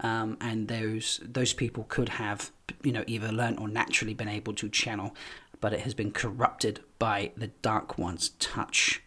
um, 0.00 0.36
and 0.40 0.68
those 0.68 1.20
those 1.24 1.52
people 1.52 1.84
could 1.88 2.10
have, 2.10 2.52
you 2.82 2.92
know, 2.92 3.04
either 3.06 3.32
learned 3.32 3.58
or 3.58 3.68
naturally 3.68 4.14
been 4.14 4.28
able 4.28 4.54
to 4.54 4.68
channel, 4.68 5.14
but 5.60 5.72
it 5.72 5.80
has 5.80 5.94
been 5.94 6.12
corrupted 6.12 6.80
by 6.98 7.32
the 7.36 7.48
Dark 7.48 7.98
One's 7.98 8.30
touch. 8.38 9.02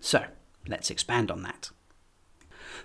So, 0.00 0.26
let's 0.66 0.90
expand 0.90 1.30
on 1.30 1.42
that. 1.42 1.70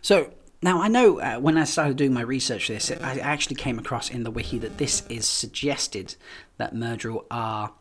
So 0.02 0.34
now 0.62 0.82
I 0.82 0.88
know 0.88 1.20
uh, 1.20 1.40
when 1.40 1.58
I 1.58 1.66
started 1.66 1.98
doing 1.98 2.14
my 2.14 2.22
research 2.22 2.68
this, 2.70 2.92
I 2.92 3.18
actually 3.20 3.58
came 3.58 3.78
across 3.78 4.10
in 4.10 4.24
the 4.24 4.32
wiki 4.32 4.58
that 4.60 4.78
this 4.78 5.04
is 5.10 5.28
suggested 5.28 6.16
that 6.58 6.74
Myrddraal 6.74 7.26
are, 7.30 7.74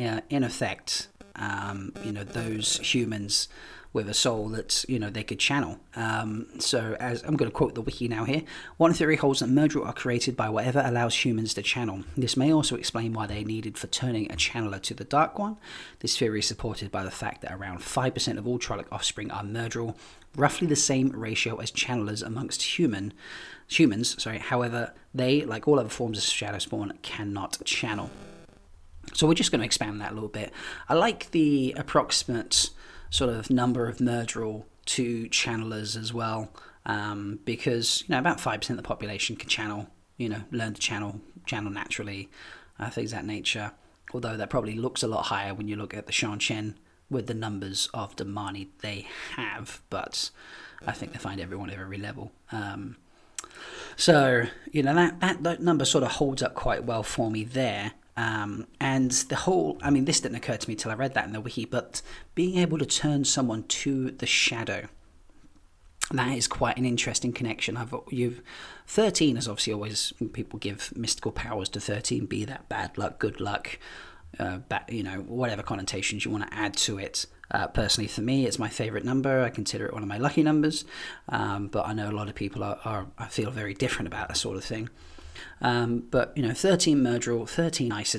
uh, 0.00 0.20
in 0.30 0.44
effect, 0.44 1.08
um, 1.36 1.92
you 2.04 2.12
know, 2.12 2.24
those 2.24 2.78
humans 2.78 3.48
with 3.92 4.08
a 4.08 4.14
soul 4.14 4.48
that 4.50 4.84
you 4.88 4.98
know 4.98 5.10
they 5.10 5.24
could 5.24 5.38
channel. 5.38 5.78
Um, 5.96 6.46
so, 6.58 6.96
as 7.00 7.22
I'm 7.22 7.36
going 7.36 7.50
to 7.50 7.54
quote 7.56 7.74
the 7.74 7.80
wiki 7.80 8.06
now 8.06 8.24
here, 8.24 8.42
one 8.76 8.92
theory 8.92 9.16
holds 9.16 9.40
that 9.40 9.48
Myrddraal 9.48 9.86
are 9.86 9.92
created 9.92 10.36
by 10.36 10.48
whatever 10.48 10.82
allows 10.84 11.24
humans 11.24 11.54
to 11.54 11.62
channel. 11.62 12.04
This 12.16 12.36
may 12.36 12.52
also 12.52 12.76
explain 12.76 13.12
why 13.12 13.26
they 13.26 13.44
needed 13.44 13.78
for 13.78 13.86
turning 13.86 14.30
a 14.30 14.36
channeler 14.36 14.80
to 14.82 14.94
the 14.94 15.04
Dark 15.04 15.38
One. 15.38 15.56
This 16.00 16.16
theory 16.16 16.40
is 16.40 16.46
supported 16.46 16.92
by 16.92 17.02
the 17.02 17.10
fact 17.10 17.42
that 17.42 17.52
around 17.52 17.82
five 17.82 18.14
percent 18.14 18.38
of 18.38 18.46
all 18.46 18.58
Trolloc 18.58 18.86
offspring 18.92 19.30
are 19.30 19.42
Myrddraal, 19.42 19.96
roughly 20.36 20.66
the 20.66 20.76
same 20.76 21.10
ratio 21.10 21.56
as 21.56 21.70
channelers 21.70 22.22
amongst 22.22 22.78
human 22.78 23.12
humans. 23.66 24.20
Sorry, 24.22 24.38
however, 24.38 24.92
they, 25.14 25.42
like 25.42 25.68
all 25.68 25.78
other 25.78 25.88
forms 25.88 26.18
of 26.18 26.24
shadow 26.24 26.58
spawn, 26.58 26.98
cannot 27.02 27.64
channel. 27.64 28.10
So 29.14 29.26
we're 29.26 29.34
just 29.34 29.50
going 29.50 29.60
to 29.60 29.66
expand 29.66 30.00
that 30.00 30.12
a 30.12 30.14
little 30.14 30.28
bit. 30.28 30.52
I 30.88 30.94
like 30.94 31.30
the 31.30 31.74
approximate 31.76 32.70
sort 33.10 33.30
of 33.30 33.50
number 33.50 33.88
of 33.88 33.98
Myrddraal 33.98 34.64
to 34.86 35.28
channelers 35.28 35.96
as 35.96 36.12
well, 36.12 36.50
um, 36.86 37.40
because 37.44 38.02
you 38.02 38.12
know 38.14 38.18
about 38.18 38.40
five 38.40 38.60
percent 38.60 38.78
of 38.78 38.84
the 38.84 38.88
population 38.88 39.36
can 39.36 39.48
channel, 39.48 39.88
you 40.16 40.28
know, 40.28 40.42
learn 40.50 40.74
to 40.74 40.80
channel, 40.80 41.20
channel 41.46 41.70
naturally, 41.70 42.30
uh, 42.78 42.90
things 42.90 43.10
that 43.10 43.24
nature. 43.24 43.72
Although 44.12 44.36
that 44.36 44.48
probably 44.48 44.74
looks 44.74 45.02
a 45.02 45.08
lot 45.08 45.26
higher 45.26 45.54
when 45.54 45.68
you 45.68 45.76
look 45.76 45.94
at 45.94 46.06
the 46.06 46.12
Seanchan 46.12 46.74
with 47.10 47.26
the 47.26 47.34
numbers 47.34 47.88
of 47.94 48.16
damane 48.16 48.68
they 48.82 49.06
have, 49.36 49.80
but 49.90 50.30
I 50.86 50.92
think 50.92 51.12
they 51.12 51.18
find 51.18 51.40
everyone 51.40 51.70
at 51.70 51.78
every 51.78 51.98
level. 51.98 52.32
Um, 52.52 52.96
so 53.96 54.44
you 54.70 54.82
know 54.82 54.94
that, 54.94 55.20
that 55.20 55.42
that 55.42 55.60
number 55.60 55.84
sort 55.84 56.04
of 56.04 56.12
holds 56.12 56.42
up 56.42 56.54
quite 56.54 56.84
well 56.84 57.02
for 57.02 57.30
me 57.30 57.44
there. 57.44 57.92
Um, 58.16 58.66
and 58.80 59.12
the 59.12 59.36
whole, 59.36 59.78
I 59.80 59.90
mean, 59.90 60.04
this 60.04 60.20
didn't 60.20 60.38
occur 60.38 60.56
to 60.56 60.68
me 60.68 60.74
till 60.74 60.90
I 60.90 60.94
read 60.94 61.14
that 61.14 61.26
in 61.26 61.32
the 61.32 61.40
wiki, 61.40 61.64
but 61.64 62.02
being 62.34 62.58
able 62.58 62.76
to 62.78 62.84
turn 62.84 63.24
someone 63.24 63.62
to 63.62 64.10
the 64.10 64.26
shadow, 64.26 64.88
that 66.10 66.36
is 66.36 66.48
quite 66.48 66.78
an 66.78 66.84
interesting 66.84 67.32
connection. 67.32 67.76
I've 67.76 67.94
you've 68.10 68.42
thirteen 68.88 69.36
is 69.36 69.46
obviously 69.46 69.72
always 69.72 70.12
people 70.32 70.58
give 70.58 70.92
mystical 70.96 71.30
powers 71.30 71.68
to 71.68 71.80
thirteen, 71.80 72.26
be 72.26 72.44
that 72.44 72.68
bad 72.68 72.98
luck, 72.98 73.20
good 73.20 73.40
luck, 73.40 73.78
uh, 74.38 74.58
you 74.88 75.02
know, 75.02 75.18
whatever 75.20 75.62
connotations 75.62 76.24
you 76.24 76.30
want 76.30 76.48
to 76.50 76.54
add 76.54 76.76
to 76.76 76.98
it. 76.98 77.26
Uh, 77.50 77.66
personally, 77.66 78.08
for 78.08 78.20
me, 78.20 78.44
it's 78.44 78.58
my 78.58 78.68
favorite 78.68 79.04
number. 79.04 79.42
I 79.42 79.48
consider 79.48 79.86
it 79.86 79.94
one 79.94 80.02
of 80.02 80.08
my 80.08 80.18
lucky 80.18 80.42
numbers, 80.42 80.84
um, 81.30 81.68
but 81.68 81.86
I 81.86 81.94
know 81.94 82.10
a 82.10 82.12
lot 82.12 82.28
of 82.28 82.34
people 82.34 82.62
are, 82.62 82.78
are 82.84 83.06
feel 83.30 83.50
very 83.50 83.72
different 83.72 84.06
about 84.06 84.28
that 84.28 84.36
sort 84.36 84.56
of 84.56 84.64
thing. 84.64 84.90
Um, 85.60 86.04
but 86.10 86.36
you 86.36 86.42
know, 86.42 86.52
13 86.52 86.98
Myrddraal, 86.98 87.48
13 87.48 87.92
Aes 87.92 88.16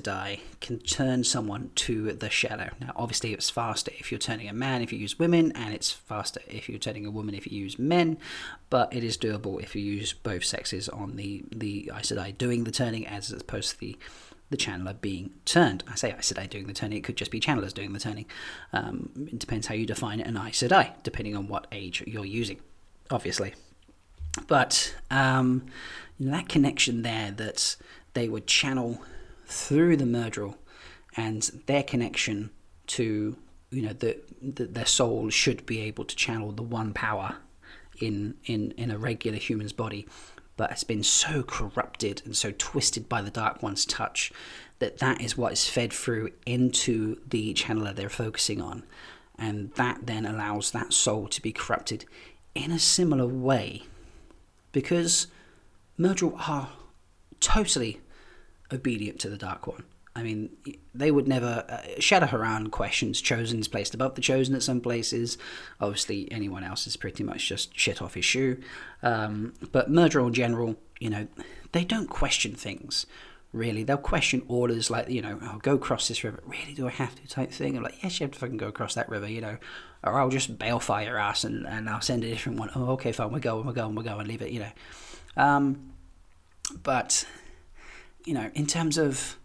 can 0.60 0.80
turn 0.80 1.24
someone 1.24 1.72
to 1.76 2.12
the 2.14 2.30
shadow. 2.30 2.70
Now, 2.82 2.92
obviously, 2.96 3.34
it's 3.34 3.50
faster 3.50 3.92
if 3.98 4.12
you're 4.12 4.20
turning 4.20 4.50
a 4.50 4.54
man 4.54 4.82
if 4.82 4.92
you 4.92 5.00
use 5.00 5.18
women, 5.18 5.52
and 5.54 5.74
it's 5.74 5.92
faster 5.92 6.42
if 6.48 6.70
you're 6.70 6.80
turning 6.80 7.06
a 7.06 7.12
woman 7.12 7.36
if 7.36 7.50
you 7.50 7.58
use 7.58 7.80
men. 7.80 8.18
But 8.70 8.94
it 8.94 9.04
is 9.04 9.18
doable 9.18 9.62
if 9.62 9.76
you 9.76 9.82
use 9.82 10.14
both 10.14 10.44
sexes 10.44 10.90
on 10.90 11.16
the 11.16 11.44
the 11.52 11.92
Aes 11.96 12.12
doing 12.38 12.66
the 12.66 12.72
turning, 12.72 13.08
as 13.08 13.32
opposed 13.32 13.72
to 13.72 13.80
the 13.80 13.98
the 14.50 14.58
channeler 14.58 15.00
being 15.00 15.32
turned. 15.46 15.84
I 15.88 15.96
say 15.96 16.12
Aes 16.12 16.32
Sedai 16.32 16.50
doing 16.50 16.68
the 16.68 16.74
turning, 16.74 16.98
it 16.98 17.04
could 17.04 17.18
just 17.18 17.32
be 17.32 17.40
channelers 17.40 17.74
doing 17.74 17.94
the 17.94 18.00
turning. 18.00 18.26
Um, 18.74 19.10
it 19.32 19.40
depends 19.40 19.68
how 19.68 19.76
you 19.76 19.86
define 19.86 20.20
an 20.20 20.38
Aes 20.38 20.62
Sedai, 20.62 20.92
depending 21.04 21.36
on 21.36 21.48
what 21.48 21.68
age 21.72 22.04
you're 22.08 22.26
using, 22.26 22.60
obviously. 23.12 23.54
But 24.48 24.96
um, 25.12 25.66
that 26.20 26.50
connection 26.50 27.02
there 27.02 27.32
that 27.32 27.76
they 28.14 28.28
would 28.28 28.48
channel 28.48 29.02
through 29.46 29.98
the 29.98 30.06
Myrddraal 30.06 30.56
and 31.18 31.44
their 31.66 31.84
connection 31.84 32.52
to 32.88 33.36
you 33.72 33.82
know 33.84 33.94
the, 33.94 34.18
the, 34.42 34.66
their 34.66 34.86
soul 34.86 35.30
should 35.30 35.66
be 35.66 35.80
able 35.82 36.06
to 36.06 36.16
channel 36.16 36.52
the 36.52 36.64
one 36.64 36.94
power 36.94 37.38
in 38.00 38.36
in 38.46 38.72
in 38.72 38.92
a 38.92 38.98
regular 38.98 39.38
human's 39.38 39.74
body 39.74 40.08
but 40.60 40.72
has 40.72 40.84
been 40.84 41.04
so 41.04 41.42
corrupted 41.42 42.22
and 42.26 42.36
so 42.36 42.52
twisted 42.58 43.08
by 43.08 43.22
the 43.22 43.32
dark 43.32 43.64
one's 43.64 43.86
touch 43.86 44.30
that 44.80 44.98
that 44.98 45.22
is 45.22 45.38
what 45.38 45.54
is 45.54 45.70
fed 45.70 45.94
through 45.94 46.30
into 46.46 47.16
the 47.26 47.54
channeler 47.54 47.96
they're 47.96 48.10
focusing 48.10 48.62
on 48.62 48.84
and 49.38 49.72
that 49.76 50.06
then 50.06 50.26
allows 50.26 50.72
that 50.72 50.92
soul 50.92 51.30
to 51.30 51.42
be 51.42 51.54
corrupted 51.54 52.04
in 52.54 52.72
a 52.74 52.78
similar 52.78 53.26
way 53.26 53.84
because 54.74 55.28
Myrddraal 55.98 56.38
are 56.50 56.72
totally 57.40 58.02
obedient 58.70 59.18
to 59.22 59.30
the 59.30 59.38
Dark 59.38 59.66
One. 59.66 59.86
I 60.16 60.24
mean, 60.24 60.50
they 60.94 61.12
would 61.12 61.28
never. 61.28 61.66
Uh, 61.70 61.82
Shaidar 62.00 62.30
Haran 62.30 62.70
questions 62.72 63.22
Chosen's 63.22 63.68
placed 63.68 63.94
above 63.94 64.16
the 64.16 64.22
Chosen 64.22 64.56
at 64.56 64.64
some 64.64 64.82
places. 64.82 65.38
Obviously, 65.80 66.32
anyone 66.32 66.64
else 66.64 66.88
is 66.88 66.98
pretty 66.98 67.24
much 67.24 67.48
just 67.48 67.78
shit 67.78 68.02
off 68.02 68.16
his 68.16 68.26
shoe. 68.26 68.60
Um, 69.04 69.54
but 69.72 69.92
Myrddraal 69.92 70.28
in 70.28 70.34
general, 70.34 70.76
you 71.00 71.10
know, 71.10 71.28
they 71.72 71.86
don't 71.86 72.10
question 72.10 72.54
things. 72.54 73.06
Really, 73.52 73.84
they'll 73.84 73.98
question 73.98 74.44
orders 74.48 74.92
like, 74.92 75.10
you 75.10 75.24
know, 75.24 75.40
I'll 75.42 75.56
oh, 75.56 75.60
go 75.60 75.74
across 75.74 76.08
this 76.08 76.24
river. 76.24 76.40
Really, 76.46 76.76
do 76.76 76.86
I 76.86 76.92
have 76.92 77.16
to? 77.16 77.28
Type 77.28 77.52
thing. 77.52 77.76
I'm 77.76 77.82
like, 77.82 78.04
yes, 78.04 78.20
you 78.20 78.26
have 78.26 78.32
to 78.34 78.40
fucking 78.40 78.58
go 78.58 78.68
across 78.68 78.94
that 78.94 79.10
river, 79.10 79.28
you 79.28 79.42
know, 79.42 79.58
or 80.04 80.20
I'll 80.20 80.30
just 80.30 80.60
balefire 80.60 81.06
your 81.06 81.18
ass 81.18 81.44
and, 81.44 81.66
and 81.66 81.90
I'll 81.90 82.02
send 82.02 82.24
a 82.24 82.30
different 82.30 82.60
one. 82.60 82.70
Oh, 82.76 82.92
okay, 82.92 83.12
fine, 83.12 83.32
we're 83.32 83.40
going, 83.40 83.66
we're 83.66 83.74
going, 83.74 83.96
we're 83.96 84.04
going, 84.04 84.28
leave 84.28 84.44
it, 84.44 84.52
you 84.52 84.60
know. 84.60 84.72
Um, 85.36 85.94
but, 86.84 87.26
you 88.24 88.36
know, 88.36 88.52
in 88.54 88.68
terms 88.68 89.00
of 89.00 89.39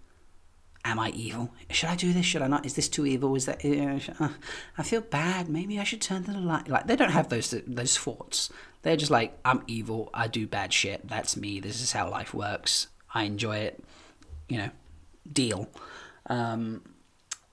am 0.85 0.99
I 0.99 1.11
evil? 1.11 1.53
Should 1.70 1.89
I 1.89 1.97
do 1.97 2.12
this? 2.12 2.26
Should 2.26 2.43
I 2.43 2.47
not? 2.47 2.66
Is 2.66 2.74
this 2.74 2.89
too 2.89 3.07
evil? 3.07 3.35
Is 3.35 3.47
that? 3.47 3.64
Uh, 3.64 4.28
I 4.78 4.82
feel 4.82 5.01
bad. 5.01 5.49
Maybe 5.49 5.78
I 5.78 5.85
should 5.85 6.01
turn 6.01 6.24
to 6.24 6.32
the 6.32 6.41
light. 6.41 6.68
Like 6.68 6.87
they 6.87 6.97
don't 6.97 7.11
have 7.11 7.28
those 7.28 7.55
those 7.66 7.97
thoughts. 7.99 8.51
They're 8.82 8.97
just 8.97 9.11
like 9.11 9.39
I'm 9.45 9.62
evil. 9.66 10.11
I 10.12 10.28
do 10.28 10.47
bad 10.47 10.72
shit. 10.72 11.09
That's 11.09 11.37
me. 11.37 11.61
This 11.61 11.80
is 11.80 11.93
how 11.93 12.11
life 12.11 12.35
works. 12.35 12.89
I 13.12 13.24
enjoy 13.24 13.59
it. 13.59 13.82
You 14.49 14.59
know, 14.59 14.70
deal. 15.30 15.68
Um, 16.26 16.82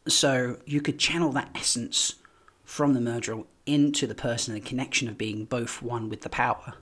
so 0.08 0.58
you 0.66 0.82
could 0.82 1.00
channel 1.00 1.32
that 1.32 1.50
essence 1.56 2.16
from 2.64 2.94
the 2.94 3.00
Myrddraal 3.00 3.46
into 3.66 4.08
the 4.08 4.16
person, 4.16 4.54
and 4.54 4.64
the 4.64 4.68
connection 4.68 5.08
of 5.08 5.18
being 5.18 5.46
both 5.46 5.82
one 5.82 6.10
with 6.10 6.22
the 6.22 6.30
power 6.30 6.74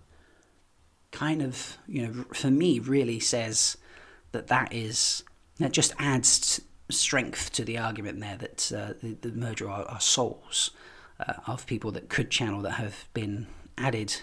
kind 1.11 1.41
of, 1.41 1.77
you 1.87 2.07
know, 2.07 2.25
for 2.33 2.51
me, 2.51 2.79
really 2.79 3.19
says 3.19 3.77
that 4.31 4.47
that 4.47 4.73
is, 4.73 5.23
that 5.59 5.71
just 5.71 5.93
adds 5.99 6.61
strength 6.89 7.51
to 7.53 7.63
the 7.63 7.77
argument 7.77 8.19
there 8.19 8.37
that 8.37 8.71
uh, 8.71 8.93
the, 9.01 9.29
the 9.29 9.67
are, 9.67 9.85
are 9.85 9.99
souls 9.99 10.71
uh, 11.19 11.33
of 11.47 11.65
people 11.65 11.91
that 11.91 12.09
could 12.09 12.31
channel 12.31 12.61
that 12.61 12.71
have 12.71 13.07
been 13.13 13.47
added 13.77 14.15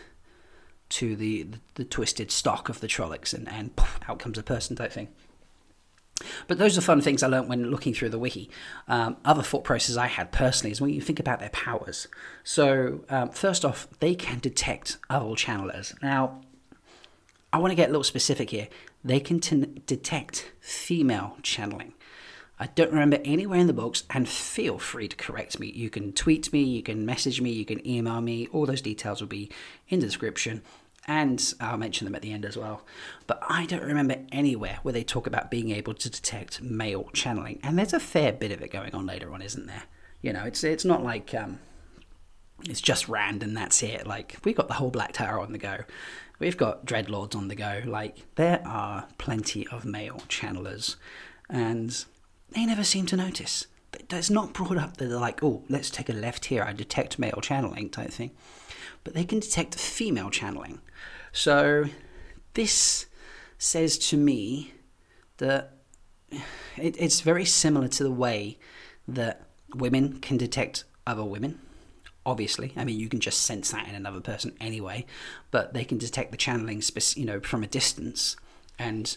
to 0.88 1.16
the, 1.16 1.42
the, 1.44 1.58
the 1.74 1.84
twisted 1.84 2.30
stock 2.30 2.68
of 2.68 2.80
the 2.80 2.86
Trollocs 2.86 3.34
and, 3.34 3.48
and 3.48 3.74
poof, 3.76 4.00
out 4.08 4.18
comes 4.18 4.38
a 4.38 4.42
person 4.42 4.76
type 4.76 4.92
thing. 4.92 5.08
But 6.46 6.58
those 6.58 6.78
are 6.78 6.80
fun 6.80 7.02
things 7.02 7.22
I 7.22 7.26
learned 7.26 7.48
when 7.48 7.70
looking 7.70 7.92
through 7.92 8.08
the 8.08 8.18
wiki. 8.18 8.48
Um, 8.88 9.16
other 9.24 9.42
thought 9.42 9.64
processes 9.64 9.98
I 9.98 10.06
had 10.06 10.32
personally 10.32 10.72
is 10.72 10.80
when 10.80 10.90
you 10.90 11.00
think 11.00 11.20
about 11.20 11.40
their 11.40 11.50
powers. 11.50 12.08
So, 12.42 13.04
um, 13.10 13.30
first 13.30 13.64
off, 13.64 13.86
they 14.00 14.14
can 14.14 14.38
detect 14.38 14.96
other 15.10 15.26
channelers. 15.34 15.94
Now, 16.02 16.40
I 17.52 17.58
want 17.58 17.72
to 17.72 17.74
get 17.74 17.88
a 17.88 17.92
little 17.92 18.04
specific 18.04 18.50
here. 18.50 18.68
They 19.06 19.20
can 19.20 19.38
detect 19.86 20.50
female 20.58 21.36
channeling. 21.44 21.92
I 22.58 22.66
don't 22.66 22.90
remember 22.90 23.20
anywhere 23.24 23.60
in 23.60 23.68
the 23.68 23.72
books, 23.72 24.02
and 24.10 24.28
feel 24.28 24.80
free 24.80 25.06
to 25.06 25.14
correct 25.14 25.60
me. 25.60 25.68
You 25.68 25.90
can 25.90 26.12
tweet 26.12 26.52
me, 26.52 26.64
you 26.64 26.82
can 26.82 27.06
message 27.06 27.40
me, 27.40 27.52
you 27.52 27.64
can 27.64 27.86
email 27.86 28.20
me. 28.20 28.48
All 28.52 28.66
those 28.66 28.82
details 28.82 29.20
will 29.20 29.28
be 29.28 29.48
in 29.88 30.00
the 30.00 30.06
description, 30.06 30.62
and 31.06 31.54
I'll 31.60 31.76
mention 31.76 32.04
them 32.04 32.16
at 32.16 32.22
the 32.22 32.32
end 32.32 32.44
as 32.44 32.56
well. 32.56 32.84
But 33.28 33.40
I 33.48 33.64
don't 33.66 33.84
remember 33.84 34.16
anywhere 34.32 34.80
where 34.82 34.92
they 34.92 35.04
talk 35.04 35.28
about 35.28 35.52
being 35.52 35.70
able 35.70 35.94
to 35.94 36.10
detect 36.10 36.60
male 36.60 37.08
channeling, 37.12 37.60
and 37.62 37.78
there's 37.78 37.92
a 37.92 38.00
fair 38.00 38.32
bit 38.32 38.50
of 38.50 38.60
it 38.60 38.72
going 38.72 38.92
on 38.92 39.06
later 39.06 39.32
on, 39.32 39.40
isn't 39.40 39.68
there? 39.68 39.84
You 40.20 40.32
know, 40.32 40.42
it's 40.42 40.64
it's 40.64 40.84
not 40.84 41.04
like 41.04 41.32
um, 41.32 41.60
it's 42.64 42.80
just 42.80 43.08
Rand 43.08 43.42
and 43.42 43.56
that's 43.56 43.82
it. 43.82 44.06
Like 44.06 44.36
we 44.44 44.52
got 44.52 44.68
the 44.68 44.74
whole 44.74 44.90
Black 44.90 45.12
Tower 45.12 45.40
on 45.40 45.52
the 45.52 45.58
go. 45.58 45.78
We've 46.38 46.56
got 46.56 46.84
Dreadlords 46.84 47.34
on 47.34 47.48
the 47.48 47.54
go. 47.54 47.82
Like, 47.84 48.34
there 48.34 48.62
are 48.66 49.08
plenty 49.18 49.66
of 49.68 49.84
male 49.84 50.22
channelers, 50.28 50.96
and 51.48 52.04
they 52.50 52.66
never 52.66 52.84
seem 52.84 53.06
to 53.06 53.16
notice. 53.16 53.66
It's 54.10 54.30
not 54.30 54.52
brought 54.52 54.76
up 54.76 54.98
that 54.98 55.06
they're 55.06 55.18
like, 55.18 55.42
oh, 55.42 55.62
let's 55.68 55.88
take 55.88 56.10
a 56.10 56.12
left 56.12 56.46
here, 56.46 56.62
I 56.62 56.72
detect 56.72 57.18
male 57.18 57.40
channeling 57.42 57.88
type 57.88 58.10
thing. 58.10 58.32
But 59.04 59.14
they 59.14 59.24
can 59.24 59.40
detect 59.40 59.76
female 59.76 60.30
channeling. 60.30 60.80
So, 61.32 61.86
this 62.54 63.06
says 63.58 63.96
to 63.98 64.16
me 64.16 64.74
that 65.38 65.72
it, 66.76 66.96
it's 66.98 67.20
very 67.20 67.44
similar 67.46 67.88
to 67.88 68.02
the 68.02 68.10
way 68.10 68.58
that 69.08 69.48
women 69.74 70.20
can 70.20 70.36
detect 70.36 70.84
other 71.06 71.24
women 71.24 71.60
obviously. 72.26 72.72
I 72.76 72.84
mean, 72.84 72.98
you 72.98 73.08
can 73.08 73.20
just 73.20 73.44
sense 73.44 73.70
that 73.70 73.88
in 73.88 73.94
another 73.94 74.20
person 74.20 74.54
anyway, 74.60 75.06
but 75.50 75.72
they 75.72 75.84
can 75.84 75.96
detect 75.96 76.32
the 76.32 76.36
channeling, 76.36 76.82
you 77.14 77.24
know, 77.24 77.40
from 77.40 77.62
a 77.62 77.66
distance, 77.66 78.36
and 78.78 79.16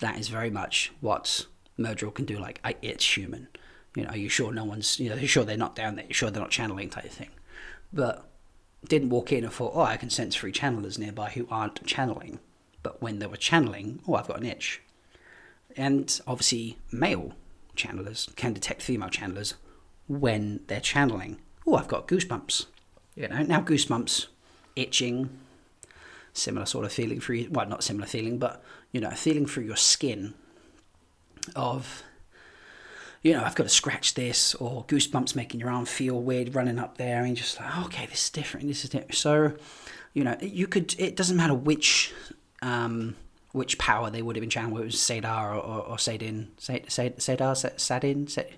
that 0.00 0.18
is 0.18 0.28
very 0.28 0.50
much 0.50 0.92
what 1.00 1.46
Myrddraal 1.78 2.14
can 2.14 2.24
do. 2.24 2.38
Like, 2.38 2.60
it's 2.80 3.16
human. 3.16 3.48
You 3.94 4.04
know, 4.04 4.10
are 4.10 4.16
you 4.16 4.28
sure 4.28 4.52
no 4.52 4.64
one's, 4.64 4.98
you 5.00 5.10
know, 5.10 5.18
sure 5.18 5.44
they're 5.44 5.56
not 5.56 5.74
down 5.74 5.96
there? 5.96 6.04
Are 6.04 6.08
you 6.08 6.14
sure 6.14 6.30
they're 6.30 6.42
not 6.42 6.50
channeling 6.50 6.88
type 6.88 7.04
of 7.04 7.10
thing? 7.10 7.30
But 7.92 8.24
didn't 8.86 9.10
walk 9.10 9.32
in 9.32 9.44
and 9.44 9.52
thought, 9.52 9.72
oh, 9.74 9.82
I 9.82 9.96
can 9.96 10.08
sense 10.08 10.36
three 10.36 10.52
channelers 10.52 10.98
nearby 10.98 11.30
who 11.30 11.48
aren't 11.50 11.84
channeling. 11.84 12.38
But 12.82 13.02
when 13.02 13.18
they 13.18 13.26
were 13.26 13.36
channeling, 13.36 14.00
oh, 14.06 14.14
I've 14.14 14.28
got 14.28 14.38
an 14.38 14.46
itch. 14.46 14.80
And 15.76 16.20
obviously, 16.26 16.78
male 16.92 17.32
channelers 17.76 18.34
can 18.36 18.52
detect 18.52 18.82
female 18.82 19.08
channelers 19.08 19.54
when 20.06 20.60
they're 20.68 20.80
channeling 20.80 21.40
oh, 21.68 21.76
I've 21.76 21.88
got 21.88 22.08
goosebumps. 22.08 22.66
You 23.14 23.28
know, 23.28 23.42
now 23.42 23.60
goosebumps, 23.60 24.26
itching, 24.76 25.28
similar 26.32 26.66
sort 26.66 26.84
of 26.84 26.92
feeling 26.92 27.20
for 27.20 27.34
you. 27.34 27.48
Well, 27.50 27.68
not 27.68 27.82
similar 27.82 28.06
feeling, 28.06 28.38
but 28.38 28.62
you 28.92 29.00
know, 29.00 29.10
feeling 29.10 29.46
through 29.46 29.64
your 29.64 29.76
skin 29.76 30.34
of, 31.54 32.02
you 33.22 33.32
know, 33.32 33.42
I've 33.44 33.54
got 33.54 33.64
to 33.64 33.68
scratch 33.68 34.14
this, 34.14 34.54
or 34.54 34.84
goosebumps 34.84 35.34
making 35.34 35.60
your 35.60 35.70
arm 35.70 35.84
feel 35.84 36.20
weird 36.20 36.54
running 36.54 36.78
up 36.78 36.96
there, 36.96 37.24
and 37.24 37.36
just 37.36 37.60
like, 37.60 37.78
okay, 37.86 38.06
this 38.06 38.24
is 38.24 38.30
different. 38.30 38.66
This 38.66 38.84
is 38.84 38.90
different. 38.90 39.14
So, 39.14 39.54
you 40.14 40.24
know, 40.24 40.36
you 40.40 40.66
could. 40.66 40.94
It 40.98 41.16
doesn't 41.16 41.36
matter 41.36 41.54
which. 41.54 42.12
Um, 42.62 43.14
which 43.52 43.78
power 43.78 44.10
they 44.10 44.20
would 44.20 44.36
have 44.36 44.42
been 44.42 44.50
channeling, 44.50 44.74
whether 44.74 44.84
it 44.84 44.92
was 44.92 44.96
Sadar 44.96 45.52
or, 45.52 45.54
or, 45.54 45.80
or 45.80 45.98
Sadin, 45.98 46.48
Sadar, 46.58 47.56
Sadin, 47.78 48.26
Sadin, 48.26 48.54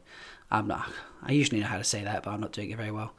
I'm 0.50 0.66
not. 0.66 0.90
I 1.22 1.32
usually 1.32 1.60
know 1.60 1.66
how 1.66 1.78
to 1.78 1.84
say 1.84 2.02
that, 2.02 2.22
but 2.22 2.30
I'm 2.30 2.40
not 2.40 2.52
doing 2.52 2.70
it 2.70 2.76
very 2.76 2.90
well. 2.90 3.14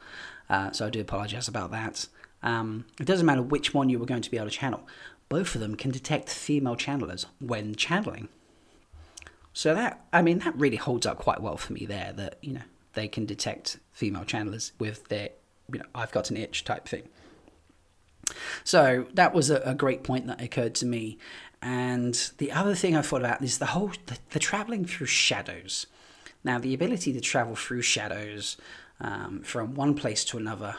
Uh, 0.50 0.70
so 0.72 0.86
I 0.86 0.90
do 0.90 1.00
apologise 1.00 1.48
about 1.48 1.70
that. 1.70 2.06
Um, 2.42 2.84
it 3.00 3.06
doesn't 3.06 3.26
matter 3.26 3.42
which 3.42 3.72
one 3.72 3.88
you 3.88 3.98
were 3.98 4.06
going 4.06 4.22
to 4.22 4.30
be 4.30 4.36
able 4.36 4.48
to 4.48 4.52
channel. 4.52 4.86
Both 5.28 5.54
of 5.54 5.60
them 5.60 5.76
can 5.76 5.90
detect 5.90 6.28
female 6.28 6.76
channelers 6.76 7.26
when 7.40 7.74
channeling. 7.74 8.28
So 9.54 9.74
that, 9.74 10.04
I 10.12 10.22
mean, 10.22 10.40
that 10.40 10.58
really 10.58 10.76
holds 10.76 11.06
up 11.06 11.18
quite 11.18 11.40
well 11.40 11.56
for 11.56 11.72
me 11.72 11.86
there. 11.86 12.12
That 12.12 12.38
you 12.42 12.54
know 12.54 12.62
they 12.94 13.08
can 13.08 13.26
detect 13.26 13.78
female 13.92 14.24
channelers 14.24 14.72
with 14.78 15.08
their, 15.08 15.30
you 15.72 15.78
know, 15.78 15.86
I've 15.94 16.12
got 16.12 16.30
an 16.30 16.36
itch 16.36 16.64
type 16.64 16.88
thing. 16.88 17.08
So 18.64 19.06
that 19.14 19.34
was 19.34 19.50
a, 19.50 19.60
a 19.60 19.74
great 19.74 20.02
point 20.02 20.26
that 20.26 20.40
occurred 20.40 20.74
to 20.76 20.86
me. 20.86 21.18
And 21.60 22.14
the 22.38 22.50
other 22.50 22.74
thing 22.74 22.96
I 22.96 23.02
thought 23.02 23.20
about 23.20 23.42
is 23.42 23.58
the 23.58 23.66
whole 23.66 23.92
the, 24.06 24.18
the 24.30 24.38
traveling 24.38 24.84
through 24.84 25.06
shadows. 25.06 25.86
Now, 26.44 26.58
the 26.58 26.74
ability 26.74 27.12
to 27.12 27.20
travel 27.20 27.54
through 27.54 27.82
shadows 27.82 28.56
um, 29.00 29.42
from 29.42 29.74
one 29.74 29.94
place 29.94 30.24
to 30.26 30.38
another. 30.38 30.76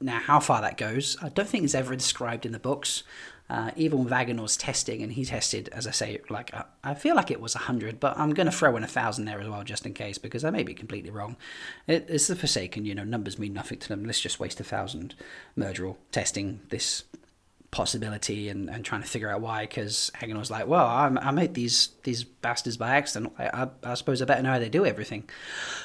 Now, 0.00 0.20
how 0.20 0.40
far 0.40 0.60
that 0.60 0.76
goes, 0.76 1.16
I 1.22 1.28
don't 1.28 1.48
think 1.48 1.64
it's 1.64 1.74
ever 1.74 1.94
described 1.96 2.44
in 2.44 2.52
the 2.52 2.58
books. 2.58 3.02
Uh, 3.50 3.70
even 3.76 4.02
with 4.02 4.12
Aginor's 4.12 4.56
testing, 4.56 5.02
and 5.02 5.12
he 5.12 5.22
tested, 5.22 5.68
as 5.70 5.86
I 5.86 5.90
say, 5.90 6.18
like 6.30 6.54
uh, 6.54 6.62
I 6.82 6.94
feel 6.94 7.14
like 7.14 7.30
it 7.30 7.42
was 7.42 7.54
100, 7.54 8.00
but 8.00 8.18
I'm 8.18 8.32
going 8.32 8.46
to 8.46 8.52
throw 8.52 8.70
in 8.70 8.82
a 8.82 8.86
1,000 8.86 9.26
there 9.26 9.38
as 9.38 9.46
well, 9.46 9.62
just 9.62 9.84
in 9.84 9.92
case, 9.92 10.16
because 10.16 10.46
I 10.46 10.50
may 10.50 10.62
be 10.62 10.72
completely 10.72 11.10
wrong. 11.10 11.36
It, 11.86 12.06
it's 12.08 12.26
the 12.26 12.36
Forsaken, 12.36 12.86
you 12.86 12.94
know, 12.94 13.04
numbers 13.04 13.38
mean 13.38 13.52
nothing 13.52 13.78
to 13.80 13.88
them. 13.88 14.06
Let's 14.06 14.20
just 14.20 14.40
waste 14.40 14.60
a 14.60 14.62
1,000 14.62 15.14
Myrddraal 15.58 15.96
testing 16.10 16.62
this 16.70 17.04
possibility 17.74 18.48
and, 18.48 18.70
and 18.70 18.84
trying 18.84 19.02
to 19.02 19.08
figure 19.08 19.28
out 19.28 19.40
why, 19.40 19.62
because 19.62 20.12
was 20.28 20.48
like, 20.48 20.68
well, 20.68 20.86
I, 20.86 21.10
I 21.20 21.32
made 21.32 21.54
these 21.54 21.88
these 22.04 22.22
bastards 22.22 22.76
by 22.76 22.94
accident. 22.94 23.32
I, 23.36 23.48
I, 23.48 23.68
I, 23.82 23.94
suppose 23.94 24.22
I 24.22 24.26
better 24.26 24.42
know 24.42 24.52
how 24.52 24.60
they 24.60 24.68
do 24.68 24.86
everything. 24.86 25.28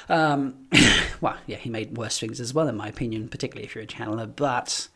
Um, 0.08 0.68
well, 1.20 1.36
yeah, 1.46 1.56
he 1.56 1.68
made 1.68 1.96
worse 1.96 2.20
things 2.20 2.38
as 2.40 2.54
well, 2.54 2.68
in 2.68 2.76
my 2.76 2.86
opinion, 2.86 3.28
particularly 3.28 3.66
if 3.66 3.74
you're 3.74 3.82
a 3.82 3.88
channeler, 3.88 4.30
but 4.34 4.86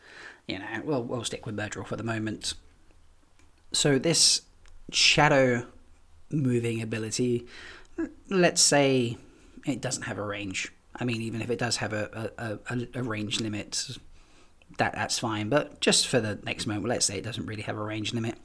you 0.47 0.57
know, 0.57 0.65
we'll, 0.85 1.03
we'll 1.03 1.23
stick 1.25 1.45
with 1.45 1.57
Myrddraal 1.57 1.85
for 1.85 1.97
the 1.97 2.03
moment. 2.03 2.53
So 3.73 3.99
this 3.99 4.43
shadow 4.91 5.67
moving 6.31 6.81
ability, 6.81 7.45
let's 8.29 8.61
say 8.61 9.17
it 9.65 9.81
doesn't 9.81 10.03
have 10.03 10.17
a 10.17 10.23
range. 10.23 10.71
I 10.95 11.03
mean, 11.03 11.21
even 11.21 11.41
if 11.41 11.49
it 11.49 11.59
does 11.59 11.77
have 11.77 11.91
a, 11.91 12.31
a, 12.37 12.59
a, 12.73 12.87
a 12.95 13.03
range 13.03 13.41
limit, 13.41 13.97
that 14.77 14.93
that's 14.93 15.19
fine. 15.19 15.49
But 15.49 15.79
just 15.81 16.07
for 16.07 16.19
the 16.19 16.39
next 16.43 16.67
moment, 16.67 16.87
let's 16.87 17.05
say 17.05 17.17
it 17.17 17.23
doesn't 17.23 17.45
really 17.45 17.63
have 17.63 17.77
a 17.77 17.83
range 17.83 18.13
limit. 18.13 18.35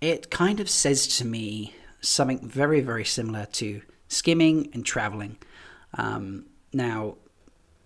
It 0.00 0.30
kind 0.30 0.60
of 0.60 0.70
says 0.70 1.06
to 1.18 1.24
me 1.24 1.74
something 2.00 2.46
very, 2.46 2.80
very 2.80 3.04
similar 3.04 3.46
to 3.46 3.82
skimming 4.08 4.70
and 4.72 4.84
traveling. 4.84 5.38
Um, 5.94 6.46
now, 6.72 7.16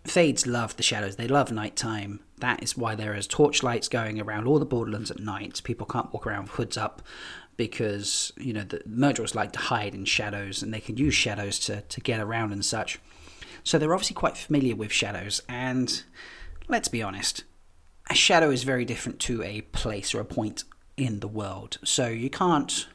Fades 0.04 0.46
love 0.46 0.76
the 0.76 0.82
shadows. 0.82 1.16
They 1.16 1.28
love 1.28 1.52
nighttime. 1.52 2.20
That 2.38 2.62
is 2.62 2.76
why 2.76 2.96
there 2.96 3.14
is 3.14 3.28
torchlights 3.28 3.88
going 3.88 4.20
around 4.20 4.46
all 4.46 4.58
the 4.58 4.66
borderlands 4.66 5.10
at 5.10 5.20
night. 5.20 5.60
People 5.62 5.86
can't 5.86 6.12
walk 6.12 6.26
around 6.26 6.44
with 6.44 6.52
hoods 6.52 6.76
up 6.76 7.02
because 7.56 8.32
you 8.36 8.52
know 8.52 8.64
the 8.64 8.82
murderers 8.86 9.34
like 9.34 9.52
to 9.52 9.58
hide 9.58 9.94
in 9.94 10.04
shadows 10.04 10.62
and 10.62 10.72
they 10.72 10.80
can 10.80 10.96
use 10.96 11.14
shadows 11.14 11.58
to, 11.60 11.82
to 11.82 12.00
get 12.00 12.18
around 12.18 12.52
and 12.52 12.64
such. 12.64 12.98
So 13.62 13.78
they're 13.78 13.94
obviously 13.94 14.14
quite 14.14 14.36
familiar 14.36 14.74
with 14.74 14.90
shadows. 14.90 15.40
And 15.48 16.02
let's 16.66 16.88
be 16.88 17.02
honest, 17.02 17.44
a 18.12 18.14
shadow 18.14 18.50
is 18.50 18.62
very 18.62 18.84
different 18.84 19.18
to 19.20 19.42
a 19.42 19.62
place 19.62 20.14
or 20.14 20.20
a 20.20 20.24
point 20.24 20.64
in 20.96 21.20
the 21.20 21.28
world. 21.28 21.78
So 21.84 22.06
you 22.06 22.30
can't. 22.30 22.86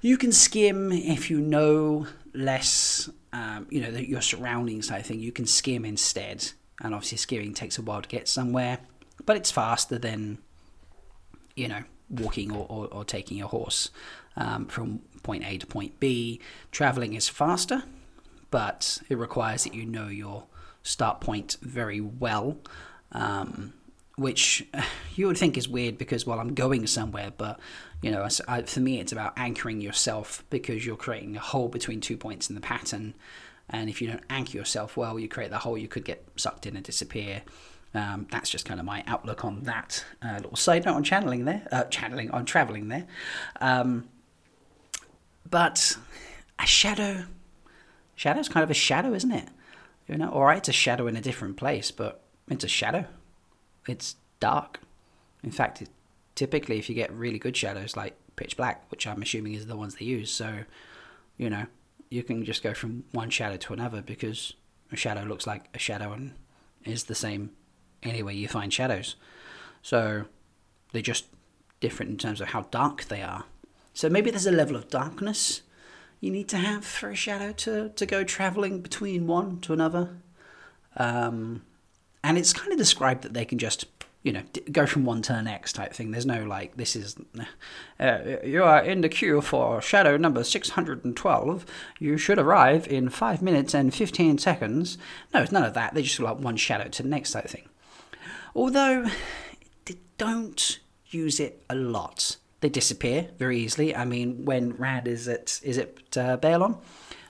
You 0.00 0.18
can 0.18 0.32
skim 0.32 0.92
if 0.92 1.30
you 1.30 1.40
know 1.40 2.06
less 2.34 3.08
um, 3.34 3.66
you 3.68 3.80
know, 3.80 3.90
the, 3.90 4.08
your 4.08 4.20
surroundings 4.20 4.86
type 4.86 5.04
thing, 5.04 5.18
you 5.18 5.32
can 5.32 5.44
skim 5.44 5.84
instead. 5.84 6.52
And 6.80 6.94
obviously, 6.94 7.18
skimming 7.18 7.52
takes 7.52 7.78
a 7.78 7.82
while 7.82 8.00
to 8.00 8.08
get 8.08 8.28
somewhere, 8.28 8.78
but 9.26 9.36
it's 9.36 9.50
faster 9.50 9.98
than, 9.98 10.38
you 11.56 11.68
know, 11.68 11.82
walking 12.08 12.52
or, 12.52 12.66
or, 12.68 12.86
or 12.86 13.04
taking 13.04 13.36
your 13.36 13.48
horse 13.48 13.90
um, 14.36 14.66
from 14.66 15.00
point 15.22 15.44
A 15.44 15.58
to 15.58 15.66
point 15.66 15.98
B. 15.98 16.40
Traveling 16.70 17.14
is 17.14 17.28
faster, 17.28 17.82
but 18.50 18.98
it 19.08 19.18
requires 19.18 19.64
that 19.64 19.74
you 19.74 19.84
know 19.84 20.08
your 20.08 20.44
start 20.82 21.20
point 21.20 21.56
very 21.60 22.00
well. 22.00 22.58
Um, 23.12 23.72
which 24.16 24.66
you 25.14 25.26
would 25.26 25.38
think 25.38 25.56
is 25.56 25.68
weird 25.68 25.98
because 25.98 26.26
well 26.26 26.40
I'm 26.40 26.54
going 26.54 26.86
somewhere 26.86 27.32
but 27.36 27.58
you 28.02 28.10
know 28.10 28.26
I, 28.48 28.62
for 28.62 28.80
me 28.80 29.00
it's 29.00 29.12
about 29.12 29.34
anchoring 29.36 29.80
yourself 29.80 30.44
because 30.50 30.84
you're 30.84 30.96
creating 30.96 31.36
a 31.36 31.40
hole 31.40 31.68
between 31.68 32.00
two 32.00 32.16
points 32.16 32.48
in 32.48 32.54
the 32.54 32.60
pattern. 32.60 33.14
And 33.70 33.88
if 33.88 34.02
you 34.02 34.08
don't 34.08 34.22
anchor 34.30 34.56
yourself 34.56 34.96
well 34.96 35.18
you 35.18 35.28
create 35.28 35.50
the 35.50 35.58
hole 35.58 35.78
you 35.78 35.88
could 35.88 36.04
get 36.04 36.26
sucked 36.36 36.66
in 36.66 36.76
and 36.76 36.84
disappear. 36.84 37.42
Um, 37.96 38.26
that's 38.28 38.50
just 38.50 38.64
kind 38.64 38.80
of 38.80 38.86
my 38.86 39.04
outlook 39.06 39.44
on 39.44 39.62
that 39.62 40.04
uh, 40.20 40.34
little 40.38 40.56
side 40.56 40.84
note 40.84 40.96
on 40.96 41.04
channeling 41.04 41.44
there 41.44 41.66
uh, 41.70 41.84
channeling 41.84 42.30
on 42.32 42.44
traveling 42.44 42.88
there. 42.88 43.06
Um, 43.60 44.08
but 45.48 45.96
a 46.58 46.66
shadow 46.66 47.24
shadow's 48.16 48.48
kind 48.48 48.64
of 48.64 48.70
a 48.70 48.74
shadow 48.74 49.14
isn't 49.14 49.32
it? 49.32 49.48
You 50.08 50.18
know 50.18 50.30
all 50.30 50.44
right 50.44 50.58
it's 50.58 50.68
a 50.68 50.72
shadow 50.72 51.06
in 51.06 51.16
a 51.16 51.20
different 51.20 51.56
place 51.56 51.90
but 51.90 52.22
it's 52.48 52.64
a 52.64 52.68
shadow 52.68 53.06
it's 53.88 54.16
dark. 54.40 54.80
In 55.42 55.50
fact, 55.50 55.82
it, 55.82 55.88
typically, 56.34 56.78
if 56.78 56.88
you 56.88 56.94
get 56.94 57.12
really 57.12 57.38
good 57.38 57.56
shadows 57.56 57.96
like 57.96 58.16
pitch 58.36 58.56
black, 58.56 58.90
which 58.90 59.06
I'm 59.06 59.22
assuming 59.22 59.54
is 59.54 59.66
the 59.66 59.76
ones 59.76 59.96
they 59.96 60.04
use, 60.04 60.30
so 60.30 60.60
you 61.36 61.50
know, 61.50 61.66
you 62.10 62.22
can 62.22 62.44
just 62.44 62.62
go 62.62 62.74
from 62.74 63.04
one 63.12 63.30
shadow 63.30 63.56
to 63.56 63.72
another 63.72 64.00
because 64.00 64.54
a 64.92 64.96
shadow 64.96 65.22
looks 65.22 65.46
like 65.46 65.64
a 65.74 65.78
shadow 65.78 66.12
and 66.12 66.32
is 66.84 67.04
the 67.04 67.14
same 67.14 67.50
anywhere 68.02 68.34
you 68.34 68.48
find 68.48 68.72
shadows. 68.72 69.16
So 69.82 70.26
they're 70.92 71.02
just 71.02 71.26
different 71.80 72.12
in 72.12 72.18
terms 72.18 72.40
of 72.40 72.48
how 72.48 72.62
dark 72.70 73.04
they 73.04 73.22
are. 73.22 73.44
So 73.92 74.08
maybe 74.08 74.30
there's 74.30 74.46
a 74.46 74.52
level 74.52 74.76
of 74.76 74.88
darkness 74.88 75.62
you 76.20 76.30
need 76.30 76.48
to 76.48 76.56
have 76.56 76.84
for 76.84 77.10
a 77.10 77.14
shadow 77.14 77.52
to, 77.52 77.90
to 77.90 78.06
go 78.06 78.24
traveling 78.24 78.80
between 78.80 79.26
one 79.26 79.60
to 79.60 79.72
another. 79.72 80.16
Um, 80.96 81.62
and 82.24 82.38
it's 82.38 82.54
kind 82.54 82.72
of 82.72 82.78
described 82.78 83.22
that 83.22 83.34
they 83.34 83.44
can 83.44 83.58
just 83.58 83.84
you 84.24 84.32
know 84.32 84.42
go 84.72 84.86
from 84.86 85.04
one 85.04 85.20
the 85.20 85.40
next 85.42 85.74
type 85.74 85.92
thing. 85.92 86.10
There's 86.10 86.26
no 86.26 86.44
like 86.44 86.76
this 86.76 86.96
is 86.96 87.14
uh, 88.00 88.18
you 88.42 88.64
are 88.64 88.82
in 88.82 89.02
the 89.02 89.08
queue 89.10 89.40
for 89.42 89.80
shadow 89.82 90.16
number 90.16 90.42
612 90.42 91.66
you 92.00 92.16
should 92.16 92.38
arrive 92.38 92.88
in 92.88 93.10
5 93.10 93.42
minutes 93.42 93.74
and 93.74 93.94
15 93.94 94.38
seconds. 94.38 94.98
No 95.32 95.42
it's 95.42 95.52
none 95.52 95.62
of 95.62 95.74
that. 95.74 95.94
They 95.94 96.02
just 96.02 96.18
like 96.18 96.38
one 96.38 96.56
shadow 96.56 96.88
to 96.88 97.02
the 97.02 97.08
next 97.08 97.32
type 97.32 97.46
thing. 97.46 97.68
Although 98.54 99.06
they 99.84 99.98
don't 100.16 100.80
use 101.08 101.38
it 101.38 101.62
a 101.68 101.74
lot. 101.74 102.38
They 102.60 102.70
disappear 102.70 103.28
very 103.38 103.58
easily. 103.58 103.94
I 103.94 104.06
mean 104.06 104.46
when 104.46 104.74
Rand 104.76 105.06
is 105.06 105.28
at 105.28 105.60
is 105.62 105.76
it 105.76 106.16
uh, 106.16 106.38
Baerlon? 106.38 106.78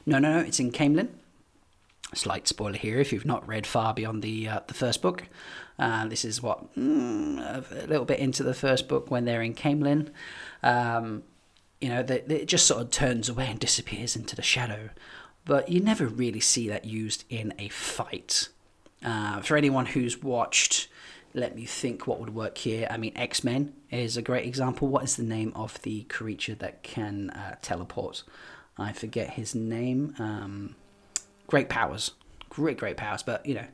no 0.07 0.21
no 0.21 0.39
no 0.39 0.47
it's 0.47 0.61
in 0.61 0.71
Caemlyn 0.71 1.09
slight 2.13 2.47
spoiler 2.47 2.77
here 2.77 3.01
if 3.01 3.13
you've 3.13 3.25
not 3.25 3.47
read 3.47 3.67
far 3.67 3.95
beyond 3.95 4.23
the 4.23 4.49
uh, 4.49 4.61
the 4.67 4.75
first 4.75 5.03
book. 5.03 5.25
Uh, 5.79 6.07
this 6.07 6.25
is 6.25 6.43
what 6.43 6.75
mm, 6.77 7.39
a 7.41 7.87
little 7.87 8.05
bit 8.05 8.19
into 8.21 8.43
the 8.43 8.55
first 8.55 8.89
book 8.89 9.11
when 9.11 9.25
they're 9.25 9.43
in 9.43 9.55
Caemlyn. 9.55 10.11
Um, 10.63 11.25
you 11.81 11.89
know, 11.89 12.05
it 12.09 12.47
just 12.47 12.67
sort 12.67 12.81
of 12.81 12.91
turns 12.91 13.29
away 13.29 13.47
and 13.49 13.59
disappears 13.59 14.17
into 14.17 14.37
the 14.37 14.43
shadow, 14.43 14.91
but 15.45 15.69
you 15.69 15.81
never 15.81 16.07
really 16.07 16.41
see 16.41 16.69
that 16.69 16.85
used 16.85 17.25
in 17.29 17.53
a 17.59 17.69
fight. 17.69 18.49
Uh, 19.05 19.41
for 19.43 19.57
anyone 19.57 19.85
who's 19.87 20.23
watched, 20.23 20.89
let 21.35 21.55
me 21.55 21.67
think 21.67 22.07
what 22.07 22.21
would 22.21 22.35
work 22.35 22.57
here. 22.57 22.87
I 22.91 22.97
mean, 22.97 23.13
X 23.17 23.45
Men 23.45 23.75
is 23.91 24.17
a 24.17 24.23
great 24.23 24.47
example. 24.47 24.89
What 24.89 25.05
is 25.05 25.17
the 25.17 25.25
name 25.25 25.53
of 25.55 25.83
the 25.83 26.05
creature 26.05 26.55
that 26.55 26.83
can 26.83 27.31
uh, 27.31 27.57
teleport? 27.61 28.23
I 28.79 28.93
forget 28.93 29.31
his 29.31 29.55
name. 29.55 30.15
Um, 30.19 30.77
great 31.47 31.69
powers. 31.69 32.13
Great 32.51 32.79
great 32.79 32.97
powers 32.97 33.25
but 33.25 33.45
you 33.45 33.53
know 33.53 33.67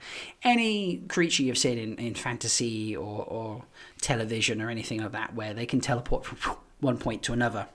any 0.42 1.02
creature 1.06 1.42
you've 1.42 1.58
seen 1.58 1.76
in, 1.76 1.96
in 1.96 2.14
fantasy 2.14 2.96
or, 2.96 3.24
or 3.24 3.64
television 4.00 4.62
or 4.62 4.70
anything 4.70 5.02
like 5.02 5.12
that 5.12 5.34
where 5.34 5.52
they 5.52 5.66
can 5.66 5.82
teleport 5.82 6.24
from 6.24 6.56
one 6.80 6.96
point 6.96 7.22
to 7.22 7.34
another 7.34 7.66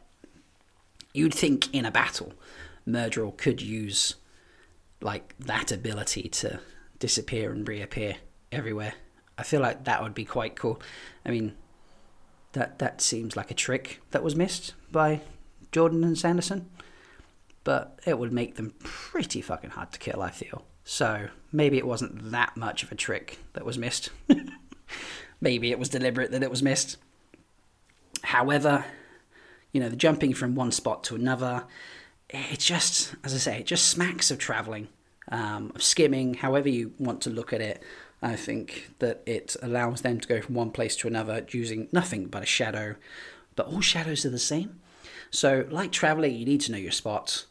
you'd 1.13 1.31
think 1.31 1.71
in 1.75 1.85
a 1.85 1.91
battle 1.91 2.33
Myrddraal 2.87 3.37
could 3.37 3.61
use 3.61 4.15
like 4.99 5.35
that 5.37 5.71
ability 5.71 6.23
to 6.23 6.59
disappear 6.97 7.51
and 7.51 7.67
reappear 7.67 8.15
everywhere. 8.51 8.93
I 9.37 9.43
feel 9.43 9.61
like 9.61 9.83
that 9.83 10.01
would 10.01 10.15
be 10.15 10.25
quite 10.25 10.55
cool. 10.55 10.81
I 11.23 11.29
mean 11.29 11.53
that 12.55 12.79
that 12.79 13.01
seems 13.01 13.37
like 13.37 13.51
a 13.51 13.53
trick 13.53 14.01
that 14.11 14.23
was 14.23 14.35
missed 14.35 14.73
by 14.91 15.21
jordan 15.71 16.03
and 16.03 16.17
sanderson 16.17 16.69
but 17.65 17.99
it 18.05 18.17
would 18.17 18.31
make 18.31 18.55
them 18.55 18.73
pretty 18.79 19.41
fucking 19.41 19.71
hard 19.71 19.91
to 19.91 19.99
kill, 19.99 20.21
I 20.21 20.29
feel. 20.29 20.63
So 20.85 21.27
maybe 21.51 21.77
it 21.77 21.87
wasn't 21.87 22.31
that 22.31 22.55
much 22.55 22.83
of 22.83 22.91
a 22.91 22.95
trick 22.95 23.39
that 23.53 23.65
was 23.65 23.77
missed. 23.77 24.11
maybe 25.41 25.71
it 25.71 25.79
was 25.79 25.89
deliberate 25.89 26.31
that 26.31 26.43
it 26.43 26.51
was 26.51 26.63
missed. 26.63 26.97
However, 28.21 28.85
you 29.73 29.81
know, 29.81 29.89
the 29.89 29.95
jumping 29.95 30.33
from 30.33 30.53
one 30.53 30.71
spot 30.71 31.03
to 31.05 31.15
another, 31.15 31.65
it 32.29 32.59
just, 32.59 33.15
as 33.23 33.33
I 33.33 33.37
say, 33.37 33.59
it 33.59 33.65
just 33.65 33.87
smacks 33.87 34.29
of 34.29 34.37
traveling, 34.37 34.87
um, 35.29 35.71
of 35.73 35.81
skimming, 35.81 36.35
however 36.35 36.69
you 36.69 36.93
want 36.99 37.21
to 37.21 37.31
look 37.31 37.51
at 37.51 37.61
it. 37.61 37.81
I 38.21 38.35
think 38.35 38.91
that 38.99 39.23
it 39.25 39.55
allows 39.61 40.01
them 40.01 40.19
to 40.19 40.27
go 40.27 40.39
from 40.39 40.53
one 40.53 40.69
place 40.69 40.95
to 40.97 41.07
another 41.07 41.45
using 41.49 41.89
nothing 41.91 42.27
but 42.27 42.43
a 42.43 42.45
shadow. 42.45 42.95
But 43.55 43.67
all 43.67 43.81
shadows 43.81 44.23
are 44.23 44.29
the 44.29 44.37
same. 44.37 44.81
So, 45.31 45.65
like 45.69 45.91
traveling, 45.91 46.35
you 46.35 46.45
need 46.45 46.61
to 46.61 46.71
know 46.71 46.77
your 46.77 46.91
spots 46.91 47.47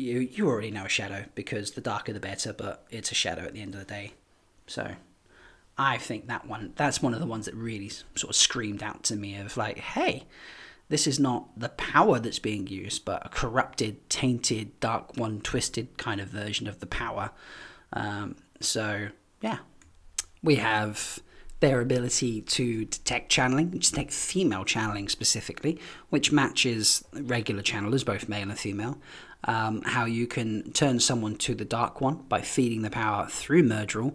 you 0.00 0.20
you 0.20 0.48
already 0.48 0.70
know 0.70 0.86
a 0.86 0.88
shadow 0.88 1.24
because 1.34 1.72
the 1.72 1.80
darker 1.80 2.12
the 2.12 2.20
better, 2.20 2.52
but 2.52 2.86
it's 2.90 3.12
a 3.12 3.14
shadow 3.14 3.42
at 3.42 3.52
the 3.52 3.60
end 3.60 3.74
of 3.74 3.80
the 3.80 3.86
day. 3.86 4.14
So 4.66 4.92
I 5.76 5.98
think 5.98 6.28
that 6.28 6.46
one 6.46 6.72
that's 6.76 7.02
one 7.02 7.14
of 7.14 7.20
the 7.20 7.26
ones 7.26 7.46
that 7.46 7.54
really 7.54 7.88
sort 7.88 8.30
of 8.30 8.36
screamed 8.36 8.82
out 8.82 9.02
to 9.04 9.16
me 9.16 9.36
of 9.36 9.56
like, 9.56 9.78
hey, 9.78 10.26
this 10.88 11.06
is 11.06 11.20
not 11.20 11.58
the 11.58 11.68
power 11.70 12.18
that's 12.18 12.38
being 12.38 12.66
used, 12.66 13.04
but 13.04 13.24
a 13.24 13.28
corrupted, 13.28 14.08
tainted, 14.08 14.78
dark 14.80 15.16
one, 15.16 15.40
twisted 15.40 15.96
kind 15.98 16.20
of 16.20 16.28
version 16.28 16.66
of 16.66 16.80
the 16.80 16.86
power. 16.86 17.30
Um, 17.92 18.36
so 18.60 19.08
yeah, 19.40 19.58
we 20.42 20.56
have 20.56 21.20
their 21.60 21.80
ability 21.82 22.40
to 22.40 22.86
detect 22.86 23.30
channeling, 23.30 23.68
detect 23.68 24.12
female 24.12 24.64
channeling 24.64 25.08
specifically, 25.08 25.78
which 26.08 26.32
matches 26.32 27.04
regular 27.12 27.62
channelers, 27.62 28.04
both 28.04 28.28
male 28.28 28.48
and 28.48 28.58
female. 28.58 28.98
Um, 29.44 29.80
how 29.82 30.04
you 30.04 30.26
can 30.26 30.70
turn 30.72 31.00
someone 31.00 31.36
to 31.36 31.54
the 31.54 31.64
Dark 31.64 32.00
One 32.00 32.24
by 32.28 32.42
feeding 32.42 32.82
the 32.82 32.90
power 32.90 33.26
through 33.26 33.62
Myrddraal, 33.62 34.14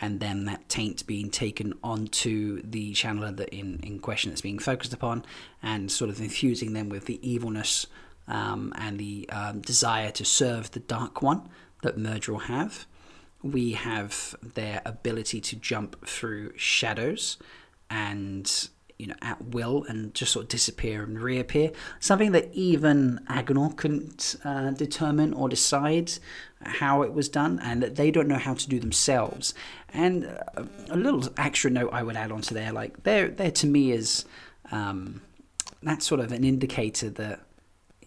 and 0.00 0.20
then 0.20 0.44
that 0.44 0.68
taint 0.68 1.06
being 1.06 1.30
taken 1.30 1.72
onto 1.82 2.60
the 2.62 2.92
channeler 2.92 3.34
that 3.36 3.48
in, 3.48 3.80
in 3.82 3.98
question 4.00 4.30
that's 4.30 4.42
being 4.42 4.58
focused 4.58 4.92
upon, 4.92 5.24
and 5.62 5.90
sort 5.90 6.10
of 6.10 6.20
infusing 6.20 6.74
them 6.74 6.90
with 6.90 7.06
the 7.06 7.26
evilness 7.26 7.86
um, 8.28 8.72
and 8.76 8.98
the 8.98 9.28
um, 9.30 9.60
desire 9.62 10.10
to 10.10 10.24
serve 10.24 10.70
the 10.72 10.80
Dark 10.80 11.22
One 11.22 11.48
that 11.82 11.96
Myrddraal 11.96 12.42
have. 12.42 12.86
We 13.42 13.72
have 13.72 14.34
their 14.42 14.82
ability 14.84 15.40
to 15.40 15.56
jump 15.56 16.06
through 16.06 16.52
shadows 16.56 17.38
and 17.88 18.68
you 18.98 19.06
know 19.06 19.14
at 19.22 19.42
will 19.44 19.84
and 19.88 20.14
just 20.14 20.32
sort 20.32 20.44
of 20.44 20.48
disappear 20.48 21.02
and 21.02 21.20
reappear 21.20 21.70
something 22.00 22.32
that 22.32 22.48
even 22.52 23.20
Aginor 23.28 23.76
couldn't 23.76 24.36
uh, 24.44 24.70
determine 24.70 25.34
or 25.34 25.48
decide 25.48 26.12
how 26.62 27.02
it 27.02 27.12
was 27.12 27.28
done 27.28 27.58
and 27.62 27.82
that 27.82 27.96
they 27.96 28.10
don't 28.10 28.28
know 28.28 28.38
how 28.38 28.54
to 28.54 28.68
do 28.68 28.80
themselves 28.80 29.54
and 29.92 30.26
uh, 30.56 30.64
a 30.90 30.96
little 30.96 31.22
extra 31.36 31.70
note 31.70 31.90
i 31.92 32.02
would 32.02 32.16
add 32.16 32.32
onto 32.32 32.54
there 32.54 32.72
like 32.72 33.02
there 33.02 33.28
there 33.28 33.50
to 33.50 33.66
me 33.66 33.92
is 33.92 34.24
um, 34.72 35.20
that's 35.82 36.06
sort 36.06 36.20
of 36.20 36.32
an 36.32 36.42
indicator 36.42 37.10
that 37.10 37.40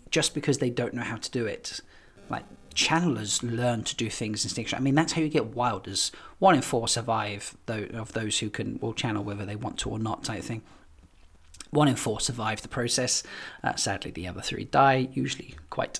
just 0.09 0.33
because 0.33 0.57
they 0.57 0.69
don't 0.69 0.93
know 0.93 1.03
how 1.03 1.17
to 1.17 1.29
do 1.31 1.45
it 1.45 1.81
like 2.29 2.43
channelers 2.75 3.43
learn 3.43 3.83
to 3.83 3.95
do 3.95 4.09
things 4.09 4.45
instinctually. 4.45 4.77
I 4.77 4.79
mean, 4.79 4.95
that's 4.95 5.13
how 5.13 5.21
you 5.21 5.29
get 5.29 5.47
wilders. 5.47 6.11
One 6.37 6.55
in 6.55 6.61
four 6.61 6.87
survive 6.87 7.57
though, 7.65 7.87
of 7.93 8.13
those 8.13 8.39
who 8.39 8.49
can 8.49 8.79
will 8.79 8.93
channel 8.93 9.23
whether 9.23 9.45
they 9.45 9.55
want 9.55 9.77
to 9.79 9.89
or 9.89 9.99
not, 9.99 10.23
type 10.23 10.43
thing. 10.43 10.61
One 11.71 11.87
in 11.87 11.95
four 11.95 12.19
survive 12.19 12.61
the 12.61 12.67
process. 12.67 13.23
Uh, 13.63 13.75
sadly, 13.75 14.11
the 14.11 14.27
other 14.27 14.41
three 14.41 14.65
die, 14.65 15.09
usually 15.13 15.55
quite 15.69 15.99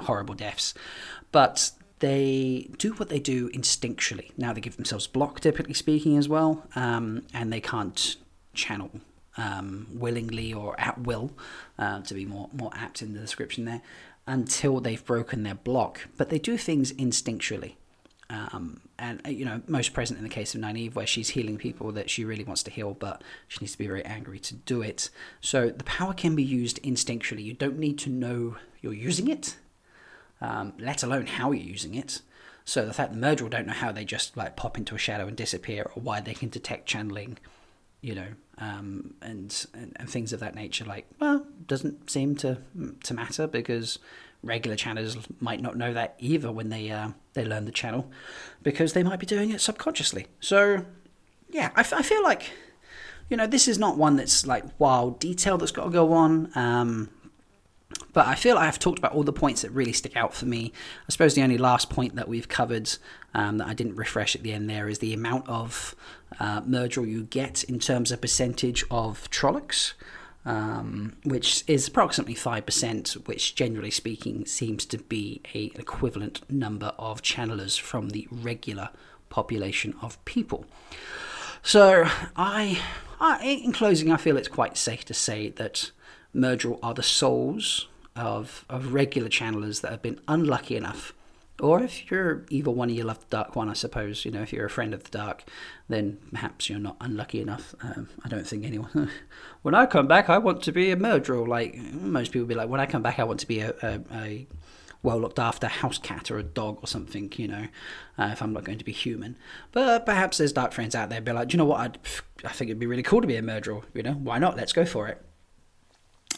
horrible 0.00 0.34
deaths. 0.34 0.74
But 1.30 1.70
they 1.98 2.70
do 2.78 2.94
what 2.94 3.08
they 3.08 3.20
do 3.20 3.48
instinctually. 3.50 4.32
Now 4.36 4.52
they 4.52 4.60
give 4.60 4.76
themselves 4.76 5.06
block, 5.06 5.40
typically 5.40 5.74
speaking, 5.74 6.16
as 6.16 6.28
well, 6.28 6.66
um, 6.74 7.24
and 7.32 7.52
they 7.52 7.60
can't 7.60 8.16
channel 8.54 8.90
um, 9.36 9.86
willingly 9.92 10.52
or 10.52 10.78
at 10.78 11.00
will, 11.00 11.32
uh, 11.78 12.00
to 12.02 12.14
be 12.14 12.24
more 12.24 12.48
more 12.52 12.72
apt 12.74 13.02
in 13.02 13.14
the 13.14 13.20
description 13.20 13.64
there 13.64 13.82
until 14.26 14.80
they've 14.80 15.04
broken 15.04 15.42
their 15.42 15.54
block. 15.54 16.08
But 16.16 16.28
they 16.28 16.38
do 16.38 16.56
things 16.56 16.92
instinctually. 16.92 17.74
Um, 18.32 18.80
and 18.98 19.20
uh, 19.26 19.28
you 19.28 19.44
know, 19.44 19.60
most 19.66 19.92
present 19.92 20.16
in 20.16 20.24
the 20.24 20.30
case 20.30 20.54
of 20.54 20.62
Nynaeve, 20.62 20.94
where 20.94 21.06
she's 21.06 21.28
healing 21.30 21.58
people 21.58 21.92
that 21.92 22.08
she 22.08 22.24
really 22.24 22.44
wants 22.44 22.62
to 22.62 22.70
heal, 22.70 22.94
but 22.94 23.22
she 23.46 23.58
needs 23.60 23.72
to 23.72 23.78
be 23.78 23.86
very 23.86 24.04
angry 24.06 24.38
to 24.38 24.54
do 24.54 24.80
it. 24.80 25.10
So 25.42 25.68
the 25.68 25.84
power 25.84 26.14
can 26.14 26.34
be 26.34 26.42
used 26.42 26.82
instinctually. 26.82 27.44
You 27.44 27.52
don't 27.52 27.78
need 27.78 27.98
to 27.98 28.10
know 28.10 28.56
you're 28.80 28.94
using 28.94 29.28
it, 29.28 29.56
um, 30.40 30.72
let 30.78 31.02
alone 31.02 31.26
how 31.26 31.52
you're 31.52 31.72
using 31.76 31.94
it. 31.94 32.22
So 32.64 32.86
the 32.86 32.94
fact 32.94 33.12
the 33.12 33.20
Myrddraal 33.20 33.50
don't 33.50 33.66
know 33.66 33.74
how 33.74 33.92
they 33.92 34.04
just 34.06 34.34
like 34.34 34.56
pop 34.56 34.78
into 34.78 34.94
a 34.94 34.98
shadow 34.98 35.26
and 35.26 35.36
disappear, 35.36 35.90
or 35.94 36.00
why 36.02 36.22
they 36.22 36.34
can 36.34 36.48
detect 36.48 36.86
channeling, 36.86 37.38
you 38.00 38.14
know, 38.14 38.28
um, 38.58 39.14
and, 39.20 39.66
and, 39.74 39.94
and 39.96 40.08
things 40.08 40.32
of 40.32 40.40
that 40.40 40.54
nature. 40.54 40.86
Like, 40.86 41.06
well, 41.20 41.44
doesn't 41.66 42.10
seem 42.10 42.36
to 42.36 42.58
to 43.04 43.14
matter 43.14 43.46
because 43.46 43.98
regular 44.42 44.76
channels 44.76 45.16
might 45.40 45.60
not 45.60 45.76
know 45.76 45.92
that 45.92 46.16
either 46.18 46.50
when 46.50 46.68
they 46.68 46.90
uh, 46.90 47.10
they 47.34 47.44
learn 47.44 47.64
the 47.64 47.72
channel, 47.72 48.10
because 48.62 48.92
they 48.92 49.02
might 49.02 49.20
be 49.20 49.26
doing 49.26 49.50
it 49.50 49.60
subconsciously. 49.60 50.26
So, 50.40 50.84
yeah, 51.50 51.70
I, 51.74 51.80
f- 51.80 51.92
I 51.92 52.02
feel 52.02 52.22
like 52.22 52.50
you 53.28 53.36
know 53.36 53.46
this 53.46 53.68
is 53.68 53.78
not 53.78 53.96
one 53.96 54.16
that's 54.16 54.46
like 54.46 54.64
wild 54.78 55.18
detail 55.18 55.58
that's 55.58 55.72
got 55.72 55.84
to 55.84 55.90
go 55.90 56.12
on. 56.12 56.50
Um, 56.54 57.10
but 58.12 58.26
I 58.26 58.34
feel 58.34 58.56
like 58.56 58.68
I've 58.68 58.78
talked 58.78 58.98
about 58.98 59.12
all 59.12 59.22
the 59.22 59.32
points 59.32 59.62
that 59.62 59.70
really 59.70 59.92
stick 59.92 60.16
out 60.16 60.34
for 60.34 60.46
me. 60.46 60.72
I 61.08 61.10
suppose 61.10 61.34
the 61.34 61.42
only 61.42 61.58
last 61.58 61.88
point 61.88 62.16
that 62.16 62.28
we've 62.28 62.48
covered 62.48 62.90
um, 63.34 63.58
that 63.58 63.68
I 63.68 63.74
didn't 63.74 63.96
refresh 63.96 64.36
at 64.36 64.42
the 64.42 64.52
end 64.52 64.68
there 64.68 64.88
is 64.88 64.98
the 64.98 65.14
amount 65.14 65.48
of 65.48 65.94
uh, 66.38 66.60
Myrddraal 66.62 67.08
you 67.08 67.24
get 67.24 67.64
in 67.64 67.78
terms 67.78 68.12
of 68.12 68.20
percentage 68.20 68.84
of 68.90 69.30
Trollocs. 69.30 69.94
Um, 70.44 71.14
which 71.22 71.62
is 71.68 71.86
approximately 71.86 72.34
5%, 72.34 73.28
which 73.28 73.54
generally 73.54 73.92
speaking 73.92 74.44
seems 74.44 74.84
to 74.86 74.98
be 74.98 75.40
a, 75.54 75.70
an 75.72 75.80
equivalent 75.80 76.50
number 76.50 76.92
of 76.98 77.22
channelers 77.22 77.76
from 77.76 78.08
the 78.08 78.26
regular 78.28 78.90
population 79.28 79.94
of 80.02 80.22
people. 80.24 80.64
So, 81.62 82.04
I, 82.34 82.80
I, 83.20 83.44
in 83.44 83.72
closing, 83.72 84.10
I 84.10 84.16
feel 84.16 84.36
it's 84.36 84.48
quite 84.48 84.76
safe 84.76 85.04
to 85.04 85.14
say 85.14 85.50
that 85.50 85.92
Myrddraal 86.34 86.80
are 86.82 86.94
the 86.94 87.04
souls 87.04 87.86
of, 88.16 88.64
of 88.68 88.92
regular 88.92 89.28
channelers 89.28 89.80
that 89.80 89.90
have 89.90 90.02
been 90.02 90.20
unlucky 90.26 90.76
enough. 90.76 91.12
Or 91.62 91.80
if 91.80 92.10
you're 92.10 92.44
either 92.50 92.72
one 92.72 92.90
of 92.90 92.96
you 92.96 93.04
love 93.04 93.20
the 93.20 93.36
dark 93.36 93.54
one, 93.54 93.68
I 93.68 93.74
suppose, 93.74 94.24
you 94.24 94.32
know, 94.32 94.42
if 94.42 94.52
you're 94.52 94.66
a 94.66 94.70
friend 94.70 94.92
of 94.92 95.04
the 95.04 95.16
dark, 95.16 95.44
then 95.88 96.18
perhaps 96.32 96.68
you're 96.68 96.80
not 96.80 96.96
unlucky 97.00 97.40
enough. 97.40 97.72
Um, 97.80 98.08
I 98.24 98.28
don't 98.28 98.44
think 98.44 98.64
anyone. 98.64 99.08
when 99.62 99.72
I 99.72 99.86
come 99.86 100.08
back, 100.08 100.28
I 100.28 100.38
want 100.38 100.64
to 100.64 100.72
be 100.72 100.90
a 100.90 100.96
Myrddraal. 100.96 101.46
Like 101.46 101.76
most 101.76 102.32
people 102.32 102.48
be 102.48 102.56
like, 102.56 102.68
when 102.68 102.80
I 102.80 102.86
come 102.86 103.00
back, 103.00 103.20
I 103.20 103.24
want 103.24 103.38
to 103.40 103.46
be 103.46 103.60
a, 103.60 103.72
a, 103.80 104.00
a 104.12 104.46
well 105.04 105.20
looked 105.20 105.38
after 105.38 105.68
house 105.68 105.98
cat 105.98 106.32
or 106.32 106.38
a 106.38 106.42
dog 106.42 106.78
or 106.82 106.88
something, 106.88 107.32
you 107.36 107.46
know, 107.46 107.68
uh, 108.18 108.30
if 108.32 108.42
I'm 108.42 108.52
not 108.52 108.64
going 108.64 108.78
to 108.78 108.84
be 108.84 108.92
human. 108.92 109.36
But 109.70 110.04
perhaps 110.04 110.38
there's 110.38 110.52
dark 110.52 110.72
friends 110.72 110.96
out 110.96 111.10
there 111.10 111.20
be 111.20 111.30
like, 111.30 111.46
do 111.46 111.54
you 111.54 111.58
know 111.58 111.64
what? 111.64 111.80
I'd, 111.80 111.98
I 112.44 112.50
think 112.50 112.70
it'd 112.70 112.80
be 112.80 112.86
really 112.86 113.04
cool 113.04 113.20
to 113.20 113.26
be 113.28 113.36
a 113.36 113.42
Myrddraal, 113.42 113.84
you 113.94 114.02
know, 114.02 114.14
why 114.14 114.38
not? 114.38 114.56
Let's 114.56 114.72
go 114.72 114.84
for 114.84 115.06
it. 115.06 115.24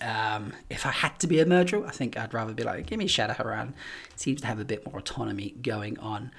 Um, 0.05 0.53
if 0.69 0.85
I 0.85 0.91
had 0.91 1.19
to 1.21 1.27
be 1.27 1.41
a 1.41 1.47
Myrddraal, 1.47 1.87
I 1.87 1.91
think 1.91 2.19
I'd 2.19 2.35
rather 2.35 2.53
be 2.53 2.63
like, 2.63 2.87
give 2.87 2.99
me 2.99 3.07
Shaidar 3.07 3.37
Haran. 3.37 3.75
It 4.13 4.21
seems 4.21 4.43
to 4.43 4.47
have 4.47 4.61
a 4.61 4.65
bit 4.65 4.85
more 4.85 4.99
autonomy 4.99 5.55
going 5.63 5.99
on. 5.99 6.31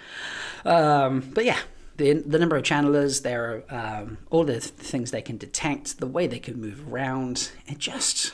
Um, 0.64 1.32
but 1.34 1.46
yeah, 1.46 1.58
the, 1.98 2.14
the 2.14 2.38
number 2.38 2.56
of 2.56 2.64
channelers, 2.64 3.24
there 3.24 3.64
are 3.72 4.00
um, 4.02 4.18
all 4.30 4.44
the 4.44 4.60
things 4.60 5.10
they 5.10 5.22
can 5.22 5.38
detect, 5.38 6.00
the 6.00 6.06
way 6.06 6.28
they 6.28 6.40
can 6.40 6.62
move 6.62 6.86
around, 6.92 7.52
and 7.68 7.80
just, 7.80 8.34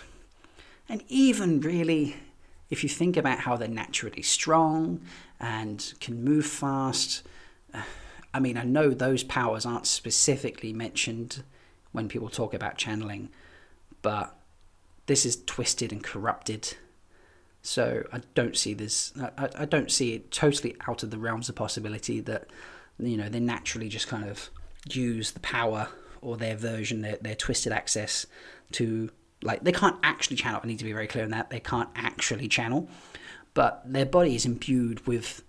and 0.89 1.01
even 1.07 1.61
really, 1.61 2.17
if 2.69 2.83
you 2.83 2.89
think 2.89 3.15
about 3.15 3.39
how 3.39 3.55
they're 3.55 3.69
naturally 3.69 4.23
strong 4.23 4.99
and 5.39 5.93
can 6.01 6.23
move 6.23 6.45
fast, 6.45 7.23
uh, 7.73 7.83
I 8.33 8.39
mean, 8.41 8.57
I 8.57 8.63
know 8.63 8.89
those 8.89 9.23
powers 9.23 9.65
aren't 9.65 9.87
specifically 9.87 10.73
mentioned 10.73 11.43
when 11.93 12.09
people 12.09 12.29
talk 12.29 12.53
about 12.53 12.77
channeling, 12.77 13.29
but 14.01 14.35
this 15.11 15.25
is 15.25 15.43
twisted 15.43 15.91
and 15.91 16.01
corrupted. 16.01 16.77
So 17.61 18.05
I 18.13 18.21
don't 18.33 18.55
see 18.55 18.73
this. 18.73 19.11
I, 19.37 19.49
I 19.57 19.65
don't 19.65 19.91
see 19.91 20.13
it 20.13 20.31
totally 20.31 20.77
out 20.87 21.03
of 21.03 21.11
the 21.11 21.17
realms 21.17 21.49
of 21.49 21.55
possibility 21.55 22.21
that 22.21 22.47
you 22.97 23.17
know 23.17 23.27
they 23.27 23.41
naturally 23.41 23.89
just 23.89 24.07
kind 24.07 24.23
of 24.23 24.49
use 24.89 25.31
the 25.31 25.41
power 25.41 25.89
or 26.21 26.37
their 26.37 26.55
version, 26.55 27.01
their, 27.01 27.17
their 27.17 27.35
twisted 27.35 27.73
access 27.73 28.25
to 28.71 29.09
like 29.43 29.65
they 29.65 29.73
can't 29.73 29.97
actually 30.01 30.37
channel. 30.37 30.61
I 30.63 30.67
need 30.67 30.79
to 30.79 30.85
be 30.85 30.93
very 30.93 31.07
clear 31.07 31.25
on 31.25 31.31
that. 31.31 31.49
They 31.49 31.59
can't 31.59 31.89
actually 31.93 32.47
channel, 32.47 32.87
but 33.53 33.83
their 33.85 34.05
body 34.05 34.33
is 34.33 34.45
imbued 34.45 35.05
with 35.07 35.43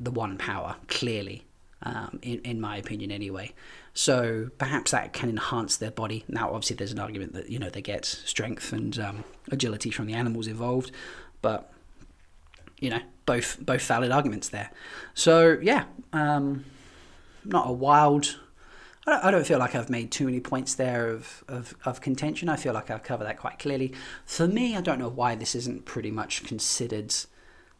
the 0.00 0.10
one 0.10 0.36
power 0.36 0.74
clearly, 0.88 1.44
um, 1.84 2.18
in 2.22 2.40
in 2.40 2.60
my 2.60 2.76
opinion 2.76 3.12
anyway. 3.12 3.54
So 3.92 4.50
perhaps 4.58 4.92
that 4.92 5.12
can 5.12 5.28
enhance 5.28 5.76
their 5.76 5.90
body. 5.90 6.24
Now, 6.28 6.48
obviously, 6.48 6.76
there's 6.76 6.92
an 6.92 7.00
argument 7.00 7.32
that 7.34 7.50
you 7.50 7.58
know 7.58 7.70
they 7.70 7.82
get 7.82 8.04
strength 8.04 8.72
and 8.72 8.98
um, 8.98 9.24
agility 9.50 9.90
from 9.90 10.06
the 10.06 10.14
animals 10.14 10.46
involved, 10.46 10.92
but 11.42 11.72
you 12.78 12.90
know 12.90 13.00
both 13.26 13.58
both 13.60 13.82
valid 13.82 14.10
arguments 14.10 14.48
there. 14.48 14.70
So 15.14 15.58
yeah, 15.60 15.84
um, 16.12 16.64
not 17.44 17.68
a 17.68 17.72
wild. 17.72 18.38
I 19.06 19.12
don't, 19.12 19.24
I 19.24 19.30
don't 19.30 19.46
feel 19.46 19.58
like 19.58 19.74
I've 19.74 19.90
made 19.90 20.10
too 20.12 20.26
many 20.26 20.40
points 20.40 20.74
there 20.74 21.08
of, 21.08 21.42
of, 21.48 21.74
of 21.86 22.02
contention. 22.02 22.50
I 22.50 22.56
feel 22.56 22.74
like 22.74 22.90
I've 22.90 23.02
covered 23.02 23.24
that 23.24 23.38
quite 23.38 23.58
clearly. 23.58 23.94
For 24.26 24.46
me, 24.46 24.76
I 24.76 24.82
don't 24.82 24.98
know 24.98 25.08
why 25.08 25.34
this 25.36 25.54
isn't 25.54 25.86
pretty 25.86 26.10
much 26.10 26.44
considered 26.44 27.14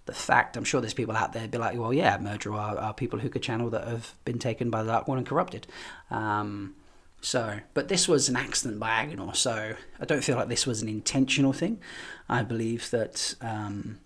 the 0.07 0.13
fact. 0.13 0.57
I'm 0.57 0.65
sure 0.65 0.81
there's 0.81 0.95
people 0.95 1.17
out 1.17 1.33
there 1.33 1.47
be 1.47 1.59
like, 1.59 1.79
well, 1.79 1.93
yeah, 1.93 2.19
Myrddraal 2.19 2.55
are, 2.55 2.79
are 2.79 2.95
people 2.95 3.19
who 3.19 3.29
could 3.29 3.43
channel 3.43 3.71
that 3.71 3.87
have 3.87 4.15
been 4.25 4.39
taken 4.39 4.71
by 4.71 4.83
the 4.83 4.91
Dark 4.91 5.09
One 5.09 5.19
and 5.19 5.27
corrupted. 5.27 5.67
Um, 6.11 6.75
so, 7.21 7.61
but 7.75 7.89
this 7.89 8.09
was 8.09 8.29
an 8.29 8.37
accident 8.37 8.81
by 8.81 9.05
Aginor, 9.05 9.37
so 9.37 9.75
I 10.01 10.05
don't 10.05 10.25
feel 10.25 10.37
like 10.37 10.49
this 10.49 10.67
was 10.67 10.81
an 10.81 10.89
intentional 10.89 11.53
thing. 11.53 11.81
I 12.29 12.43
believe 12.43 12.91
that 12.91 13.35
um, 13.43 13.99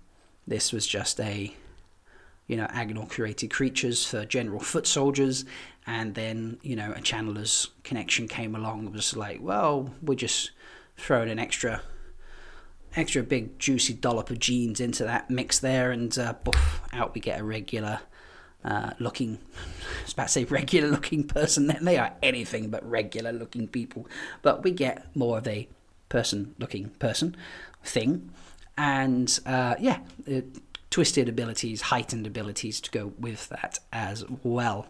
this 0.47 0.73
was 0.73 0.87
just 0.87 1.21
a, 1.21 1.55
you 2.49 2.57
know, 2.57 2.67
Aginor 2.67 3.09
created 3.09 3.51
creatures 3.51 4.05
for 4.05 4.25
general 4.25 4.59
foot 4.59 4.87
soldiers, 4.87 5.45
and 5.87 6.15
then, 6.15 6.59
you 6.63 6.75
know, 6.75 6.91
a 6.93 7.01
channeler's 7.01 7.71
connection 7.85 8.27
came 8.27 8.57
along 8.57 8.81
and 8.81 8.93
was 8.93 9.17
like, 9.17 9.41
well, 9.41 9.95
we're 10.03 10.17
just 10.17 10.51
throwing 10.97 11.31
an 11.31 11.39
extra 11.39 11.83
extra 12.97 13.23
big 13.23 13.59
juicy 13.59 13.95
dollop 13.95 14.31
of 14.31 14.39
genes 14.39 14.81
into 14.81 15.05
that 15.05 15.31
mix 15.31 15.59
there, 15.59 15.91
and 15.91 16.17
uh, 16.19 16.35
out 16.93 17.15
we 17.15 17.21
get 17.21 17.41
a 17.41 17.45
regular 17.45 18.01
uh, 18.65 18.91
looking, 18.99 19.39
I 19.57 20.03
was 20.05 20.13
about 20.13 20.23
to 20.25 20.33
say 20.33 20.45
regular 20.45 20.89
looking 20.89 21.27
person, 21.27 21.67
then 21.67 21.85
they 21.85 21.99
are 21.99 22.13
anything 22.23 22.71
but 22.71 22.89
regular 22.89 23.33
looking 23.33 23.69
people. 23.69 24.07
But 24.43 24.63
we 24.63 24.71
get 24.71 25.15
more 25.15 25.39
of 25.39 25.47
a 25.47 25.69
person 26.09 26.55
looking 26.59 26.91
person 26.91 27.37
thing. 27.83 28.31
And 28.77 29.39
uh, 29.47 29.77
yeah, 29.79 30.01
twisted 30.91 31.29
abilities, 31.29 31.83
heightened 31.83 32.27
abilities 32.27 32.81
to 32.81 32.91
go 32.91 33.13
with 33.19 33.49
that 33.51 33.79
as 33.93 34.25
well. 34.43 34.87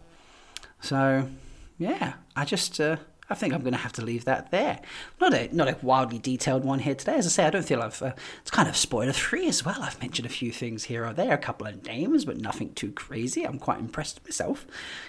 So 0.81 1.29
yeah, 1.77 2.13
I 2.35 2.45
just. 2.45 2.79
Uh, 2.79 2.97
I 3.29 3.35
think 3.35 3.53
I'm 3.53 3.61
going 3.61 3.73
to 3.73 3.79
have 3.79 3.93
to 3.93 4.03
leave 4.03 4.25
that 4.25 4.51
there. 4.51 4.79
Not 5.19 5.33
a 5.33 5.53
not 5.55 5.67
a 5.67 5.77
wildly 5.81 6.19
detailed 6.19 6.63
one 6.63 6.79
here 6.79 6.95
today. 6.95 7.15
As 7.15 7.25
I 7.25 7.29
say, 7.29 7.45
I 7.45 7.49
don't 7.49 7.65
feel 7.65 7.81
I've. 7.81 8.01
Uh, 8.01 8.13
it's 8.41 8.51
kind 8.51 8.69
of 8.69 8.77
spoiler 8.77 9.13
free 9.13 9.47
as 9.47 9.65
well. 9.65 9.81
I've 9.81 9.99
mentioned 10.01 10.25
a 10.25 10.29
few 10.29 10.51
things 10.51 10.85
here 10.85 11.05
or 11.05 11.13
there, 11.13 11.33
a 11.33 11.37
couple 11.37 11.67
of 11.67 11.85
names, 11.85 12.25
but 12.25 12.37
nothing 12.37 12.73
too 12.73 12.91
crazy. 12.91 13.43
I'm 13.43 13.59
quite 13.59 13.79
impressed 13.79 14.23
myself. 14.23 14.67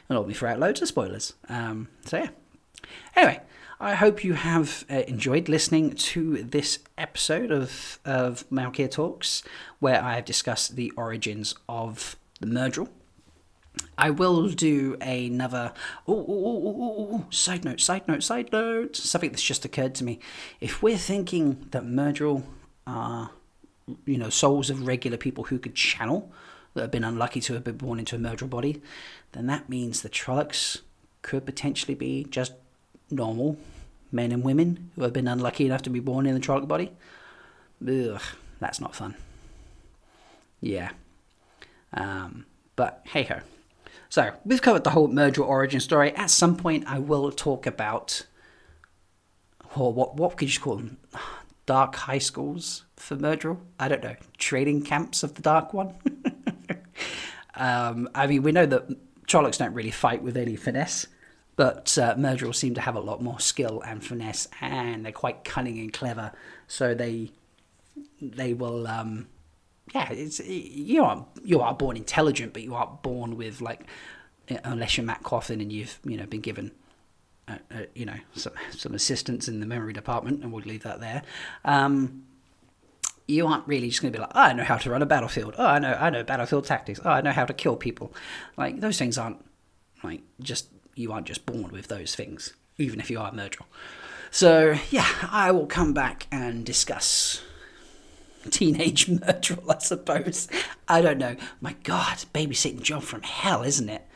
And 0.08 0.26
me 0.26 0.34
throw 0.34 0.50
out 0.50 0.60
loads 0.60 0.80
of 0.80 0.88
spoilers. 0.88 1.34
Um, 1.48 1.88
so 2.04 2.18
yeah. 2.18 2.28
Anyway, 3.14 3.40
I 3.80 3.94
hope 3.94 4.24
you 4.24 4.34
have 4.34 4.84
uh, 4.90 5.02
enjoyed 5.06 5.48
listening 5.48 5.92
to 5.92 6.42
this 6.42 6.78
episode 6.96 7.50
of 7.50 7.98
of 8.04 8.48
Malkier 8.50 8.90
Talks, 8.90 9.42
where 9.78 10.02
I 10.02 10.14
have 10.14 10.24
discussed 10.24 10.76
the 10.76 10.90
origins 10.96 11.54
of 11.68 12.16
the 12.40 12.46
Myrddraal 12.46 12.88
I 13.98 14.10
will 14.10 14.48
do 14.48 14.96
another. 15.00 15.72
Oh, 16.06 16.24
oh, 16.28 16.76
oh, 17.18 17.26
side 17.30 17.64
note, 17.64 17.80
side 17.80 18.06
note, 18.06 18.22
side 18.22 18.50
note. 18.52 18.96
Something 18.96 19.30
that's 19.30 19.42
just 19.42 19.64
occurred 19.64 19.94
to 19.96 20.04
me. 20.04 20.18
If 20.60 20.82
we're 20.82 20.98
thinking 20.98 21.66
that 21.70 21.84
Myrddraal 21.84 22.42
are, 22.86 23.30
you 24.04 24.18
know, 24.18 24.30
souls 24.30 24.70
of 24.70 24.86
regular 24.86 25.16
people 25.16 25.44
who 25.44 25.58
could 25.58 25.74
channel 25.74 26.30
that 26.74 26.82
have 26.82 26.90
been 26.90 27.04
unlucky 27.04 27.40
to 27.40 27.54
have 27.54 27.64
been 27.64 27.78
born 27.78 27.98
into 27.98 28.16
a 28.16 28.18
Myrddraal 28.18 28.50
body, 28.50 28.82
then 29.32 29.46
that 29.46 29.68
means 29.68 30.02
the 30.02 30.10
Trollocs 30.10 30.80
could 31.22 31.46
potentially 31.46 31.94
be 31.94 32.24
just 32.24 32.52
normal 33.10 33.58
men 34.12 34.32
and 34.32 34.42
women 34.42 34.90
who 34.94 35.02
have 35.02 35.12
been 35.12 35.28
unlucky 35.28 35.66
enough 35.66 35.82
to 35.82 35.90
be 35.90 36.00
born 36.00 36.26
in 36.26 36.34
the 36.34 36.40
Trolloc 36.40 36.68
body. 36.68 36.92
Ugh, 37.86 38.20
that's 38.60 38.80
not 38.80 38.94
fun. 38.94 39.14
Yeah. 40.60 40.90
Um, 41.92 42.46
but 42.76 43.02
hey 43.04 43.24
ho. 43.24 43.40
So 44.08 44.32
we've 44.44 44.62
covered 44.62 44.84
the 44.84 44.90
whole 44.90 45.08
Myrddraal 45.08 45.46
origin 45.46 45.80
story. 45.80 46.14
At 46.14 46.30
some 46.30 46.56
point, 46.56 46.84
I 46.86 46.98
will 46.98 47.30
talk 47.32 47.66
about, 47.66 48.26
or 49.74 49.92
what 49.92 50.16
what 50.16 50.36
could 50.36 50.52
you 50.54 50.60
call 50.60 50.76
them? 50.76 50.98
Dark 51.66 51.96
high 51.96 52.18
schools 52.18 52.84
for 52.96 53.16
Myrddraal. 53.16 53.58
I 53.78 53.88
don't 53.88 54.02
know. 54.02 54.16
Training 54.38 54.82
camps 54.82 55.22
of 55.22 55.34
the 55.34 55.42
Dark 55.42 55.74
One. 55.74 55.94
um, 57.54 58.08
I 58.14 58.26
mean, 58.26 58.42
we 58.42 58.52
know 58.52 58.66
that 58.66 58.88
Trollocs 59.26 59.58
don't 59.58 59.74
really 59.74 59.90
fight 59.90 60.22
with 60.22 60.36
any 60.36 60.54
finesse, 60.54 61.08
but 61.56 61.98
uh, 61.98 62.52
seem 62.52 62.74
to 62.74 62.80
have 62.80 62.94
a 62.94 63.00
lot 63.00 63.20
more 63.22 63.40
skill 63.40 63.82
and 63.84 64.04
finesse, 64.04 64.46
and 64.60 65.04
they're 65.04 65.12
quite 65.12 65.42
cunning 65.42 65.78
and 65.78 65.92
clever. 65.92 66.32
So 66.68 66.94
they 66.94 67.32
they 68.20 68.54
will 68.54 68.86
um, 68.86 69.26
yeah, 69.94 70.10
it's 70.10 70.40
you 70.40 71.04
are 71.04 71.26
you 71.44 71.60
are 71.60 71.74
born 71.74 71.96
intelligent, 71.96 72.52
but 72.52 72.62
you 72.62 72.74
aren't 72.74 73.02
born 73.02 73.36
with 73.36 73.60
like 73.60 73.86
unless 74.64 74.96
you're 74.96 75.06
Mat 75.06 75.22
Cauthon 75.22 75.60
and 75.60 75.72
you've 75.72 75.98
you 76.04 76.16
know 76.16 76.26
been 76.26 76.40
given 76.40 76.72
uh, 77.48 77.58
uh, 77.72 77.82
you 77.94 78.04
know 78.04 78.16
some 78.34 78.52
some 78.70 78.94
assistance 78.94 79.48
in 79.48 79.60
the 79.60 79.66
memory 79.66 79.92
department, 79.92 80.42
and 80.42 80.52
we'll 80.52 80.64
leave 80.64 80.82
that 80.82 81.00
there. 81.00 81.22
Um, 81.64 82.24
you 83.28 83.46
aren't 83.46 83.66
really 83.66 83.88
just 83.88 84.02
going 84.02 84.12
to 84.12 84.16
be 84.16 84.20
like, 84.20 84.30
oh, 84.34 84.40
I 84.40 84.52
know 84.52 84.62
how 84.62 84.76
to 84.76 84.90
run 84.90 85.02
a 85.02 85.06
battlefield. 85.06 85.54
Oh, 85.58 85.66
I 85.66 85.78
know 85.78 85.94
I 85.94 86.10
know 86.10 86.22
battlefield 86.24 86.64
tactics. 86.64 87.00
Oh, 87.04 87.10
I 87.10 87.20
know 87.20 87.32
how 87.32 87.44
to 87.44 87.54
kill 87.54 87.76
people. 87.76 88.12
Like 88.56 88.80
those 88.80 88.98
things 88.98 89.18
aren't 89.18 89.44
like 90.02 90.22
just 90.40 90.68
you 90.94 91.12
aren't 91.12 91.26
just 91.26 91.46
born 91.46 91.70
with 91.70 91.88
those 91.88 92.14
things, 92.14 92.54
even 92.78 92.98
if 93.00 93.10
you 93.10 93.20
are 93.20 93.28
a 93.28 93.32
Myrddraal. 93.32 93.66
So 94.30 94.76
yeah, 94.90 95.08
I 95.30 95.52
will 95.52 95.66
come 95.66 95.92
back 95.92 96.26
and 96.32 96.64
discuss 96.64 97.42
teenage 98.46 99.06
Myrddraal, 99.08 99.74
I 99.74 99.78
suppose. 99.78 100.48
I 100.88 101.00
don't 101.00 101.18
know. 101.18 101.36
My 101.60 101.74
God, 101.82 102.24
babysitting 102.34 102.82
job 102.82 103.02
from 103.02 103.22
hell, 103.22 103.62
isn't 103.62 103.88
it? 103.88 104.06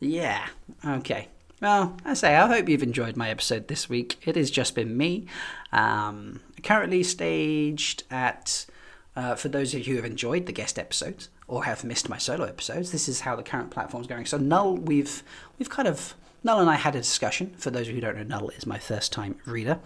Yeah. 0.00 0.46
Okay. 0.84 1.28
Well, 1.60 1.96
I 2.04 2.14
say, 2.14 2.36
I 2.36 2.46
hope 2.46 2.68
you've 2.68 2.82
enjoyed 2.82 3.16
my 3.16 3.30
episode 3.30 3.68
this 3.68 3.88
week. 3.88 4.18
It 4.26 4.36
has 4.36 4.50
just 4.50 4.74
been 4.74 4.96
me. 4.96 5.26
Um, 5.72 6.40
currently 6.62 7.02
staged 7.02 8.02
at, 8.10 8.66
uh, 9.14 9.36
for 9.36 9.48
those 9.48 9.72
of 9.72 9.86
you 9.86 9.92
who 9.92 9.96
have 9.96 10.04
enjoyed 10.04 10.44
the 10.46 10.52
guest 10.52 10.78
episodes 10.78 11.30
or 11.48 11.64
have 11.64 11.82
missed 11.82 12.10
my 12.10 12.18
solo 12.18 12.44
episodes, 12.44 12.92
this 12.92 13.08
is 13.08 13.20
how 13.20 13.36
the 13.36 13.42
current 13.42 13.70
platform's 13.70 14.06
going. 14.06 14.26
So 14.26 14.36
Null, 14.36 14.76
we've 14.76 15.22
we've 15.58 15.70
kind 15.70 15.88
of 15.88 16.14
Null 16.44 16.60
and 16.60 16.68
I 16.68 16.74
had 16.74 16.94
a 16.94 16.98
discussion. 16.98 17.54
For 17.56 17.70
those 17.70 17.88
of 17.88 17.94
you 17.94 17.94
who 17.94 18.00
don't 18.02 18.16
know, 18.16 18.38
Null 18.38 18.50
is 18.50 18.66
my 18.66 18.78
first 18.78 19.12
time 19.12 19.36
reader, 19.46 19.78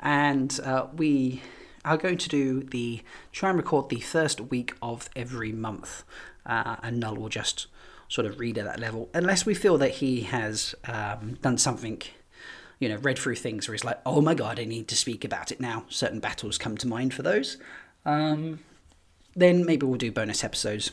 and 0.00 0.58
uh, 0.64 0.86
we 0.96 1.42
are 1.84 1.96
going 1.96 2.18
to 2.18 2.28
do 2.28 2.62
the 2.62 3.02
try 3.32 3.50
and 3.50 3.58
record 3.58 3.88
the 3.88 4.00
first 4.00 4.40
week 4.40 4.74
of 4.80 5.08
every 5.14 5.52
month, 5.52 6.04
uh, 6.46 6.76
and 6.82 7.00
Null 7.00 7.16
will 7.16 7.28
just 7.28 7.66
sort 8.08 8.26
of 8.26 8.38
read 8.38 8.58
at 8.58 8.64
that 8.64 8.80
level, 8.80 9.08
unless 9.14 9.46
we 9.46 9.54
feel 9.54 9.78
that 9.78 9.92
he 9.92 10.22
has 10.22 10.74
um, 10.84 11.38
done 11.42 11.58
something, 11.58 12.00
you 12.78 12.88
know, 12.88 12.96
read 12.96 13.18
through 13.18 13.36
things 13.36 13.66
where 13.66 13.74
he's 13.74 13.84
like, 13.84 14.00
oh 14.06 14.20
my 14.20 14.34
god, 14.34 14.60
I 14.60 14.64
need 14.64 14.88
to 14.88 14.96
speak 14.96 15.24
about 15.24 15.50
it 15.50 15.60
now. 15.60 15.84
Certain 15.88 16.20
battles 16.20 16.58
come 16.58 16.76
to 16.78 16.86
mind 16.86 17.14
for 17.14 17.22
those. 17.22 17.56
Um, 18.04 18.60
then 19.34 19.64
maybe 19.64 19.86
we'll 19.86 19.96
do 19.98 20.12
bonus 20.12 20.44
episodes, 20.44 20.90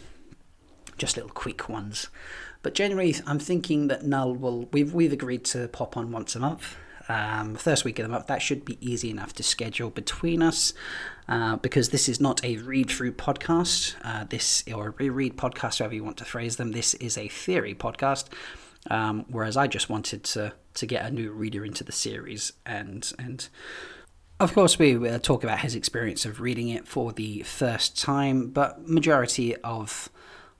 just 0.98 1.16
little 1.16 1.32
quick 1.32 1.70
ones. 1.70 2.08
But 2.64 2.76
generally, 2.76 3.16
I'm 3.26 3.40
thinking 3.40 3.88
that 3.88 4.06
Null 4.06 4.36
will. 4.36 4.68
We've 4.72 4.94
we've 4.94 5.14
agreed 5.14 5.44
to 5.46 5.68
pop 5.68 5.98
on 5.98 6.12
once 6.12 6.36
a 6.36 6.40
month 6.40 6.76
um, 7.12 7.56
first 7.56 7.84
week 7.84 8.00
of 8.00 8.04
the 8.04 8.10
month. 8.10 8.28
That 8.28 8.42
should 8.42 8.64
be 8.64 8.78
easy 8.80 9.10
enough 9.10 9.34
to 9.34 9.44
schedule 9.44 9.90
between 9.90 10.42
us 10.42 10.74
uh, 11.28 11.58
because 11.58 11.90
this 11.90 12.08
is 12.08 12.22
not 12.22 12.44
a 12.44 12.58
read 12.58 12.90
through 12.90 13.14
podcast. 13.14 13.96
Uh, 14.04 14.24
this 14.24 14.64
or 14.74 14.88
a 14.88 14.92
reread 14.92 15.38
podcast, 15.38 15.80
however 15.80 15.96
you 15.96 16.04
want 16.04 16.18
to 16.18 16.26
phrase 16.26 16.56
them. 16.56 16.72
This 16.72 16.94
is 16.96 17.18
a 17.18 17.28
theory 17.28 17.76
podcast. 17.76 18.26
Um, 18.90 19.26
whereas 19.30 19.58
I 19.58 19.68
just 19.68 19.90
wanted 19.90 20.24
to 20.24 20.54
to 20.74 20.86
get 20.86 21.06
a 21.06 21.12
new 21.12 21.32
reader 21.32 21.66
into 21.66 21.84
the 21.84 21.92
series 21.92 22.54
and 22.66 23.12
and 23.20 23.48
of 24.40 24.54
course 24.54 24.80
we 24.80 24.96
uh, 25.08 25.20
talk 25.20 25.44
about 25.44 25.60
his 25.60 25.76
experience 25.76 26.26
of 26.26 26.40
reading 26.42 26.70
it 26.70 26.88
for 26.88 27.12
the 27.12 27.44
first 27.44 28.00
time, 28.00 28.48
but 28.48 28.88
majority 28.88 29.56
of 29.58 30.10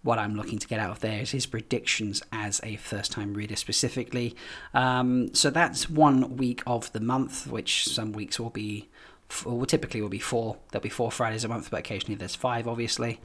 what 0.04 0.18
I'm 0.18 0.36
looking 0.36 0.60
to 0.60 0.68
get 0.68 0.80
out 0.80 0.92
of 0.92 1.00
there 1.00 1.22
is 1.22 1.32
his 1.32 1.46
predictions 1.46 2.24
as 2.32 2.60
a 2.64 2.76
first 2.78 3.12
time 3.12 3.34
reader 3.34 3.56
specifically. 3.56 4.36
Um, 4.74 5.34
so 5.34 5.50
that's 5.50 5.90
one 5.90 6.38
week 6.38 6.64
of 6.66 6.92
the 6.92 7.00
month, 7.00 7.48
which 7.48 7.86
some 7.88 8.12
weeks 8.12 8.40
will 8.40 8.50
be, 8.50 8.90
or 9.46 9.66
typically 9.66 10.02
will 10.02 10.10
be 10.10 10.20
four. 10.20 10.58
There'll 10.72 10.82
be 10.82 10.90
four 10.90 11.12
Fridays 11.12 11.44
a 11.44 11.48
month, 11.48 11.70
but 11.70 11.80
occasionally 11.82 12.16
there's 12.16 12.36
five, 12.36 12.68
obviously. 12.68 13.20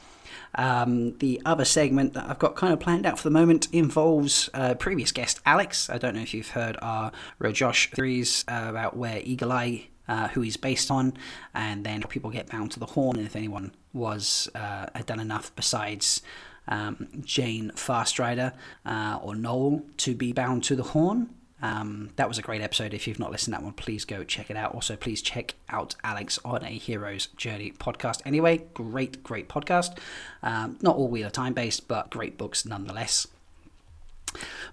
Um, 0.54 1.16
the 1.18 1.40
other 1.46 1.64
segment 1.64 2.12
that 2.12 2.28
I've 2.28 2.38
got 2.38 2.56
kind 2.56 2.72
of 2.72 2.80
planned 2.80 3.06
out 3.06 3.18
for 3.18 3.24
the 3.24 3.30
moment 3.30 3.68
involves 3.72 4.50
uh, 4.52 4.74
previous 4.74 5.12
guest 5.12 5.40
Alex. 5.46 5.88
I 5.88 5.96
don't 5.96 6.14
know 6.14 6.22
if 6.22 6.34
you've 6.34 6.50
heard 6.50 6.76
our 6.82 7.10
Rogosh 7.40 7.94
theories 7.94 8.44
uh, 8.48 8.66
about 8.68 8.96
where 8.96 9.20
Eagle 9.24 9.52
Eye 9.52 9.88
uh, 10.08 10.28
who 10.28 10.40
he's 10.40 10.56
based 10.56 10.90
on, 10.90 11.14
and 11.54 11.84
then 11.84 12.02
people 12.02 12.30
get 12.30 12.48
bound 12.48 12.70
to 12.72 12.78
the 12.78 12.86
horn. 12.86 13.16
And 13.16 13.26
if 13.26 13.36
anyone 13.36 13.72
was 13.92 14.48
uh, 14.54 14.86
had 14.94 15.06
done 15.06 15.20
enough 15.20 15.54
besides 15.56 16.22
um, 16.68 17.08
Jain 17.22 17.70
Farstrider 17.74 18.52
uh, 18.84 19.18
or 19.22 19.34
Noel 19.34 19.82
to 19.98 20.14
be 20.14 20.32
bound 20.32 20.64
to 20.64 20.76
the 20.76 20.82
horn. 20.82 21.30
Um, 21.62 22.10
that 22.16 22.28
was 22.28 22.38
a 22.38 22.42
great 22.42 22.60
episode. 22.60 22.92
If 22.92 23.08
you've 23.08 23.18
not 23.18 23.30
listened 23.30 23.54
to 23.54 23.60
that 23.60 23.64
one, 23.64 23.72
please 23.72 24.04
go 24.04 24.24
check 24.24 24.50
it 24.50 24.56
out. 24.56 24.74
Also, 24.74 24.94
please 24.94 25.22
check 25.22 25.54
out 25.70 25.94
Alex 26.04 26.38
on 26.44 26.62
a 26.62 26.68
Hero's 26.70 27.26
Journey 27.28 27.72
podcast. 27.72 28.20
Anyway, 28.26 28.66
great, 28.74 29.22
great 29.22 29.48
podcast. 29.48 29.96
Um, 30.42 30.78
not 30.82 30.96
all 30.96 31.08
Wheel 31.08 31.26
of 31.26 31.32
Time 31.32 31.54
based, 31.54 31.88
but 31.88 32.10
great 32.10 32.36
books 32.36 32.66
nonetheless. 32.66 33.26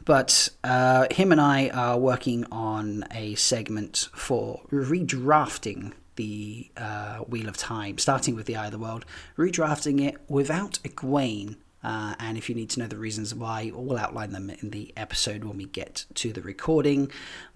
But 0.03 0.49
uh, 0.63 1.07
him 1.11 1.31
and 1.31 1.39
I 1.39 1.69
are 1.69 1.97
working 1.97 2.45
on 2.51 3.05
a 3.11 3.35
segment 3.35 4.09
for 4.13 4.61
redrafting 4.71 5.93
the 6.15 6.69
uh, 6.75 7.19
Wheel 7.19 7.47
of 7.47 7.55
Time, 7.55 7.97
starting 7.97 8.35
with 8.35 8.45
the 8.45 8.57
Eye 8.57 8.65
of 8.65 8.71
the 8.71 8.79
World, 8.79 9.05
redrafting 9.37 10.05
it 10.05 10.17
without 10.27 10.79
Egwene 10.83 11.55
uh, 11.83 12.15
and 12.19 12.37
if 12.37 12.49
you 12.49 12.55
need 12.55 12.69
to 12.71 12.79
know 12.79 12.87
the 12.87 12.97
reasons 12.97 13.33
why, 13.35 13.71
we'll 13.73 13.97
outline 13.97 14.31
them 14.31 14.49
in 14.49 14.69
the 14.69 14.93
episode 14.95 15.43
when 15.43 15.57
we 15.57 15.65
get 15.65 16.05
to 16.15 16.31
the 16.31 16.41
recording. 16.41 17.11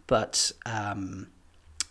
But 0.08 0.52
um, 0.66 1.28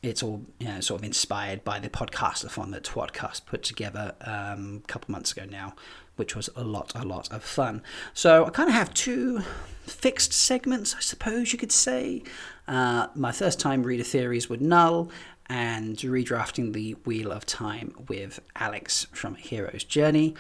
it's 0.03 0.23
all 0.23 0.43
you 0.59 0.69
know, 0.69 0.81
sort 0.81 1.01
of 1.01 1.05
inspired 1.05 1.65
by 1.65 1.79
the 1.79 1.89
podcastathon 1.89 2.73
that 2.73 2.85
Twatcast 2.85 3.47
put 3.47 3.63
together 3.63 4.15
um, 4.23 4.83
a 4.85 4.87
couple 4.87 5.13
months 5.13 5.33
ago 5.33 5.45
now, 5.45 5.75
which 6.17 6.37
was 6.37 6.49
a 6.57 6.65
lot, 6.65 6.93
a 6.95 7.05
lot 7.05 7.31
of 7.33 7.43
fun. 7.43 7.83
So 8.15 8.45
I 8.45 8.51
kind 8.51 8.69
of 8.69 8.75
have 8.75 8.93
two 8.95 9.41
fixed 9.87 10.33
segments, 10.33 10.95
I 10.95 11.01
suppose 11.01 11.53
you 11.53 11.59
could 11.59 11.73
say. 11.73 12.23
Uh, 12.69 13.09
my 13.15 13.33
first 13.33 13.61
time 13.61 13.83
reader 13.83 14.05
theories 14.05 14.49
with 14.49 14.61
null, 14.61 15.11
and 15.49 15.97
redrafting 15.99 16.73
the 16.73 16.93
Wheel 17.05 17.31
of 17.31 17.47
Time 17.47 17.95
with 18.09 18.41
Alex 18.57 19.07
from 19.13 19.37
Hero's 19.37 19.85
Journey. 19.85 20.35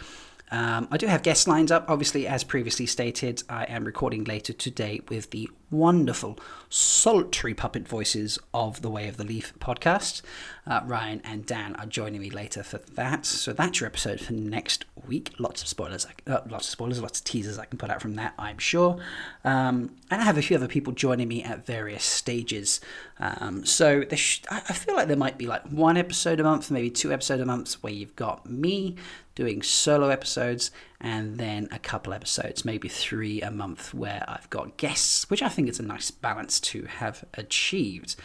Um, 0.51 0.87
I 0.91 0.97
do 0.97 1.07
have 1.07 1.23
guests 1.23 1.49
lined 1.49 1.73
up. 1.73 1.87
Obviously, 1.89 2.27
as 2.27 2.45
previously 2.45 2.87
stated, 2.87 3.43
I 3.49 3.65
am 3.65 3.85
recording 3.85 4.25
later 4.25 4.53
today 4.53 5.01
with 5.09 5.31
the 5.31 5.49
wonderful, 5.71 6.39
sultry 6.69 7.53
puppet 7.53 7.89
voices 7.89 8.39
of 8.55 8.83
the 8.83 8.91
Way 8.91 9.09
of 9.09 9.17
the 9.17 9.25
Leaf 9.25 9.53
podcast. 9.59 10.23
Uh, 10.67 10.81
Ryan 10.85 11.21
and 11.25 11.45
Dan 11.45 11.75
are 11.77 11.87
joining 11.87 12.21
me 12.21 12.31
later 12.31 12.63
for 12.63 12.79
that. 12.79 13.27
So 13.27 13.53
that's 13.53 13.81
your 13.81 13.89
episode 13.89 14.21
for 14.21 14.33
next 14.35 14.85
week. 15.07 15.35
Lots 15.39 15.63
of 15.63 15.69
spoilers, 15.69 16.07
uh, 16.27 16.41
lots 16.49 16.67
of 16.67 16.73
spoilers, 16.73 17.01
lots 17.01 17.21
of 17.21 17.25
teasers 17.25 17.59
I 17.59 17.65
can 17.65 17.79
put 17.79 17.91
out 17.91 18.03
from 18.03 18.15
that, 18.17 18.35
I'm 18.39 18.59
sure. 18.59 18.99
Um, 19.45 19.97
and 20.11 20.21
I 20.21 20.25
have 20.25 20.39
a 20.39 20.43
few 20.43 20.57
other 20.57 20.69
people 20.69 20.93
joining 20.93 21.29
me 21.29 21.43
at 21.43 21.67
various 21.67 22.05
stages. 22.05 22.81
Um, 23.19 23.65
so 23.65 24.05
sh- 24.15 24.43
I 24.51 24.73
feel 24.73 24.95
like 24.95 25.09
there 25.09 25.17
might 25.17 25.39
be 25.39 25.47
like 25.47 25.67
one 25.69 25.97
episode 25.97 26.41
a 26.41 26.45
month, 26.45 26.71
maybe 26.71 26.91
two 26.91 27.13
episodes 27.13 27.43
a 27.43 27.47
month, 27.47 27.75
where 27.83 27.93
you've 27.93 28.17
got 28.17 28.49
me 28.49 28.97
doing 29.35 29.63
solo 29.63 30.09
episodes 30.09 30.71
and 31.01 31.37
then 31.37 31.69
a 31.71 31.79
couple 31.79 32.13
episodes, 32.13 32.65
maybe 32.65 32.89
three 32.89 33.43
a 33.43 33.51
month, 33.51 33.93
where 33.93 34.25
I've 34.27 34.49
got 34.51 34.79
guests, 34.79 35.29
which 35.29 35.43
I 35.43 35.49
think 35.49 35.69
is 35.69 35.79
a 35.79 35.83
nice 35.83 36.11
balance 36.11 36.59
to 36.61 36.85
have 36.85 37.25
achieved. 37.35 38.17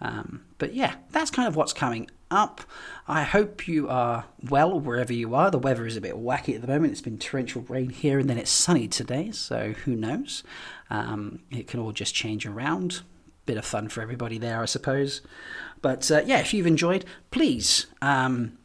Um, 0.00 0.44
but 0.58 0.74
yeah, 0.74 0.94
that's 1.10 1.30
kind 1.30 1.46
of 1.46 1.54
what's 1.54 1.74
coming 1.74 2.10
up. 2.34 2.62
I 3.06 3.22
hope 3.22 3.66
you 3.68 3.88
are 3.88 4.24
well 4.42 4.78
wherever 4.78 5.12
you 5.12 5.34
are. 5.34 5.50
The 5.50 5.58
weather 5.58 5.86
is 5.86 5.96
a 5.96 6.00
bit 6.00 6.16
wacky 6.16 6.54
at 6.54 6.60
the 6.60 6.68
moment. 6.68 6.92
It's 6.92 7.00
been 7.00 7.18
torrential 7.18 7.62
rain 7.62 7.90
here 7.90 8.18
and 8.18 8.28
then 8.28 8.38
it's 8.38 8.50
sunny 8.50 8.88
today, 8.88 9.30
so 9.30 9.72
who 9.84 9.94
knows? 9.94 10.42
Um, 10.90 11.40
it 11.50 11.66
can 11.66 11.80
all 11.80 11.92
just 11.92 12.14
change 12.14 12.46
around. 12.46 13.02
Bit 13.46 13.56
of 13.58 13.64
fun 13.64 13.88
for 13.88 14.00
everybody 14.00 14.38
there, 14.38 14.62
I 14.62 14.66
suppose. 14.66 15.20
But 15.82 16.10
uh, 16.10 16.22
yeah, 16.24 16.40
if 16.40 16.54
you've 16.54 16.66
enjoyed, 16.66 17.04
please. 17.30 17.86
Um, 18.02 18.58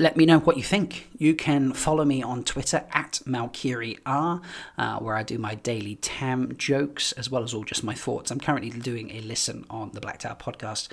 let 0.00 0.16
me 0.16 0.24
know 0.26 0.38
what 0.38 0.56
you 0.56 0.62
think. 0.62 1.10
You 1.18 1.34
can 1.34 1.72
follow 1.72 2.04
me 2.04 2.22
on 2.22 2.44
Twitter 2.44 2.84
at 2.92 3.20
MalkiriR, 3.26 4.40
uh, 4.78 4.98
where 5.00 5.16
I 5.16 5.24
do 5.24 5.38
my 5.38 5.56
daily 5.56 5.96
TAM 5.96 6.56
jokes 6.56 7.10
as 7.12 7.30
well 7.30 7.42
as 7.42 7.52
all 7.52 7.64
just 7.64 7.82
my 7.82 7.94
thoughts. 7.94 8.30
I'm 8.30 8.38
currently 8.38 8.70
doing 8.70 9.10
a 9.10 9.20
listen 9.22 9.64
on 9.68 9.90
the 9.92 10.00
Black 10.00 10.20
Tower 10.20 10.36
podcast. 10.36 10.88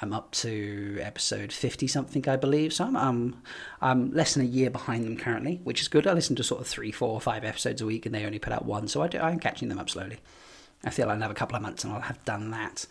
I'm 0.00 0.12
up 0.12 0.30
to 0.32 0.98
episode 1.00 1.52
50 1.52 1.88
something, 1.88 2.28
I 2.28 2.36
believe. 2.36 2.72
So 2.72 2.84
I'm, 2.84 2.96
um, 2.96 3.42
I'm 3.80 4.12
less 4.12 4.34
than 4.34 4.44
a 4.44 4.48
year 4.48 4.70
behind 4.70 5.04
them 5.04 5.16
currently, 5.16 5.60
which 5.64 5.80
is 5.80 5.88
good. 5.88 6.06
I 6.06 6.12
listen 6.12 6.36
to 6.36 6.44
sort 6.44 6.60
of 6.60 6.68
three, 6.68 6.92
four, 6.92 7.20
five 7.20 7.44
episodes 7.44 7.82
a 7.82 7.86
week, 7.86 8.06
and 8.06 8.14
they 8.14 8.24
only 8.24 8.38
put 8.38 8.52
out 8.52 8.64
one. 8.64 8.86
So 8.86 9.02
I 9.02 9.08
do, 9.08 9.18
I'm 9.18 9.40
catching 9.40 9.68
them 9.68 9.78
up 9.78 9.90
slowly. 9.90 10.18
I 10.84 10.90
feel 10.90 11.10
I'll 11.10 11.20
have 11.20 11.30
a 11.30 11.34
couple 11.34 11.56
of 11.56 11.62
months 11.62 11.82
and 11.82 11.92
I'll 11.92 12.00
have 12.00 12.24
done 12.24 12.52
that. 12.52 12.86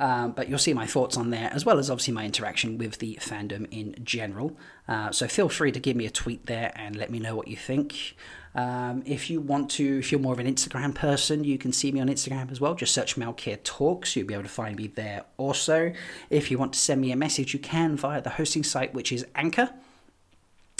Um, 0.00 0.32
but 0.32 0.48
you'll 0.48 0.58
see 0.58 0.74
my 0.74 0.86
thoughts 0.86 1.16
on 1.16 1.30
there, 1.30 1.50
as 1.52 1.64
well 1.64 1.78
as 1.78 1.90
obviously 1.90 2.14
my 2.14 2.24
interaction 2.24 2.78
with 2.78 2.98
the 2.98 3.18
fandom 3.20 3.66
in 3.70 3.96
general. 4.04 4.56
Uh, 4.86 5.10
so 5.12 5.26
feel 5.28 5.48
free 5.48 5.72
to 5.72 5.80
give 5.80 5.96
me 5.96 6.06
a 6.06 6.10
tweet 6.10 6.46
there 6.46 6.72
and 6.76 6.96
let 6.96 7.10
me 7.10 7.18
know 7.18 7.36
what 7.36 7.48
you 7.48 7.56
think. 7.56 8.16
Um, 8.54 9.02
if 9.06 9.30
you 9.30 9.40
want 9.40 9.70
to, 9.72 9.98
if 9.98 10.10
you're 10.10 10.20
more 10.20 10.32
of 10.32 10.38
an 10.38 10.52
Instagram 10.52 10.94
person, 10.94 11.44
you 11.44 11.58
can 11.58 11.72
see 11.72 11.92
me 11.92 12.00
on 12.00 12.08
Instagram 12.08 12.50
as 12.50 12.60
well. 12.60 12.74
Just 12.74 12.94
search 12.94 13.16
Malkier 13.16 13.62
Talks. 13.62 14.16
You'll 14.16 14.26
be 14.26 14.34
able 14.34 14.44
to 14.44 14.48
find 14.48 14.76
me 14.76 14.86
there 14.88 15.24
also. 15.36 15.92
If 16.30 16.50
you 16.50 16.58
want 16.58 16.72
to 16.72 16.78
send 16.78 17.00
me 17.00 17.12
a 17.12 17.16
message, 17.16 17.52
you 17.52 17.60
can 17.60 17.96
via 17.96 18.20
the 18.20 18.30
hosting 18.30 18.64
site, 18.64 18.94
which 18.94 19.12
is 19.12 19.26
Anchor. 19.34 19.70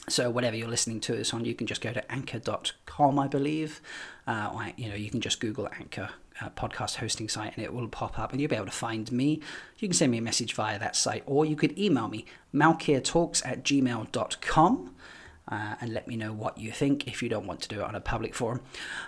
So 0.08 0.30
whatever 0.30 0.56
you're 0.56 0.68
listening 0.68 1.00
to 1.00 1.14
this 1.14 1.34
on, 1.34 1.44
you 1.44 1.54
can 1.54 1.66
just 1.66 1.80
go 1.80 1.92
to 1.92 2.10
anchor.com, 2.10 3.18
I 3.18 3.28
believe. 3.28 3.80
Uh, 4.26 4.50
or, 4.54 4.72
you 4.76 4.88
know, 4.88 4.94
you 4.94 5.10
can 5.10 5.20
just 5.20 5.40
Google 5.40 5.68
Anchor 5.78 6.08
uh, 6.40 6.50
podcast 6.50 6.96
hosting 6.96 7.28
site 7.28 7.54
and 7.56 7.64
it 7.64 7.72
will 7.72 7.88
pop 7.88 8.18
up 8.18 8.32
and 8.32 8.40
you'll 8.40 8.50
be 8.50 8.56
able 8.56 8.66
to 8.66 8.72
find 8.72 9.10
me. 9.12 9.40
You 9.78 9.88
can 9.88 9.94
send 9.94 10.12
me 10.12 10.18
a 10.18 10.22
message 10.22 10.54
via 10.54 10.78
that 10.78 10.96
site 10.96 11.22
or 11.26 11.44
you 11.44 11.56
could 11.56 11.78
email 11.78 12.08
me, 12.08 12.24
malkirtalks 12.54 13.44
at 13.44 13.64
gmail.com. 13.64 14.94
Uh, 15.50 15.76
and 15.80 15.94
let 15.94 16.06
me 16.06 16.14
know 16.14 16.30
what 16.30 16.58
you 16.58 16.70
think 16.70 17.08
if 17.08 17.22
you 17.22 17.28
don't 17.28 17.46
want 17.46 17.62
to 17.62 17.68
do 17.68 17.80
it 17.80 17.82
on 17.82 17.94
a 17.94 18.00
public 18.00 18.34
forum. 18.34 18.60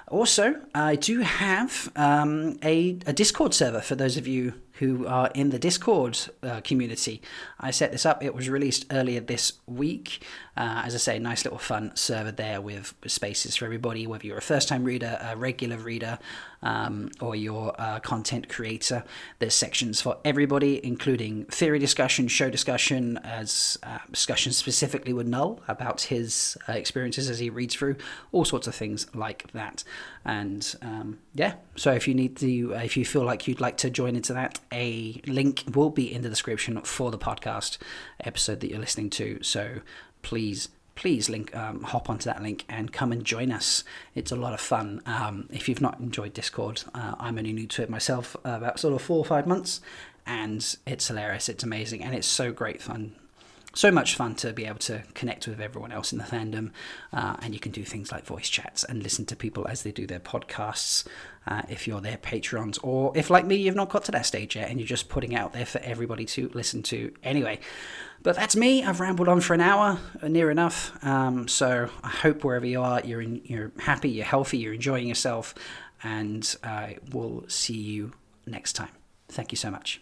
Also, 0.09 0.55
I 0.75 0.97
do 0.97 1.21
have 1.21 1.93
um, 1.97 2.59
a, 2.63 2.99
a 3.07 3.13
Discord 3.13 3.53
server 3.53 3.83
for 3.83 3.95
those 3.95 4.17
of 4.17 4.27
you 4.27 4.55
who 4.81 5.07
are 5.07 5.31
in 5.35 5.51
the 5.51 5.59
Discord 5.59 6.19
uh, 6.43 6.63
community. 6.63 7.21
I 7.61 7.71
set 7.71 7.93
this 7.93 8.07
up, 8.07 8.25
it 8.25 8.35
was 8.35 8.49
released 8.49 8.87
earlier 8.91 9.21
this 9.21 9.53
week. 9.67 10.25
Uh, 10.57 10.83
as 10.87 10.95
I 10.95 10.99
say, 10.99 11.19
nice 11.19 11.45
little 11.45 11.59
fun 11.59 11.93
server 11.95 12.33
there 12.33 12.63
with 12.63 12.95
spaces 13.07 13.57
for 13.57 13.67
everybody, 13.67 14.07
whether 14.07 14.27
you're 14.27 14.39
a 14.39 14.43
first 14.43 14.69
time 14.69 14.85
reader, 14.85 15.19
a 15.21 15.37
regular 15.37 15.77
reader, 15.77 16.19
um, 16.63 17.11
or 17.21 17.35
you're 17.35 17.75
a 17.79 18.01
content 18.01 18.49
creator. 18.49 19.05
There's 19.39 19.55
sections 19.55 20.01
for 20.01 20.19
everybody, 20.25 20.85
including 20.85 21.45
theory 21.47 21.79
discussion, 21.79 22.29
show 22.29 22.51
discussion, 22.51 23.19
as 23.19 23.79
uh, 23.83 23.99
discussion 24.11 24.53
specifically 24.53 25.13
with 25.13 25.27
Null 25.27 25.61
about 25.69 26.03
his 26.03 26.57
uh, 26.69 26.73
experiences 26.73 27.31
as 27.31 27.39
he 27.39 27.51
reads 27.51 27.75
through, 27.75 27.97
all 28.33 28.45
sorts 28.45 28.67
of 28.67 28.75
things 28.75 29.07
like 29.15 29.51
that. 29.53 29.85
And 30.25 30.75
um, 30.83 31.19
yeah, 31.35 31.55
so 31.77 31.93
if 31.93 32.07
you 32.07 32.15
need 32.15 32.37
to, 32.39 32.73
if 32.75 32.97
you 32.97 33.05
feel 33.05 33.25
like 33.25 33.49
you'd 33.49 33.61
like 33.61 33.79
to 33.79 33.91
join 33.91 34.17
into 34.17 34.35
that, 34.35 34.61
a 34.73 35.21
link 35.27 35.65
will 35.75 35.91
be 35.91 36.13
in 36.13 36.23
the 36.23 36.29
description 36.29 36.81
for 36.83 37.11
the 37.11 37.19
podcast 37.19 37.79
episode 38.21 38.61
that 38.61 38.71
you're 38.71 38.81
listening 38.81 39.11
to. 39.11 39.43
So 39.43 39.81
please 40.23 40.69
please 41.01 41.31
link 41.31 41.57
um, 41.57 41.83
hop 41.83 42.11
onto 42.11 42.25
that 42.25 42.43
link 42.43 42.63
and 42.69 42.93
come 42.93 43.11
and 43.11 43.25
join 43.25 43.51
us 43.51 43.85
it's 44.15 44.31
a 44.31 44.37
lot 44.37 44.53
of 44.53 44.61
fun 44.61 45.01
um, 45.07 45.49
if 45.51 45.67
you've 45.67 45.81
not 45.81 45.99
enjoyed 45.99 46.35
discord 46.35 46.83
uh, 46.95 47.15
i'm 47.19 47.39
only 47.39 47.55
new 47.55 47.67
to 47.67 47.83
it 47.83 47.89
myself 47.89 48.37
uh, 48.45 48.51
about 48.51 48.79
sort 48.79 48.93
of 48.93 49.01
four 49.01 49.17
or 49.17 49.25
five 49.25 49.47
months 49.47 49.81
and 50.27 50.77
it's 50.87 51.09
hilarious 51.09 51.49
it's 51.49 51.65
amazing 51.65 52.05
and 52.05 52.15
it's 52.15 52.27
so 52.27 52.53
great 52.53 52.83
fun 52.83 53.15
so 53.73 53.91
much 53.91 54.17
fun 54.17 54.35
to 54.35 54.53
be 54.53 54.67
able 54.67 54.79
to 54.79 55.03
connect 55.15 55.47
with 55.47 55.61
everyone 55.61 55.93
else 55.93 56.13
in 56.13 56.19
the 56.19 56.25
fandom. 56.25 56.73
Uh, 57.13 57.37
and 57.41 57.55
you 57.55 57.61
can 57.61 57.71
do 57.71 57.85
things 57.85 58.11
like 58.11 58.25
voice 58.25 58.49
chats 58.49 58.83
and 58.83 59.03
listen 59.03 59.25
to 59.27 59.37
people 59.37 59.67
as 59.69 59.83
they 59.85 59.93
do 59.93 60.07
their 60.09 60.19
podcasts 60.19 61.07
uh, 61.47 61.63
if 61.69 61.87
you're 61.87 62.01
their 62.01 62.17
patrons. 62.17 62.79
Or 62.79 63.17
if, 63.17 63.31
like 63.31 63.47
me, 63.47 63.57
you've 63.57 63.77
not 63.77 63.89
got 63.89 64.05
to 64.05 64.13
that 64.13 64.27
stage 64.27 64.57
yet 64.57 64.71
and 64.71 64.81
you're 64.81 64.89
just 64.89 65.09
putting 65.09 65.37
out 65.37 65.53
there 65.53 65.67
for 65.67 65.79
everybody 65.85 66.25
to 66.27 66.51
listen 66.53 66.83
to 66.85 67.13
anyway. 67.23 67.61
But 68.23 68.37
that's 68.37 68.55
me. 68.55 68.85
I've 68.85 69.01
rambled 69.01 69.29
on 69.29 69.41
for 69.41 69.55
an 69.55 69.61
hour, 69.61 69.99
uh, 70.23 70.29
near 70.29 70.51
enough. 70.51 70.93
Um, 71.05 71.49
so 71.49 71.89
I 72.05 72.09
hope 72.09 72.45
wherever 72.45 72.67
you 72.67 72.83
are, 72.83 73.01
you're, 73.03 73.23
in, 73.23 73.41
you're 73.45 73.73
happy, 73.79 74.11
you're 74.11 74.27
healthy, 74.27 74.59
you're 74.59 74.75
enjoying 74.75 75.09
yourself. 75.09 75.55
And 76.03 76.57
I 76.63 76.99
will 77.13 77.45
see 77.49 77.79
you 77.79 78.13
next 78.47 78.75
time. 78.75 78.91
Thank 79.29 79.53
you 79.53 79.57
so 79.57 79.71
much. 79.71 80.01